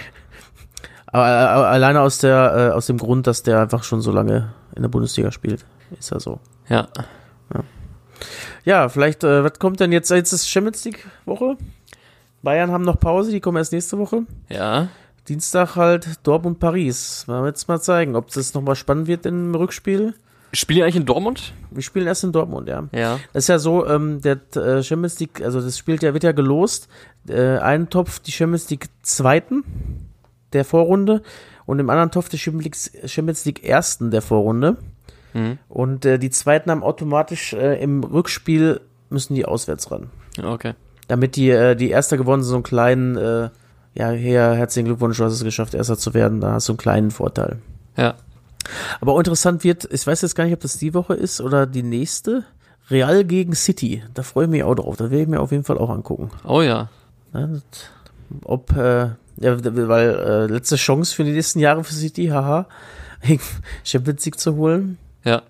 Aber, 1.08 1.26
aber 1.26 1.68
alleine 1.68 2.02
aus 2.02 2.20
der 2.20 2.72
äh, 2.72 2.76
aus 2.76 2.86
dem 2.86 2.98
Grund, 2.98 3.28
dass 3.28 3.42
der 3.42 3.62
einfach 3.62 3.84
schon 3.84 4.02
so 4.02 4.12
lange 4.12 4.54
in 4.76 4.82
der 4.82 4.90
Bundesliga 4.90 5.32
spielt, 5.32 5.66
ist 5.98 6.12
ja 6.12 6.20
so. 6.20 6.40
Ja. 6.70 6.88
Ja, 8.68 8.90
vielleicht, 8.90 9.24
äh, 9.24 9.44
was 9.44 9.60
kommt 9.60 9.80
denn 9.80 9.94
jetzt? 9.94 10.12
Jetzt 10.12 10.34
ist 10.34 10.50
Champions 10.50 10.84
League 10.84 11.08
Woche. 11.26 11.56
Bayern 12.44 12.72
haben 12.72 12.84
noch 12.84 13.00
Pause, 13.00 13.32
die 13.32 13.40
kommen 13.40 13.58
erst 13.58 13.72
nächste 13.72 13.98
Woche. 13.98 14.24
Ja. 14.50 14.90
Dienstag 15.28 15.76
halt 15.76 16.20
Dortmund 16.24 16.60
Paris. 16.60 17.26
Mal 17.28 17.46
jetzt 17.48 17.68
mal 17.68 17.80
zeigen, 17.80 18.16
ob 18.16 18.30
das 18.32 18.54
nochmal 18.54 18.76
spannend 18.76 19.08
wird 19.08 19.26
im 19.26 19.56
Rückspiel. 19.56 20.14
Spielen 20.54 20.78
die 20.78 20.84
eigentlich 20.84 20.96
in 20.96 21.06
Dortmund? 21.06 21.54
Wir 21.72 21.84
spielen 21.84 22.08
erst 22.08 22.24
in 22.24 22.32
Dortmund, 22.32 22.68
ja. 22.68 22.88
Ja. 22.94 23.20
Das 23.34 23.46
ist 23.46 23.48
ja 23.50 23.60
so, 23.60 23.86
ähm, 23.88 24.22
der 24.22 24.40
äh, 24.56 24.82
Champions 24.82 25.20
League, 25.20 25.42
also 25.42 25.62
das 25.62 25.78
spielt 25.78 26.04
ja, 26.04 26.14
wird 26.14 26.24
ja 26.24 26.32
gelost. 26.32 26.88
Äh, 27.28 27.58
einen 27.60 27.90
Topf 27.90 28.20
die 28.20 28.32
Champions 28.32 28.70
League 28.70 28.88
zweiten 29.02 29.64
der 30.54 30.64
Vorrunde 30.64 31.22
und 31.66 31.80
im 31.80 31.90
anderen 31.90 32.12
Topf 32.12 32.30
die 32.30 32.38
Champions 32.38 32.92
League, 32.94 33.10
Champions 33.10 33.46
League 33.46 33.64
ersten 33.64 34.12
der 34.12 34.22
Vorrunde. 34.22 34.78
Mhm. 35.34 35.58
Und 35.70 36.06
äh, 36.06 36.20
die 36.20 36.30
zweiten 36.30 36.72
haben 36.72 36.84
automatisch 36.84 37.54
äh, 37.54 37.82
im 37.82 38.04
Rückspiel 38.04 38.82
müssen 39.10 39.36
die 39.36 39.46
auswärts 39.46 39.92
ran. 39.92 40.10
Okay. 40.44 40.74
Damit 41.08 41.36
die, 41.36 41.50
äh, 41.50 41.76
die 41.76 41.90
Erster 41.90 42.18
gewonnen 42.18 42.44
so 42.44 42.56
einen 42.56 42.64
kleinen, 42.64 43.16
äh, 43.16 43.50
ja, 43.94 44.12
hier, 44.12 44.54
herzlichen 44.54 44.88
Glückwunsch, 44.88 45.18
du 45.18 45.24
hast 45.24 45.34
es 45.34 45.44
geschafft, 45.44 45.74
Erster 45.74 45.98
zu 45.98 46.14
werden, 46.14 46.42
da 46.42 46.54
hast 46.54 46.68
du 46.68 46.74
einen 46.74 46.78
kleinen 46.78 47.12
Vorteil. 47.12 47.58
Ja. 47.96 48.16
Aber 49.00 49.14
auch 49.14 49.20
interessant 49.20 49.64
wird, 49.64 49.88
ich 49.92 50.06
weiß 50.06 50.22
jetzt 50.22 50.36
gar 50.36 50.44
nicht, 50.44 50.54
ob 50.54 50.60
das 50.60 50.78
die 50.78 50.94
Woche 50.94 51.14
ist 51.14 51.40
oder 51.40 51.66
die 51.66 51.84
nächste, 51.84 52.44
Real 52.90 53.26
gegen 53.26 53.54
City, 53.54 54.04
da 54.14 54.24
freue 54.24 54.46
ich 54.46 54.52
mich 54.52 54.64
auch 54.64 54.76
drauf, 54.76 54.96
da 54.98 55.06
werde 55.06 55.24
ich 55.24 55.28
mir 55.28 55.42
auf 55.42 55.52
jeden 55.52 55.64
Fall 55.64 55.78
auch 55.78 55.90
angucken. 55.90 56.32
Oh 56.46 56.62
ja. 56.62 56.90
Ja, 57.34 57.50
ob, 58.44 58.76
äh, 58.76 59.10
ja, 59.40 59.64
weil 59.64 60.10
äh, 60.10 60.46
letzte 60.48 60.78
Chance 60.78 61.14
für 61.14 61.24
die 61.24 61.32
nächsten 61.32 61.60
Jahre 61.60 61.84
für 61.84 61.94
City, 61.94 62.28
haha, 62.28 62.68
Champions 63.84 64.26
League 64.26 64.40
zu 64.40 64.56
holen. 64.56 64.98
Ja. 65.28 65.42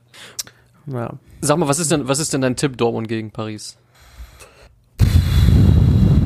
Ja. 0.87 1.13
Sag 1.41 1.57
mal, 1.57 1.67
was 1.67 1.77
ist 1.79 1.91
denn, 1.91 2.07
was 2.07 2.19
ist 2.19 2.33
denn 2.33 2.41
dein 2.41 2.55
Tipp 2.55 2.77
Dortmund 2.77 3.07
gegen 3.07 3.29
Paris? 3.31 3.77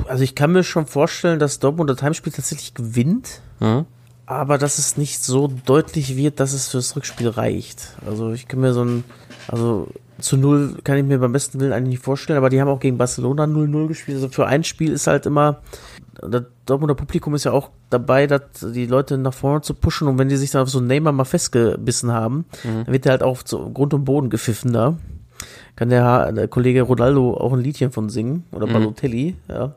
Also 0.07 0.23
ich 0.23 0.35
kann 0.35 0.51
mir 0.51 0.63
schon 0.63 0.85
vorstellen, 0.87 1.39
dass 1.39 1.59
Dortmund 1.59 1.89
das 1.89 2.01
Heimspiel 2.01 2.31
tatsächlich 2.33 2.73
gewinnt. 2.73 3.41
Mhm. 3.59 3.85
aber 4.25 4.57
dass 4.57 4.77
es 4.79 4.97
nicht 4.97 5.23
so 5.23 5.51
deutlich 5.65 6.15
wird, 6.15 6.39
dass 6.39 6.53
es 6.53 6.69
fürs 6.69 6.95
Rückspiel 6.95 7.27
reicht. 7.27 7.97
Also 8.05 8.31
ich 8.31 8.47
kann 8.47 8.61
mir 8.61 8.73
so 8.73 8.83
ein, 8.83 9.03
also 9.47 9.87
zu 10.19 10.37
null 10.37 10.77
kann 10.83 10.97
ich 10.97 11.03
mir 11.03 11.19
beim 11.19 11.33
besten 11.33 11.59
Willen 11.59 11.73
eigentlich 11.73 11.99
nicht 11.99 12.03
vorstellen, 12.03 12.37
aber 12.37 12.49
die 12.49 12.61
haben 12.61 12.69
auch 12.69 12.79
gegen 12.79 12.97
Barcelona 12.97 13.43
0-0 13.43 13.87
gespielt. 13.87 14.15
Also 14.15 14.29
für 14.29 14.47
ein 14.47 14.63
Spiel 14.63 14.93
ist 14.93 15.07
halt 15.07 15.25
immer, 15.25 15.61
das 16.21 16.43
Dortmunder 16.65 16.95
Publikum 16.95 17.35
ist 17.35 17.43
ja 17.45 17.51
auch 17.51 17.69
dabei, 17.89 18.27
dass 18.27 18.41
die 18.61 18.85
Leute 18.85 19.17
nach 19.17 19.33
vorne 19.33 19.61
zu 19.61 19.73
pushen 19.73 20.07
und 20.07 20.17
wenn 20.17 20.29
die 20.29 20.37
sich 20.37 20.51
dann 20.51 20.63
auf 20.63 20.69
so 20.69 20.77
einen 20.77 20.87
Neymar 20.87 21.13
mal 21.13 21.25
festgebissen 21.25 22.11
haben, 22.11 22.45
dann 22.63 22.87
wird 22.87 23.05
der 23.05 23.13
halt 23.13 23.23
auch 23.23 23.43
zu 23.43 23.71
Grund 23.71 23.93
und 23.93 24.05
Boden 24.05 24.29
gepfiffen 24.29 24.73
da. 24.73 24.97
Kann 25.75 25.89
der, 25.89 26.31
der 26.31 26.47
Kollege 26.47 26.83
Ronaldo 26.83 27.33
auch 27.35 27.53
ein 27.53 27.59
Liedchen 27.61 27.91
von 27.91 28.09
singen 28.09 28.43
oder 28.51 28.67
Mhm. 28.67 28.73
Balotelli, 28.73 29.35
ja. 29.47 29.75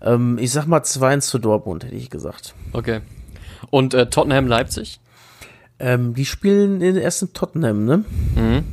Ähm, 0.00 0.38
ich 0.38 0.52
sag 0.52 0.66
mal 0.66 0.80
2-1 0.82 1.20
zu 1.20 1.38
Dortmund, 1.38 1.84
hätte 1.84 1.94
ich 1.94 2.10
gesagt. 2.10 2.54
Okay. 2.72 3.00
Und 3.70 3.94
äh, 3.94 4.08
Tottenham 4.08 4.46
Leipzig? 4.46 5.00
Ähm, 5.78 6.14
die 6.14 6.24
spielen 6.24 6.80
in 6.80 6.96
ersten 6.96 7.32
Tottenham, 7.32 7.84
ne? 7.84 8.04
Mhm. 8.34 8.64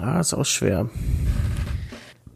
Ah, 0.00 0.20
ist 0.20 0.34
auch 0.34 0.44
schwer. 0.44 0.88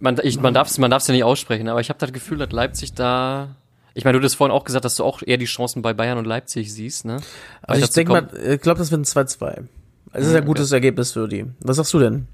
Man, 0.00 0.18
ich, 0.22 0.40
man 0.40 0.54
darf 0.54 0.68
es 0.68 0.78
man 0.78 0.90
darf's 0.90 1.06
ja 1.06 1.14
nicht 1.14 1.24
aussprechen, 1.24 1.68
aber 1.68 1.80
ich 1.80 1.90
habe 1.90 1.98
das 1.98 2.12
Gefühl, 2.12 2.38
dass 2.38 2.50
Leipzig 2.52 2.94
da. 2.94 3.54
Ich 3.92 4.04
meine, 4.04 4.18
du 4.18 4.24
hast 4.24 4.34
vorhin 4.34 4.54
auch 4.54 4.64
gesagt, 4.64 4.84
dass 4.84 4.94
du 4.96 5.04
auch 5.04 5.20
eher 5.24 5.36
die 5.36 5.46
Chancen 5.46 5.82
bei 5.82 5.92
Bayern 5.92 6.16
und 6.16 6.24
Leipzig 6.24 6.72
siehst, 6.72 7.04
ne? 7.04 7.18
Also 7.62 7.84
ich 7.84 7.90
denke 7.90 8.12
mal, 8.12 8.28
ich 8.34 8.60
glaube, 8.60 8.78
das 8.78 8.90
wird 8.90 9.00
ein 9.00 9.04
2-2. 9.04 9.64
Es 10.12 10.26
ist 10.26 10.34
ein 10.34 10.44
gutes 10.44 10.68
okay. 10.68 10.76
Ergebnis 10.76 11.12
für 11.12 11.28
die. 11.28 11.46
Was 11.60 11.76
sagst 11.76 11.92
du 11.92 11.98
denn? 11.98 12.26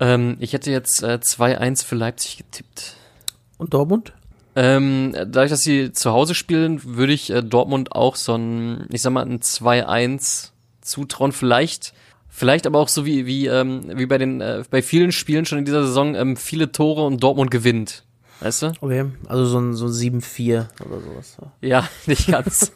Ähm, 0.00 0.36
ich 0.40 0.52
hätte 0.52 0.70
jetzt 0.70 1.02
äh, 1.02 1.18
2-1 1.22 1.84
für 1.84 1.96
Leipzig 1.96 2.38
getippt. 2.38 2.94
Und 3.58 3.74
Dortmund? 3.74 4.12
Ähm, 4.56 5.12
dadurch, 5.12 5.50
dass 5.50 5.62
sie 5.62 5.92
zu 5.92 6.12
Hause 6.12 6.34
spielen, 6.34 6.96
würde 6.96 7.12
ich 7.12 7.30
äh, 7.30 7.42
Dortmund 7.42 7.92
auch 7.92 8.16
so 8.16 8.34
ein, 8.34 8.86
ich 8.90 9.02
sag 9.02 9.12
mal, 9.12 9.24
ein 9.24 9.40
2-1 9.40 10.50
zutrauen. 10.80 11.32
Vielleicht, 11.32 11.92
vielleicht 12.28 12.66
aber 12.66 12.78
auch 12.78 12.88
so 12.88 13.04
wie, 13.04 13.26
wie, 13.26 13.46
ähm, 13.46 13.82
wie 13.94 14.06
bei 14.06 14.18
den, 14.18 14.40
äh, 14.40 14.62
bei 14.70 14.82
vielen 14.82 15.12
Spielen 15.12 15.44
schon 15.44 15.58
in 15.58 15.64
dieser 15.64 15.84
Saison 15.84 16.14
ähm, 16.14 16.36
viele 16.36 16.72
Tore 16.72 17.04
und 17.04 17.22
Dortmund 17.22 17.50
gewinnt. 17.50 18.04
Weißt 18.40 18.62
du? 18.62 18.72
Okay, 18.80 19.06
also 19.26 19.46
so 19.46 19.58
ein, 19.58 19.74
so 19.74 19.86
7-4 19.86 20.66
oder 20.86 21.00
sowas. 21.00 21.36
Ja, 21.60 21.88
nicht 22.06 22.28
ganz. 22.28 22.72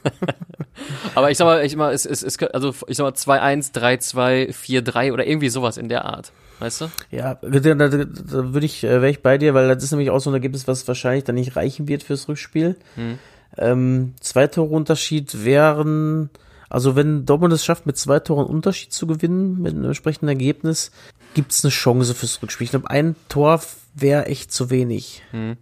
aber 1.15 1.31
ich 1.31 1.39
sag 1.39 1.45
mal, 1.45 1.65
ich 1.65 1.77
mal, 1.77 1.93
es, 1.93 2.05
es, 2.05 2.23
es, 2.23 2.39
also 2.39 2.75
ich 2.89 2.97
sag 2.97 3.05
mal 3.05 3.13
2-1, 3.13 3.73
3-2, 3.73 4.53
4-3 4.53 5.13
oder 5.13 5.27
irgendwie 5.27 5.51
sowas 5.51 5.77
in 5.77 5.89
der 5.89 6.05
Art. 6.05 6.33
Weißt 6.59 6.81
du? 6.81 6.91
Ja, 7.11 7.35
da, 7.43 7.75
da, 7.75 7.89
da 7.89 8.07
würde 8.53 8.67
ich, 8.67 8.83
äh, 8.85 8.89
wäre 8.89 9.11
ich 9.11 9.23
bei 9.23 9.39
dir, 9.39 9.55
weil 9.55 9.69
das 9.69 9.83
ist 9.83 9.93
nämlich 9.93 10.11
auch 10.11 10.21
so 10.21 10.31
ein 10.31 10.35
Ergebnis, 10.35 10.67
was 10.67 10.87
wahrscheinlich 10.89 11.25
dann 11.25 11.37
nicht 11.37 11.55
reichen 11.55 11.87
wird 11.87 12.03
fürs 12.03 12.29
Rückspiel. 12.29 12.77
Hm. 12.97 13.19
Ähm, 13.59 14.15
zwei 14.21 14.47
Tore 14.47 14.75
Unterschied 14.75 15.45
wären, 15.45 16.31
also 16.73 16.97
wenn 16.97 17.27
Dortmund 17.27 17.53
es 17.53 17.65
schafft, 17.65 17.85
mit 17.85 17.99
zwei 17.99 18.19
Toren 18.19 18.47
Unterschied 18.47 18.95
zu 18.95 19.07
gewinnen, 19.07 19.61
mit 19.61 19.75
einem 19.75 19.85
entsprechenden 19.85 20.29
Ergebnis, 20.29 20.91
gibt 21.35 21.53
es 21.53 21.63
eine 21.63 21.71
Chance 21.71 22.15
fürs 22.15 22.43
Rückspiel. 22.43 22.65
Ich 22.65 22.71
glaube, 22.71 22.89
ein 22.89 23.15
Tor 23.29 23.61
wäre 23.95 24.25
echt 24.25 24.53
zu 24.53 24.71
wenig. 24.71 25.23
Hm. 25.33 25.59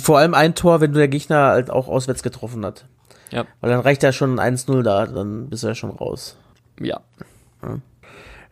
Vor 0.00 0.18
allem 0.18 0.34
ein 0.34 0.54
Tor, 0.54 0.80
wenn 0.80 0.92
du 0.92 0.98
der 0.98 1.08
Gegner 1.08 1.48
halt 1.48 1.70
auch 1.70 1.88
auswärts 1.88 2.22
getroffen 2.22 2.64
hat. 2.64 2.86
Ja. 3.32 3.46
Weil 3.60 3.70
dann 3.70 3.80
reicht 3.80 4.04
ja 4.04 4.12
schon 4.12 4.38
1-0 4.38 4.82
da, 4.82 5.06
dann 5.06 5.48
bist 5.50 5.64
du 5.64 5.66
ja 5.66 5.74
schon 5.74 5.90
raus. 5.90 6.36
Ja. 6.80 7.00
ja. 7.62 7.78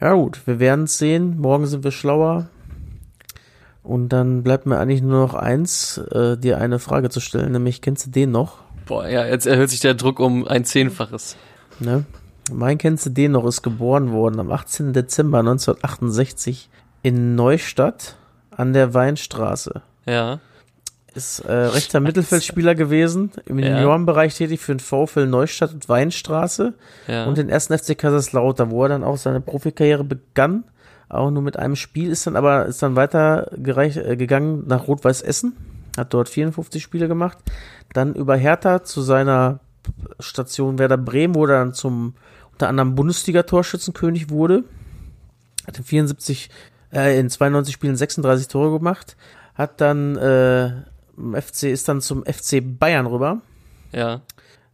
Ja 0.00 0.12
gut, 0.12 0.44
wir 0.46 0.58
werden 0.58 0.86
es 0.86 0.98
sehen. 0.98 1.38
Morgen 1.38 1.66
sind 1.66 1.84
wir 1.84 1.92
schlauer. 1.92 2.48
Und 3.84 4.08
dann 4.08 4.42
bleibt 4.42 4.66
mir 4.66 4.78
eigentlich 4.78 5.02
nur 5.02 5.20
noch 5.20 5.34
eins, 5.34 5.98
äh, 5.98 6.36
dir 6.36 6.58
eine 6.58 6.80
Frage 6.80 7.10
zu 7.10 7.20
stellen, 7.20 7.52
nämlich 7.52 7.80
kennst 7.80 8.06
du 8.06 8.10
den 8.10 8.32
noch? 8.32 8.58
Boah, 8.86 9.08
ja, 9.08 9.24
jetzt 9.24 9.46
erhöht 9.46 9.70
sich 9.70 9.78
der 9.78 9.94
Druck 9.94 10.18
um 10.18 10.46
ein 10.48 10.64
Zehnfaches. 10.64 11.36
Ne? 11.80 12.04
Mein 12.52 12.78
kennst 12.78 13.06
du 13.06 13.10
den 13.10 13.32
noch 13.32 13.46
ist 13.46 13.62
geboren 13.62 14.12
worden 14.12 14.38
am 14.40 14.50
18. 14.50 14.92
Dezember 14.92 15.40
1968 15.40 16.70
in 17.02 17.34
Neustadt 17.34 18.16
an 18.50 18.72
der 18.72 18.94
Weinstraße. 18.94 19.82
Ja. 20.06 20.40
Ist 21.14 21.40
äh, 21.40 21.52
rechter 21.52 22.00
Mittelfeldspieler 22.00 22.74
gewesen, 22.74 23.32
im 23.46 23.58
ja. 23.58 23.68
Juniorenbereich 23.68 24.36
tätig 24.36 24.60
für 24.60 24.74
den 24.74 24.80
VfL 24.80 25.26
Neustadt 25.26 25.72
und 25.72 25.88
Weinstraße 25.88 26.74
ja. 27.08 27.24
und 27.24 27.38
den 27.38 27.48
ersten 27.48 27.76
FC 27.76 27.96
Kaiserslautern, 27.96 28.70
wo 28.70 28.82
er 28.82 28.90
dann 28.90 29.04
auch 29.04 29.16
seine 29.16 29.40
Profikarriere 29.40 30.04
begann. 30.04 30.64
Auch 31.08 31.30
nur 31.30 31.42
mit 31.42 31.58
einem 31.58 31.76
Spiel 31.76 32.10
ist 32.10 32.26
dann 32.26 32.36
aber 32.36 32.66
ist 32.66 32.82
dann 32.82 32.96
weiter 32.96 33.52
äh, 33.52 34.16
gegangen 34.16 34.64
nach 34.66 34.88
Rot-Weiß 34.88 35.22
Essen, 35.22 35.56
hat 35.96 36.12
dort 36.12 36.28
54 36.28 36.82
Spiele 36.82 37.08
gemacht, 37.08 37.38
dann 37.92 38.14
über 38.14 38.36
Hertha 38.36 38.82
zu 38.82 39.00
seiner 39.00 39.60
Station 40.20 40.78
Werder 40.78 40.98
Bremen, 40.98 41.34
wo 41.34 41.46
er 41.46 41.58
dann 41.58 41.74
zum 41.74 42.14
unter 42.52 42.68
anderem 42.68 42.94
Bundesliga-Torschützenkönig 42.94 44.30
wurde, 44.30 44.64
hat 45.66 45.76
in 45.76 45.84
74 45.84 46.48
äh, 46.92 47.18
in 47.18 47.28
92 47.28 47.74
Spielen 47.74 47.96
36 47.96 48.48
Tore 48.48 48.78
gemacht, 48.78 49.16
hat 49.54 49.80
dann 49.80 50.16
äh, 50.16 50.70
FC 51.16 51.64
ist 51.64 51.88
dann 51.88 52.00
zum 52.00 52.24
FC 52.24 52.62
Bayern 52.62 53.06
rüber. 53.06 53.40
Ja. 53.92 54.22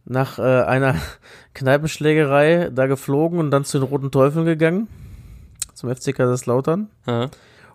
Nach 0.05 0.39
äh, 0.39 0.63
einer 0.63 0.95
Kneipenschlägerei 1.53 2.69
da 2.73 2.87
geflogen 2.87 3.39
und 3.39 3.51
dann 3.51 3.65
zu 3.65 3.79
den 3.79 3.87
Roten 3.87 4.11
Teufeln 4.11 4.45
gegangen. 4.45 4.87
Zum 5.73 5.93
FC 5.93 6.15
Kaiserslautern. 6.15 6.89
Ja. 7.07 7.29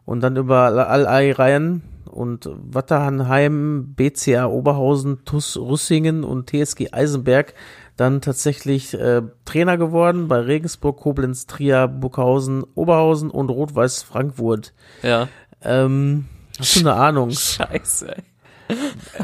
Und 0.04 0.20
dann 0.20 0.36
über 0.36 0.88
All-Ei-Reihen 0.88 1.82
und 2.08 2.48
Watterhanheim, 2.52 3.94
BCA 3.94 4.46
Oberhausen, 4.46 5.24
TUS 5.24 5.56
Rüssingen 5.56 6.24
und 6.24 6.50
TSG 6.50 6.92
Eisenberg 6.92 7.54
dann 7.96 8.20
tatsächlich 8.20 8.94
äh, 8.94 9.22
Trainer 9.44 9.76
geworden 9.76 10.28
bei 10.28 10.38
Regensburg, 10.40 10.98
Koblenz, 10.98 11.46
Trier, 11.46 11.88
Burghausen, 11.88 12.64
Oberhausen 12.74 13.30
und 13.30 13.50
Rot-Weiß 13.50 14.02
Frankfurt. 14.02 14.72
Ja. 15.02 15.28
Ähm, 15.62 16.26
hast 16.58 16.76
du 16.76 16.80
eine 16.80 16.94
Ahnung? 16.94 17.30
Scheiße. 17.32 18.16
Ey 18.16 18.24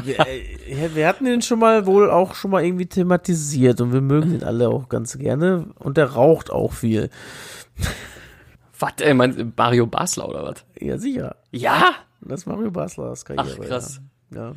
wir, 0.03 0.19
äh, 0.19 0.95
wir, 0.95 1.07
hatten 1.07 1.27
ihn 1.27 1.41
schon 1.41 1.59
mal 1.59 1.85
wohl 1.85 2.09
auch 2.09 2.35
schon 2.35 2.51
mal 2.51 2.63
irgendwie 2.63 2.87
thematisiert 2.87 3.81
und 3.81 3.93
wir 3.93 4.01
mögen 4.01 4.33
ihn 4.33 4.43
alle 4.43 4.69
auch 4.69 4.89
ganz 4.89 5.17
gerne 5.17 5.67
und 5.79 5.97
der 5.97 6.11
raucht 6.11 6.51
auch 6.51 6.73
viel. 6.73 7.09
Was, 8.79 8.93
ey, 8.99 9.13
meinst 9.13 9.39
Mario 9.55 9.87
Basler 9.87 10.27
oder 10.27 10.43
was? 10.43 10.65
Ja, 10.79 10.97
sicher. 10.97 11.37
Ja? 11.51 11.95
Das 12.25 12.41
ist 12.41 12.45
Mario 12.47 12.71
Baslers 12.71 13.23
Karriere. 13.25 13.57
Ach, 13.61 13.67
krass. 13.67 14.01
Ja. 14.33 14.53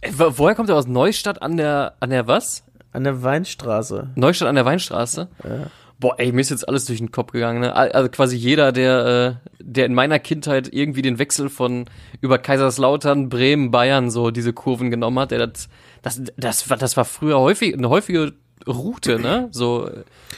Ey, 0.00 0.12
woher 0.16 0.54
kommt 0.54 0.68
er 0.68 0.76
aus 0.76 0.86
Neustadt 0.86 1.42
an 1.42 1.56
der, 1.56 1.94
an 2.00 2.10
der 2.10 2.26
was? 2.26 2.64
An 2.92 3.04
der 3.04 3.22
Weinstraße. 3.22 4.10
Neustadt 4.16 4.48
an 4.48 4.56
der 4.56 4.64
Weinstraße? 4.64 5.28
Ja. 5.44 5.66
Boah, 5.98 6.16
ey, 6.18 6.32
mir 6.32 6.40
ist 6.40 6.50
jetzt 6.50 6.68
alles 6.68 6.84
durch 6.86 6.98
den 6.98 7.12
Kopf 7.12 7.30
gegangen. 7.30 7.60
Ne? 7.60 7.72
Also 7.72 8.08
quasi 8.08 8.36
jeder, 8.36 8.72
der, 8.72 9.38
äh, 9.46 9.48
der 9.60 9.86
in 9.86 9.94
meiner 9.94 10.18
Kindheit 10.18 10.68
irgendwie 10.72 11.02
den 11.02 11.20
Wechsel 11.20 11.48
von 11.48 11.84
über 12.20 12.38
Kaiserslautern, 12.38 13.28
Bremen, 13.28 13.70
Bayern 13.70 14.10
so 14.10 14.32
diese 14.32 14.52
Kurven 14.52 14.90
genommen 14.90 15.20
hat, 15.20 15.30
der 15.30 15.46
das, 15.46 15.68
das, 16.02 16.20
das, 16.36 16.68
war, 16.68 16.76
das 16.76 16.96
war 16.96 17.04
früher 17.04 17.38
häufig 17.38 17.74
eine 17.74 17.88
häufige 17.88 18.32
Route, 18.66 19.18
ne? 19.18 19.48
So, 19.50 19.88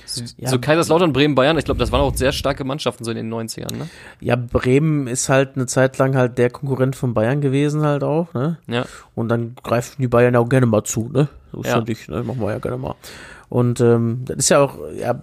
so, 0.06 0.24
ja. 0.36 0.48
so 0.48 0.58
Kaiserslautern, 0.58 1.12
Bremen, 1.12 1.34
Bayern. 1.34 1.58
Ich 1.58 1.64
glaube, 1.64 1.78
das 1.78 1.92
waren 1.92 2.00
auch 2.00 2.14
sehr 2.14 2.32
starke 2.32 2.64
Mannschaften 2.64 3.04
so 3.04 3.10
in 3.10 3.16
den 3.16 3.32
90ern, 3.32 3.76
ne? 3.76 3.88
Ja, 4.20 4.36
Bremen 4.36 5.06
ist 5.06 5.28
halt 5.28 5.56
eine 5.56 5.66
Zeit 5.66 5.98
lang 5.98 6.16
halt 6.16 6.38
der 6.38 6.50
Konkurrent 6.50 6.96
von 6.96 7.14
Bayern 7.14 7.40
gewesen 7.40 7.82
halt 7.82 8.04
auch, 8.04 8.32
ne? 8.34 8.58
Ja. 8.66 8.84
Und 9.14 9.28
dann 9.28 9.56
greifen 9.62 9.96
die 10.00 10.08
Bayern 10.08 10.36
auch 10.36 10.48
gerne 10.48 10.66
mal 10.66 10.84
zu, 10.84 11.10
ne? 11.12 11.28
So 11.52 11.62
ist 11.62 11.68
ja, 11.68 11.80
nicht, 11.80 12.08
ne? 12.08 12.22
Machen 12.22 12.40
wir 12.40 12.50
ja 12.50 12.58
gerne 12.58 12.78
mal. 12.78 12.94
Und 13.48 13.80
ähm, 13.80 14.22
das 14.24 14.38
ist 14.38 14.48
ja 14.48 14.60
auch, 14.60 14.78
ja, 14.98 15.22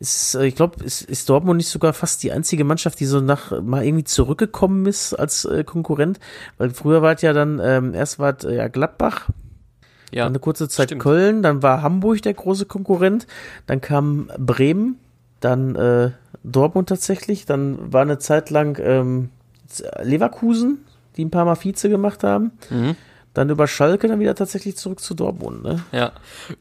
ist, 0.00 0.34
äh, 0.34 0.46
ich 0.46 0.56
glaube, 0.56 0.82
ist, 0.84 1.02
ist 1.02 1.28
Dortmund 1.28 1.58
nicht 1.58 1.68
sogar 1.68 1.92
fast 1.92 2.22
die 2.22 2.32
einzige 2.32 2.64
Mannschaft, 2.64 3.00
die 3.00 3.06
so 3.06 3.20
nach 3.20 3.60
mal 3.62 3.84
irgendwie 3.84 4.04
zurückgekommen 4.04 4.86
ist 4.86 5.14
als 5.14 5.44
äh, 5.44 5.64
Konkurrent? 5.64 6.20
Weil 6.58 6.70
früher 6.70 7.02
war 7.02 7.14
es 7.14 7.22
ja 7.22 7.32
dann, 7.32 7.60
ähm, 7.62 7.94
erst 7.94 8.18
war 8.18 8.36
es 8.36 8.44
äh, 8.44 8.56
ja 8.56 8.68
Gladbach, 8.68 9.28
ja, 10.14 10.26
eine 10.26 10.38
kurze 10.38 10.68
Zeit 10.68 10.88
stimmt. 10.88 11.02
Köln, 11.02 11.42
dann 11.42 11.62
war 11.62 11.82
Hamburg 11.82 12.22
der 12.22 12.34
große 12.34 12.66
Konkurrent, 12.66 13.26
dann 13.66 13.80
kam 13.80 14.30
Bremen, 14.38 14.98
dann 15.40 15.74
äh, 15.76 16.10
Dortmund 16.42 16.88
tatsächlich, 16.88 17.46
dann 17.46 17.92
war 17.92 18.02
eine 18.02 18.18
Zeit 18.18 18.50
lang 18.50 18.78
ähm, 18.80 19.30
Leverkusen, 20.02 20.84
die 21.16 21.24
ein 21.24 21.30
paar 21.30 21.44
Mal 21.44 21.56
Vize 21.56 21.88
gemacht 21.88 22.22
haben. 22.22 22.52
Mhm 22.70 22.96
dann 23.34 23.50
über 23.50 23.66
Schalke 23.66 24.06
dann 24.06 24.20
wieder 24.20 24.34
tatsächlich 24.34 24.76
zurück 24.76 25.00
zu 25.00 25.12
Dortmund, 25.12 25.64
ne? 25.64 25.84
Ja. 25.92 26.12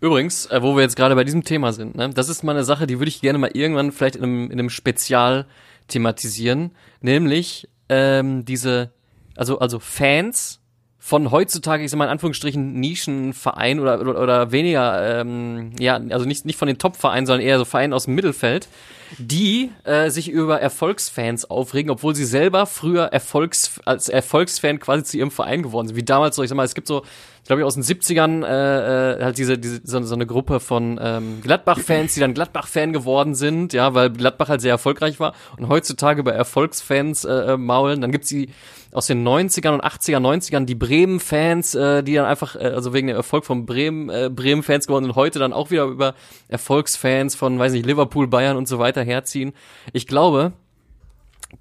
Übrigens, 0.01 0.47
äh, 0.47 0.61
wo 0.61 0.75
wir 0.75 0.81
jetzt 0.81 0.95
gerade 0.95 1.15
bei 1.15 1.23
diesem 1.23 1.43
Thema 1.43 1.71
sind, 1.71 1.95
ne? 1.95 2.09
Das 2.09 2.29
ist 2.29 2.43
mal 2.43 2.53
eine 2.53 2.63
Sache, 2.63 2.87
die 2.87 2.99
würde 2.99 3.09
ich 3.09 3.21
gerne 3.21 3.37
mal 3.37 3.51
irgendwann 3.53 3.91
vielleicht 3.91 4.15
in 4.15 4.23
einem, 4.23 4.45
in 4.45 4.53
einem 4.53 4.71
Spezial 4.71 5.45
thematisieren, 5.87 6.71
nämlich 6.99 7.69
ähm, 7.89 8.43
diese, 8.43 8.91
also 9.35 9.59
also 9.59 9.79
Fans 9.79 10.59
von 11.05 11.31
heutzutage, 11.31 11.83
ich 11.83 11.91
sag 11.91 11.97
mal 11.97 12.05
in 12.05 12.11
Anführungsstrichen, 12.11 12.79
Nischenverein 12.79 13.81
oder, 13.81 13.99
oder, 13.99 14.21
oder 14.21 14.51
weniger, 14.53 15.19
ähm, 15.19 15.71
ja, 15.77 15.95
also 15.95 16.23
nicht, 16.23 16.45
nicht 16.45 16.57
von 16.57 16.69
den 16.69 16.77
Top-Vereinen, 16.77 17.25
sondern 17.25 17.45
eher 17.45 17.57
so 17.57 17.65
Vereine 17.65 17.93
aus 17.93 18.05
dem 18.05 18.15
Mittelfeld, 18.15 18.69
die 19.17 19.69
äh, 19.83 20.09
sich 20.09 20.29
über 20.29 20.61
Erfolgsfans 20.61 21.43
aufregen, 21.43 21.91
obwohl 21.91 22.15
sie 22.15 22.23
selber 22.23 22.65
früher 22.65 23.07
Erfolgs 23.07 23.81
als 23.83 24.07
Erfolgsfan 24.07 24.79
quasi 24.79 25.03
zu 25.03 25.17
ihrem 25.17 25.29
Verein 25.29 25.61
geworden 25.61 25.87
sind. 25.87 25.97
Wie 25.97 26.03
damals 26.03 26.37
so, 26.37 26.41
ich 26.41 26.47
sag 26.47 26.55
mal, 26.55 26.63
es 26.63 26.73
gibt 26.73 26.87
so, 26.87 27.03
glaube 27.45 27.61
ich, 27.61 27.65
aus 27.65 27.73
den 27.73 27.83
70ern 27.83 28.45
äh, 28.45 29.19
äh, 29.19 29.23
halt 29.23 29.37
diese, 29.37 29.57
diese 29.57 29.81
so, 29.83 30.01
so 30.01 30.15
eine 30.15 30.25
Gruppe 30.25 30.59
von 30.59 30.99
ähm, 31.01 31.41
Gladbach-Fans, 31.41 32.13
die 32.13 32.19
dann 32.19 32.33
Gladbach-Fan 32.33 32.93
geworden 32.93 33.35
sind, 33.35 33.73
ja, 33.73 33.93
weil 33.93 34.11
Gladbach 34.11 34.49
halt 34.49 34.61
sehr 34.61 34.71
erfolgreich 34.71 35.19
war 35.19 35.33
und 35.57 35.67
heutzutage 35.67 36.21
über 36.21 36.33
Erfolgsfans 36.33 37.25
äh, 37.25 37.53
äh 37.53 37.57
maulen. 37.57 38.01
Dann 38.01 38.11
gibt's 38.11 38.29
die 38.29 38.49
aus 38.93 39.07
den 39.07 39.27
90ern 39.27 39.73
und 39.73 39.83
80er, 39.83 40.19
90ern 40.19 40.65
die 40.65 40.75
Bremen-Fans, 40.75 41.75
äh, 41.75 42.03
die 42.03 42.13
dann 42.13 42.25
einfach, 42.25 42.55
äh, 42.55 42.67
also 42.67 42.93
wegen 42.93 43.07
dem 43.07 43.17
Erfolg 43.17 43.43
von 43.43 43.65
Bremen, 43.65 44.09
äh, 44.09 44.29
Bremen-Fans 44.33 44.87
geworden 44.87 45.05
und 45.05 45.15
heute 45.15 45.39
dann 45.39 45.51
auch 45.51 45.71
wieder 45.71 45.85
über 45.85 46.15
Erfolgsfans 46.47 47.35
von, 47.35 47.59
weiß 47.59 47.73
nicht, 47.73 47.85
Liverpool, 47.85 48.27
Bayern 48.27 48.55
und 48.55 48.67
so 48.67 48.79
weiter 48.79 49.03
herziehen. 49.03 49.53
Ich 49.91 50.07
glaube, 50.07 50.53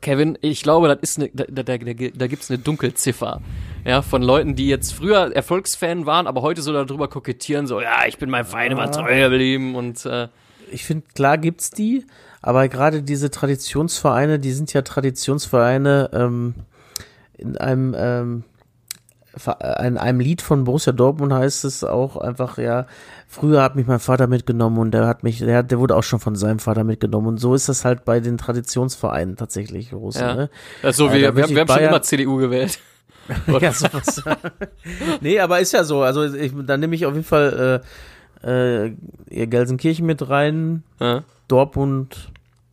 Kevin, 0.01 0.39
ich 0.41 0.63
glaube, 0.63 0.89
das 0.89 0.99
ist 1.03 1.19
eine, 1.19 1.31
da, 1.33 1.45
da, 1.49 1.63
da, 1.63 1.77
da 1.77 2.27
gibt's 2.27 2.51
eine 2.51 2.59
Dunkelziffer. 2.59 3.41
Ja, 3.85 4.03
von 4.03 4.23
Leuten, 4.23 4.55
die 4.55 4.69
jetzt 4.69 4.93
früher 4.93 5.35
Erfolgsfan 5.35 6.07
waren, 6.07 6.27
aber 6.27 6.43
heute 6.43 6.63
so 6.63 6.73
darüber 6.73 7.09
kokettieren, 7.09 7.67
so, 7.67 7.81
ja, 7.81 8.07
ich 8.07 8.19
bin 8.19 8.31
meinem 8.31 8.47
Verein 8.47 8.73
immer 8.73 8.91
treu 8.91 9.29
geblieben 9.29 9.75
und 9.75 10.05
äh, 10.07 10.29
ich 10.71 10.85
finde, 10.85 11.05
klar 11.15 11.37
gibt's 11.39 11.71
die, 11.71 12.07
aber 12.41 12.69
gerade 12.69 13.03
diese 13.03 13.31
Traditionsvereine, 13.31 14.39
die 14.39 14.53
sind 14.53 14.73
ja 14.73 14.83
Traditionsvereine 14.83 16.11
ähm, 16.13 16.55
in 17.37 17.57
einem 17.57 17.95
ähm, 17.97 18.45
in 19.83 19.97
einem 19.97 20.21
Lied 20.21 20.43
von 20.43 20.65
Borussia 20.65 20.93
Dortmund 20.93 21.33
heißt 21.33 21.65
es 21.65 21.85
auch 21.85 22.17
einfach, 22.19 22.59
ja, 22.59 22.87
früher 23.27 23.63
hat 23.63 23.77
mich 23.77 23.87
mein 23.87 23.99
Vater 23.99 24.27
mitgenommen 24.27 24.77
und 24.79 24.91
der 24.93 25.07
hat 25.07 25.23
mich, 25.23 25.39
der, 25.39 25.63
der 25.63 25.79
wurde 25.79 25.97
auch 25.97 26.03
schon 26.03 26.21
von 26.21 26.37
seinem 26.37 26.59
Vater 26.59 26.85
mitgenommen 26.85 27.29
und 27.29 27.39
so 27.39 27.55
ist 27.55 27.69
das 27.69 27.85
halt 27.85 28.05
bei 28.05 28.21
den 28.21 28.37
Traditionsvereinen 28.37 29.37
tatsächlich, 29.37 29.91
Borussia, 29.91 30.29
Ja. 30.29 30.35
ne? 30.35 30.51
Also 30.83 31.07
Ja, 31.07 31.13
wir, 31.15 31.21
da 31.21 31.37
wir, 31.37 31.41
möchte 31.43 31.55
wir 31.55 31.61
haben 31.63 31.69
schon 31.69 31.83
immer 31.85 32.03
CDU 32.03 32.37
gewählt. 32.37 32.79
ja, 33.61 33.73
sowas. 33.73 34.23
nee, 35.21 35.39
aber 35.39 35.61
ist 35.61 35.73
ja 35.73 35.85
so. 35.85 36.03
Also 36.03 36.25
ich, 36.25 36.53
da 36.67 36.77
nehme 36.77 36.95
ich 36.95 37.07
auf 37.07 37.15
jeden 37.15 37.25
Fall 37.25 37.83
äh, 38.45 38.87
äh, 39.31 39.47
Gelsenkirchen 39.47 40.05
mit 40.05 40.29
rein, 40.29 40.83
Ja. 41.01 41.23
Dortmund, 41.49 42.32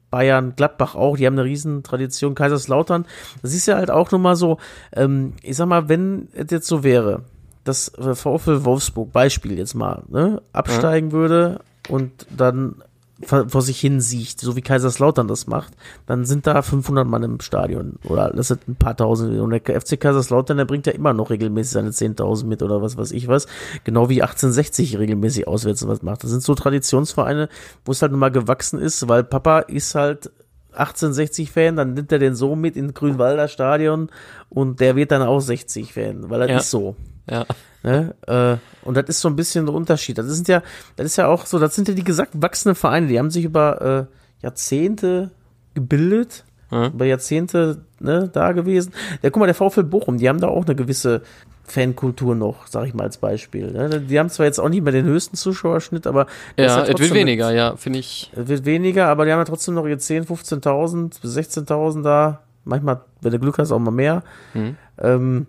Bayern, 0.09 0.53
Gladbach 0.55 0.95
auch, 0.95 1.17
die 1.17 1.25
haben 1.25 1.33
eine 1.33 1.43
riesen 1.43 1.83
Tradition, 1.83 2.35
Kaiserslautern. 2.35 3.05
Das 3.41 3.53
ist 3.53 3.65
ja 3.65 3.75
halt 3.75 3.91
auch 3.91 4.11
nochmal 4.11 4.35
so, 4.35 4.57
ähm, 4.93 5.33
ich 5.41 5.55
sag 5.57 5.67
mal, 5.67 5.89
wenn 5.89 6.29
es 6.33 6.51
jetzt 6.51 6.67
so 6.67 6.83
wäre, 6.83 7.23
dass 7.63 7.91
VfL 7.95 8.65
Wolfsburg, 8.65 9.11
Beispiel 9.11 9.57
jetzt 9.57 9.75
mal, 9.75 10.03
ne, 10.07 10.41
absteigen 10.53 11.11
würde 11.11 11.61
und 11.89 12.25
dann 12.35 12.81
vor 13.23 13.49
vor 13.49 13.61
sich 13.61 13.79
hin 13.79 13.99
sieht, 14.01 14.39
so 14.39 14.55
wie 14.55 14.61
Kaiserslautern 14.61 15.27
das 15.27 15.47
macht, 15.47 15.73
dann 16.05 16.25
sind 16.25 16.47
da 16.47 16.61
500 16.61 17.07
Mann 17.07 17.23
im 17.23 17.39
Stadion 17.41 17.95
oder 18.03 18.31
das 18.31 18.47
sind 18.47 18.67
ein 18.67 18.75
paar 18.75 18.95
tausend 18.95 19.37
und 19.39 19.49
der 19.51 19.81
FC 19.81 19.99
Kaiserslautern, 19.99 20.57
der 20.57 20.65
bringt 20.65 20.87
ja 20.87 20.93
immer 20.93 21.13
noch 21.13 21.29
regelmäßig 21.29 21.71
seine 21.73 21.89
10.000 21.89 22.45
mit 22.45 22.63
oder 22.63 22.81
was 22.81 22.97
weiß 22.97 23.11
ich 23.11 23.27
was, 23.27 23.47
genau 23.83 24.09
wie 24.09 24.21
1860 24.21 24.97
regelmäßig 24.99 25.47
auswärts 25.47 25.87
was 25.87 26.01
macht. 26.01 26.23
Das 26.23 26.29
sind 26.31 26.43
so 26.43 26.55
Traditionsvereine, 26.55 27.49
wo 27.85 27.91
es 27.91 28.01
halt 28.01 28.11
nun 28.11 28.19
mal 28.21 28.31
gewachsen 28.31 28.79
ist, 28.79 29.07
weil 29.09 29.23
Papa 29.23 29.59
ist 29.59 29.95
halt 29.95 30.31
1860-Fan, 30.75 31.75
dann 31.75 31.93
nimmt 31.93 32.11
er 32.11 32.19
den 32.19 32.35
Sohn 32.35 32.59
mit 32.61 32.75
in 32.75 32.93
Grünwalder 32.93 33.47
Stadion 33.47 34.09
und 34.49 34.79
der 34.79 34.95
wird 34.95 35.11
dann 35.11 35.21
auch 35.21 35.39
60-Fan, 35.41 36.29
weil 36.29 36.39
das 36.41 36.49
Ja. 36.49 36.57
ist 36.57 36.69
so. 36.71 36.95
Ja. 37.29 37.45
Ne? 37.83 38.13
Äh, 38.27 38.57
und 38.85 38.97
das 38.97 39.05
ist 39.07 39.21
so 39.21 39.29
ein 39.29 39.35
bisschen 39.35 39.65
der 39.65 39.73
Unterschied. 39.75 40.17
Das 40.17 40.25
sind 40.27 40.47
ja, 40.47 40.61
das 40.97 41.05
ist 41.05 41.15
ja 41.17 41.27
auch 41.27 41.45
so, 41.45 41.59
das 41.59 41.75
sind 41.75 41.87
ja 41.87 41.93
die 41.93 42.03
gesagt 42.03 42.31
wachsenden 42.33 42.75
Vereine, 42.75 43.07
die 43.07 43.17
haben 43.19 43.31
sich 43.31 43.45
über 43.45 44.07
äh, 44.41 44.43
Jahrzehnte 44.43 45.31
gebildet, 45.75 46.43
Ja. 46.71 46.87
über 46.87 47.05
Jahrzehnte 47.05 47.83
ne, 47.99 48.29
da 48.31 48.51
gewesen. 48.51 48.93
Ja, 49.21 49.29
guck 49.29 49.39
mal, 49.39 49.45
der 49.45 49.55
VfL 49.55 49.83
Bochum, 49.83 50.17
die 50.17 50.27
haben 50.27 50.39
da 50.41 50.47
auch 50.47 50.65
eine 50.65 50.75
gewisse 50.75 51.21
Fankultur 51.63 52.35
noch, 52.35 52.67
sag 52.67 52.87
ich 52.87 52.93
mal 52.93 53.03
als 53.03 53.17
Beispiel. 53.17 53.71
Ne? 53.71 54.01
Die 54.01 54.19
haben 54.19 54.29
zwar 54.29 54.45
jetzt 54.47 54.59
auch 54.59 54.69
nicht 54.69 54.83
mehr 54.83 54.91
den 54.91 55.05
höchsten 55.05 55.37
Zuschauerschnitt, 55.37 56.07
aber 56.07 56.25
der 56.57 56.65
Ja, 56.65 56.81
es 56.83 56.87
wird 56.99 57.13
weniger, 57.13 57.51
ja, 57.51 57.75
finde 57.75 57.99
ich. 57.99 58.31
es 58.35 58.47
wird 58.47 58.65
weniger, 58.65 59.07
aber 59.07 59.25
die 59.25 59.31
haben 59.31 59.39
ja 59.39 59.45
trotzdem 59.45 59.75
noch 59.75 59.85
ihre 59.85 59.99
10, 59.99 60.25
15.000 60.25 61.21
bis 61.21 61.37
16.000 61.37 62.01
da. 62.03 62.41
Manchmal, 62.65 63.01
wenn 63.21 63.31
du 63.31 63.39
Glück 63.39 63.57
hast, 63.57 63.71
auch 63.71 63.79
mal 63.79 63.91
mehr. 63.91 64.23
Mhm. 64.53 64.75
Ähm, 64.99 65.47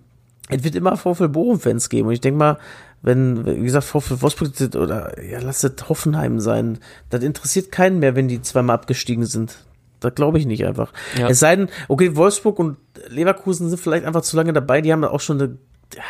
es 0.50 0.64
wird 0.64 0.74
immer 0.74 0.96
VfL 0.96 1.28
Bochum-Fans 1.28 1.88
geben. 1.88 2.08
Und 2.08 2.14
ich 2.14 2.20
denke 2.20 2.38
mal, 2.38 2.58
wenn, 3.02 3.46
wie 3.46 3.62
gesagt, 3.62 3.84
VfL 3.86 4.20
Wolfsburg 4.20 4.50
oder 4.76 5.22
ja, 5.22 5.40
lass 5.40 5.64
es 5.64 5.88
Hoffenheim 5.88 6.40
sein, 6.40 6.78
das 7.08 7.22
interessiert 7.22 7.72
keinen 7.72 7.98
mehr, 7.98 8.14
wenn 8.16 8.28
die 8.28 8.42
zweimal 8.42 8.74
abgestiegen 8.74 9.24
sind. 9.24 9.64
Das 10.00 10.14
glaube 10.14 10.38
ich 10.38 10.46
nicht 10.46 10.64
einfach. 10.66 10.92
Ja. 11.18 11.28
Es 11.28 11.40
sei 11.40 11.56
denn, 11.56 11.68
okay, 11.88 12.16
Wolfsburg 12.16 12.58
und 12.58 12.76
Leverkusen 13.08 13.68
sind 13.68 13.78
vielleicht 13.78 14.04
einfach 14.04 14.22
zu 14.22 14.36
lange 14.36 14.52
dabei, 14.52 14.80
die 14.80 14.92
haben 14.92 15.04
auch 15.04 15.20
schon 15.20 15.40
eine, 15.40 15.56
ja, 15.94 16.02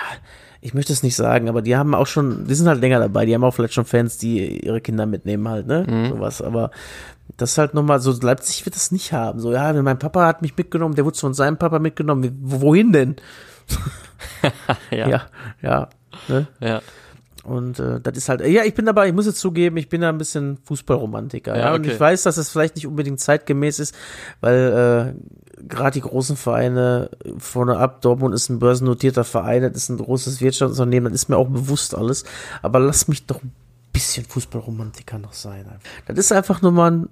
ich 0.61 0.75
möchte 0.75 0.93
es 0.93 1.03
nicht 1.03 1.17
sagen, 1.17 1.49
aber 1.49 1.63
die 1.63 1.77
haben 1.77 1.95
auch 1.95 2.07
schon, 2.07 2.47
die 2.47 2.55
sind 2.55 2.69
halt 2.69 2.81
länger 2.81 2.99
dabei, 3.01 3.25
die 3.27 3.35
haben 3.35 3.43
auch 3.45 3.53
vielleicht 3.55 3.75
schon 3.75 3.85
Fans, 3.87 4.19
die 4.19 4.65
ihre 4.65 4.81
Kinder 4.81 5.07
mitnehmen 5.07 5.49
halt, 5.49 5.67
ne? 5.67 5.87
Mhm. 5.89 6.09
Sowas. 6.11 6.43
Aber 6.43 6.71
das 7.37 7.53
ist 7.53 7.59
halt 7.59 7.75
nochmal 7.75 7.99
so, 8.01 8.13
Leipzig 8.21 8.65
wird 8.67 8.77
das 8.77 8.93
nicht 8.93 9.13
haben. 9.13 9.41
So, 9.41 9.53
ja, 9.53 9.73
mein 9.83 9.99
Papa 9.99 10.27
hat 10.27 10.43
mich 10.43 10.57
mitgenommen, 10.57 10.95
der 10.97 11.05
wurde 11.05 11.19
von 11.19 11.35
seinem 11.35 11.57
Papa 11.57 11.79
mitgenommen. 11.79 12.39
Wo- 12.43 12.61
Wohin 12.61 12.93
denn? 12.93 13.17
Ja. 14.91 15.09
Ja, 15.09 15.23
ja. 15.63 15.89
Ne? 16.29 16.47
ja. 16.61 16.83
Und 17.43 17.79
äh, 17.79 18.01
das 18.01 18.17
ist 18.17 18.29
halt, 18.29 18.47
ja, 18.47 18.65
ich 18.65 18.75
bin 18.75 18.85
dabei, 18.87 19.09
ich 19.09 19.15
muss 19.15 19.27
jetzt 19.27 19.41
zugeben, 19.41 19.77
ich 19.79 19.89
bin 19.89 20.03
da 20.03 20.11
ein 20.11 20.19
bisschen 20.19 20.59
Fußballromantiker. 20.65 21.57
Ja, 21.57 21.61
Ja, 21.67 21.75
Und 21.75 21.81
okay. 21.81 21.93
ich 21.93 22.01
weiß, 22.01 22.23
dass 22.25 22.37
es 22.37 22.51
vielleicht 22.51 22.77
nicht 22.77 22.87
unbedingt 22.87 23.21
zeitgemäß 23.21 23.79
ist, 23.79 23.95
weil 24.41 25.15
äh, 25.17 25.63
gerade 25.67 25.93
die 25.93 26.03
großen 26.03 26.37
Vereine 26.37 27.11
vorne 27.39 27.79
ab, 27.79 28.03
Dortmund 28.03 28.35
ist 28.35 28.51
ein 28.51 28.59
börsennotierter 28.59 29.25
Verein, 29.25 29.63
das 29.63 29.75
ist 29.75 29.89
ein 29.89 29.99
großes 29.99 30.41
Wirtschaftsunternehmen, 30.41 31.13
das 31.13 31.23
ist 31.23 31.29
mir 31.29 31.37
auch 31.37 31.49
bewusst 31.49 31.95
alles. 31.95 32.25
Aber 32.63 32.79
lass 32.79 33.09
mich 33.09 33.27
doch 33.27 33.43
ein 33.43 33.53
bisschen 33.93 34.27
Fußballromantiker 34.27 35.19
noch 35.19 35.33
sein. 35.33 35.65
Das 36.07 36.19
ist 36.19 36.33
einfach 36.33 36.61
nur 36.63 36.73
mal 36.73 36.93
ein, 36.93 37.09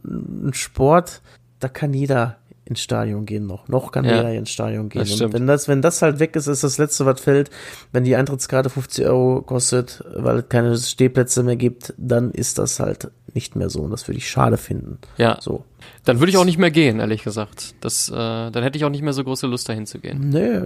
ein 0.49 0.55
Sport, 0.55 1.23
da 1.59 1.69
kann 1.69 1.95
jeder 1.95 2.37
ins 2.69 2.81
Stadion 2.81 3.25
gehen 3.25 3.47
noch. 3.47 3.66
Noch 3.69 3.93
kann 3.93 4.05
Ja, 4.05 4.16
jeder 4.16 4.35
ins 4.35 4.51
Stadion 4.51 4.89
gehen. 4.89 5.03
Und 5.03 5.33
wenn 5.33 5.47
das, 5.47 5.69
wenn 5.69 5.81
das 5.81 6.03
halt 6.03 6.19
weg 6.21 6.37
ist, 6.37 6.47
ist 6.47 6.62
das 6.62 6.79
letzte, 6.79 7.07
was 7.07 7.21
fällt. 7.21 7.51
Wenn 7.93 8.05
die 8.05 8.14
Eintrittskarte 8.14 8.69
50 8.69 9.07
Euro 9.07 9.43
kostet, 9.43 10.05
weil 10.14 10.39
es 10.39 10.49
keine 10.49 10.77
Stehplätze 10.77 11.43
mehr 11.43 11.57
gibt, 11.57 11.95
dann 11.97 12.31
ist 12.31 12.59
das 12.59 12.79
halt 12.79 13.11
nicht 13.35 13.57
mehr 13.57 13.71
so. 13.71 13.81
Und 13.81 13.91
das 13.91 14.07
würde 14.07 14.19
ich 14.19 14.29
schade 14.29 14.57
finden. 14.57 14.99
Ja. 15.16 15.39
So. 15.41 15.64
Dann 16.05 16.19
würde 16.19 16.31
ich 16.31 16.37
auch 16.37 16.45
nicht 16.45 16.59
mehr 16.59 16.71
gehen, 16.71 17.01
ehrlich 17.01 17.25
gesagt. 17.25 17.75
Das, 17.81 18.09
äh, 18.09 18.14
dann 18.14 18.62
hätte 18.62 18.77
ich 18.77 18.85
auch 18.85 18.91
nicht 18.91 19.03
mehr 19.03 19.12
so 19.12 19.25
große 19.25 19.47
Lust, 19.47 19.69
dahin 19.69 19.87
zu 19.87 19.99
gehen. 19.99 20.29
Nee, 20.29 20.61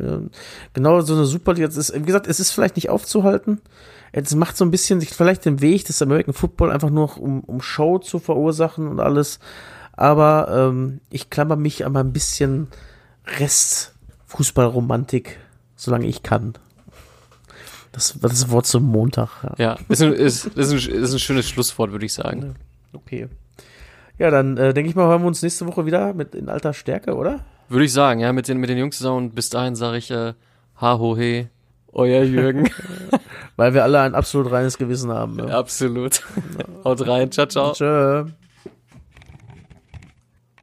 genau 0.73 1.01
so 1.03 1.15
eine 1.15 1.25
Super, 1.25 1.57
jetzt 1.57 1.77
ist, 1.77 1.95
wie 1.95 2.03
gesagt, 2.03 2.27
es 2.27 2.41
ist 2.41 2.51
vielleicht 2.51 2.77
nicht 2.77 2.91
aufzuhalten. 2.91 3.61
Es 4.13 4.35
macht 4.35 4.57
so 4.57 4.65
ein 4.65 4.71
bisschen 4.71 5.01
sich 5.01 5.11
vielleicht 5.11 5.45
den 5.45 5.61
Weg 5.61 5.85
des 5.87 6.03
American 6.03 6.35
Football 6.35 6.71
einfach 6.71 6.91
nur, 6.91 7.19
um, 7.19 7.41
um 7.41 7.63
Show 7.63 7.99
zu 7.99 8.19
verursachen 8.19 8.89
und 8.89 9.01
alles. 9.01 9.39
Aber 9.93 10.49
ähm, 10.51 11.01
ich 11.11 11.31
klammer 11.31 11.57
mich 11.57 11.85
an 11.85 11.97
ein 11.97 12.13
bisschen 12.13 12.69
Rest 13.39 13.95
Fußballromantik, 14.27 15.39
solange 15.77 16.07
ich 16.07 16.23
kann. 16.23 16.55
Das 17.93 18.23
war 18.23 18.31
das 18.31 18.51
Wort 18.51 18.67
zum 18.67 18.85
Montag. 18.85 19.45
Ja. 19.45 19.55
Ja, 19.59 19.79
ist 19.89 20.03
ein, 20.03 20.15
ist, 20.15 20.47
ist 20.47 20.73
ein, 20.73 20.79
ist 20.79 21.13
ein 21.13 21.19
schönes 21.19 21.49
Schlusswort, 21.49 21.93
würde 21.93 22.07
ich 22.07 22.15
sagen. 22.15 22.57
Okay. 22.95 23.29
Ja, 24.19 24.31
dann 24.31 24.57
äh, 24.57 24.73
denke 24.73 24.89
ich 24.89 24.97
mal, 24.97 25.09
hören 25.09 25.23
wir 25.23 25.29
uns 25.29 25.43
nächste 25.43 25.67
Woche 25.67 25.85
wieder 25.85 26.15
mit 26.15 26.35
in 26.35 26.49
alter 26.49 26.73
Stärke, 26.73 27.15
oder? 27.15 27.41
Würde 27.69 27.85
ich 27.85 27.93
sagen, 27.93 28.21
ja, 28.21 28.33
mit 28.33 28.49
den, 28.49 28.59
mit 28.59 28.71
den 28.71 28.79
Jungs 28.79 28.97
zusammen. 28.97 29.19
Und 29.19 29.35
bis 29.35 29.51
dahin 29.51 29.75
sage 29.75 29.99
ich, 29.99 30.11
äh, 30.11 30.33
ha 30.81 30.99
ho 30.99 31.17
he, 31.17 31.49
euer 31.93 32.23
Jürgen. 32.23 32.71
Weil 33.57 33.75
wir 33.75 33.83
alle 33.83 34.01
ein 34.01 34.15
absolut 34.15 34.51
reines 34.51 34.79
Gewissen 34.79 35.11
haben. 35.11 35.37
Ne? 35.37 35.55
Absolut. 35.55 36.23
Haut 36.85 37.07
rein, 37.07 37.31
ciao, 37.31 37.47
ciao. 37.47 37.73
Tschö. 37.73 38.27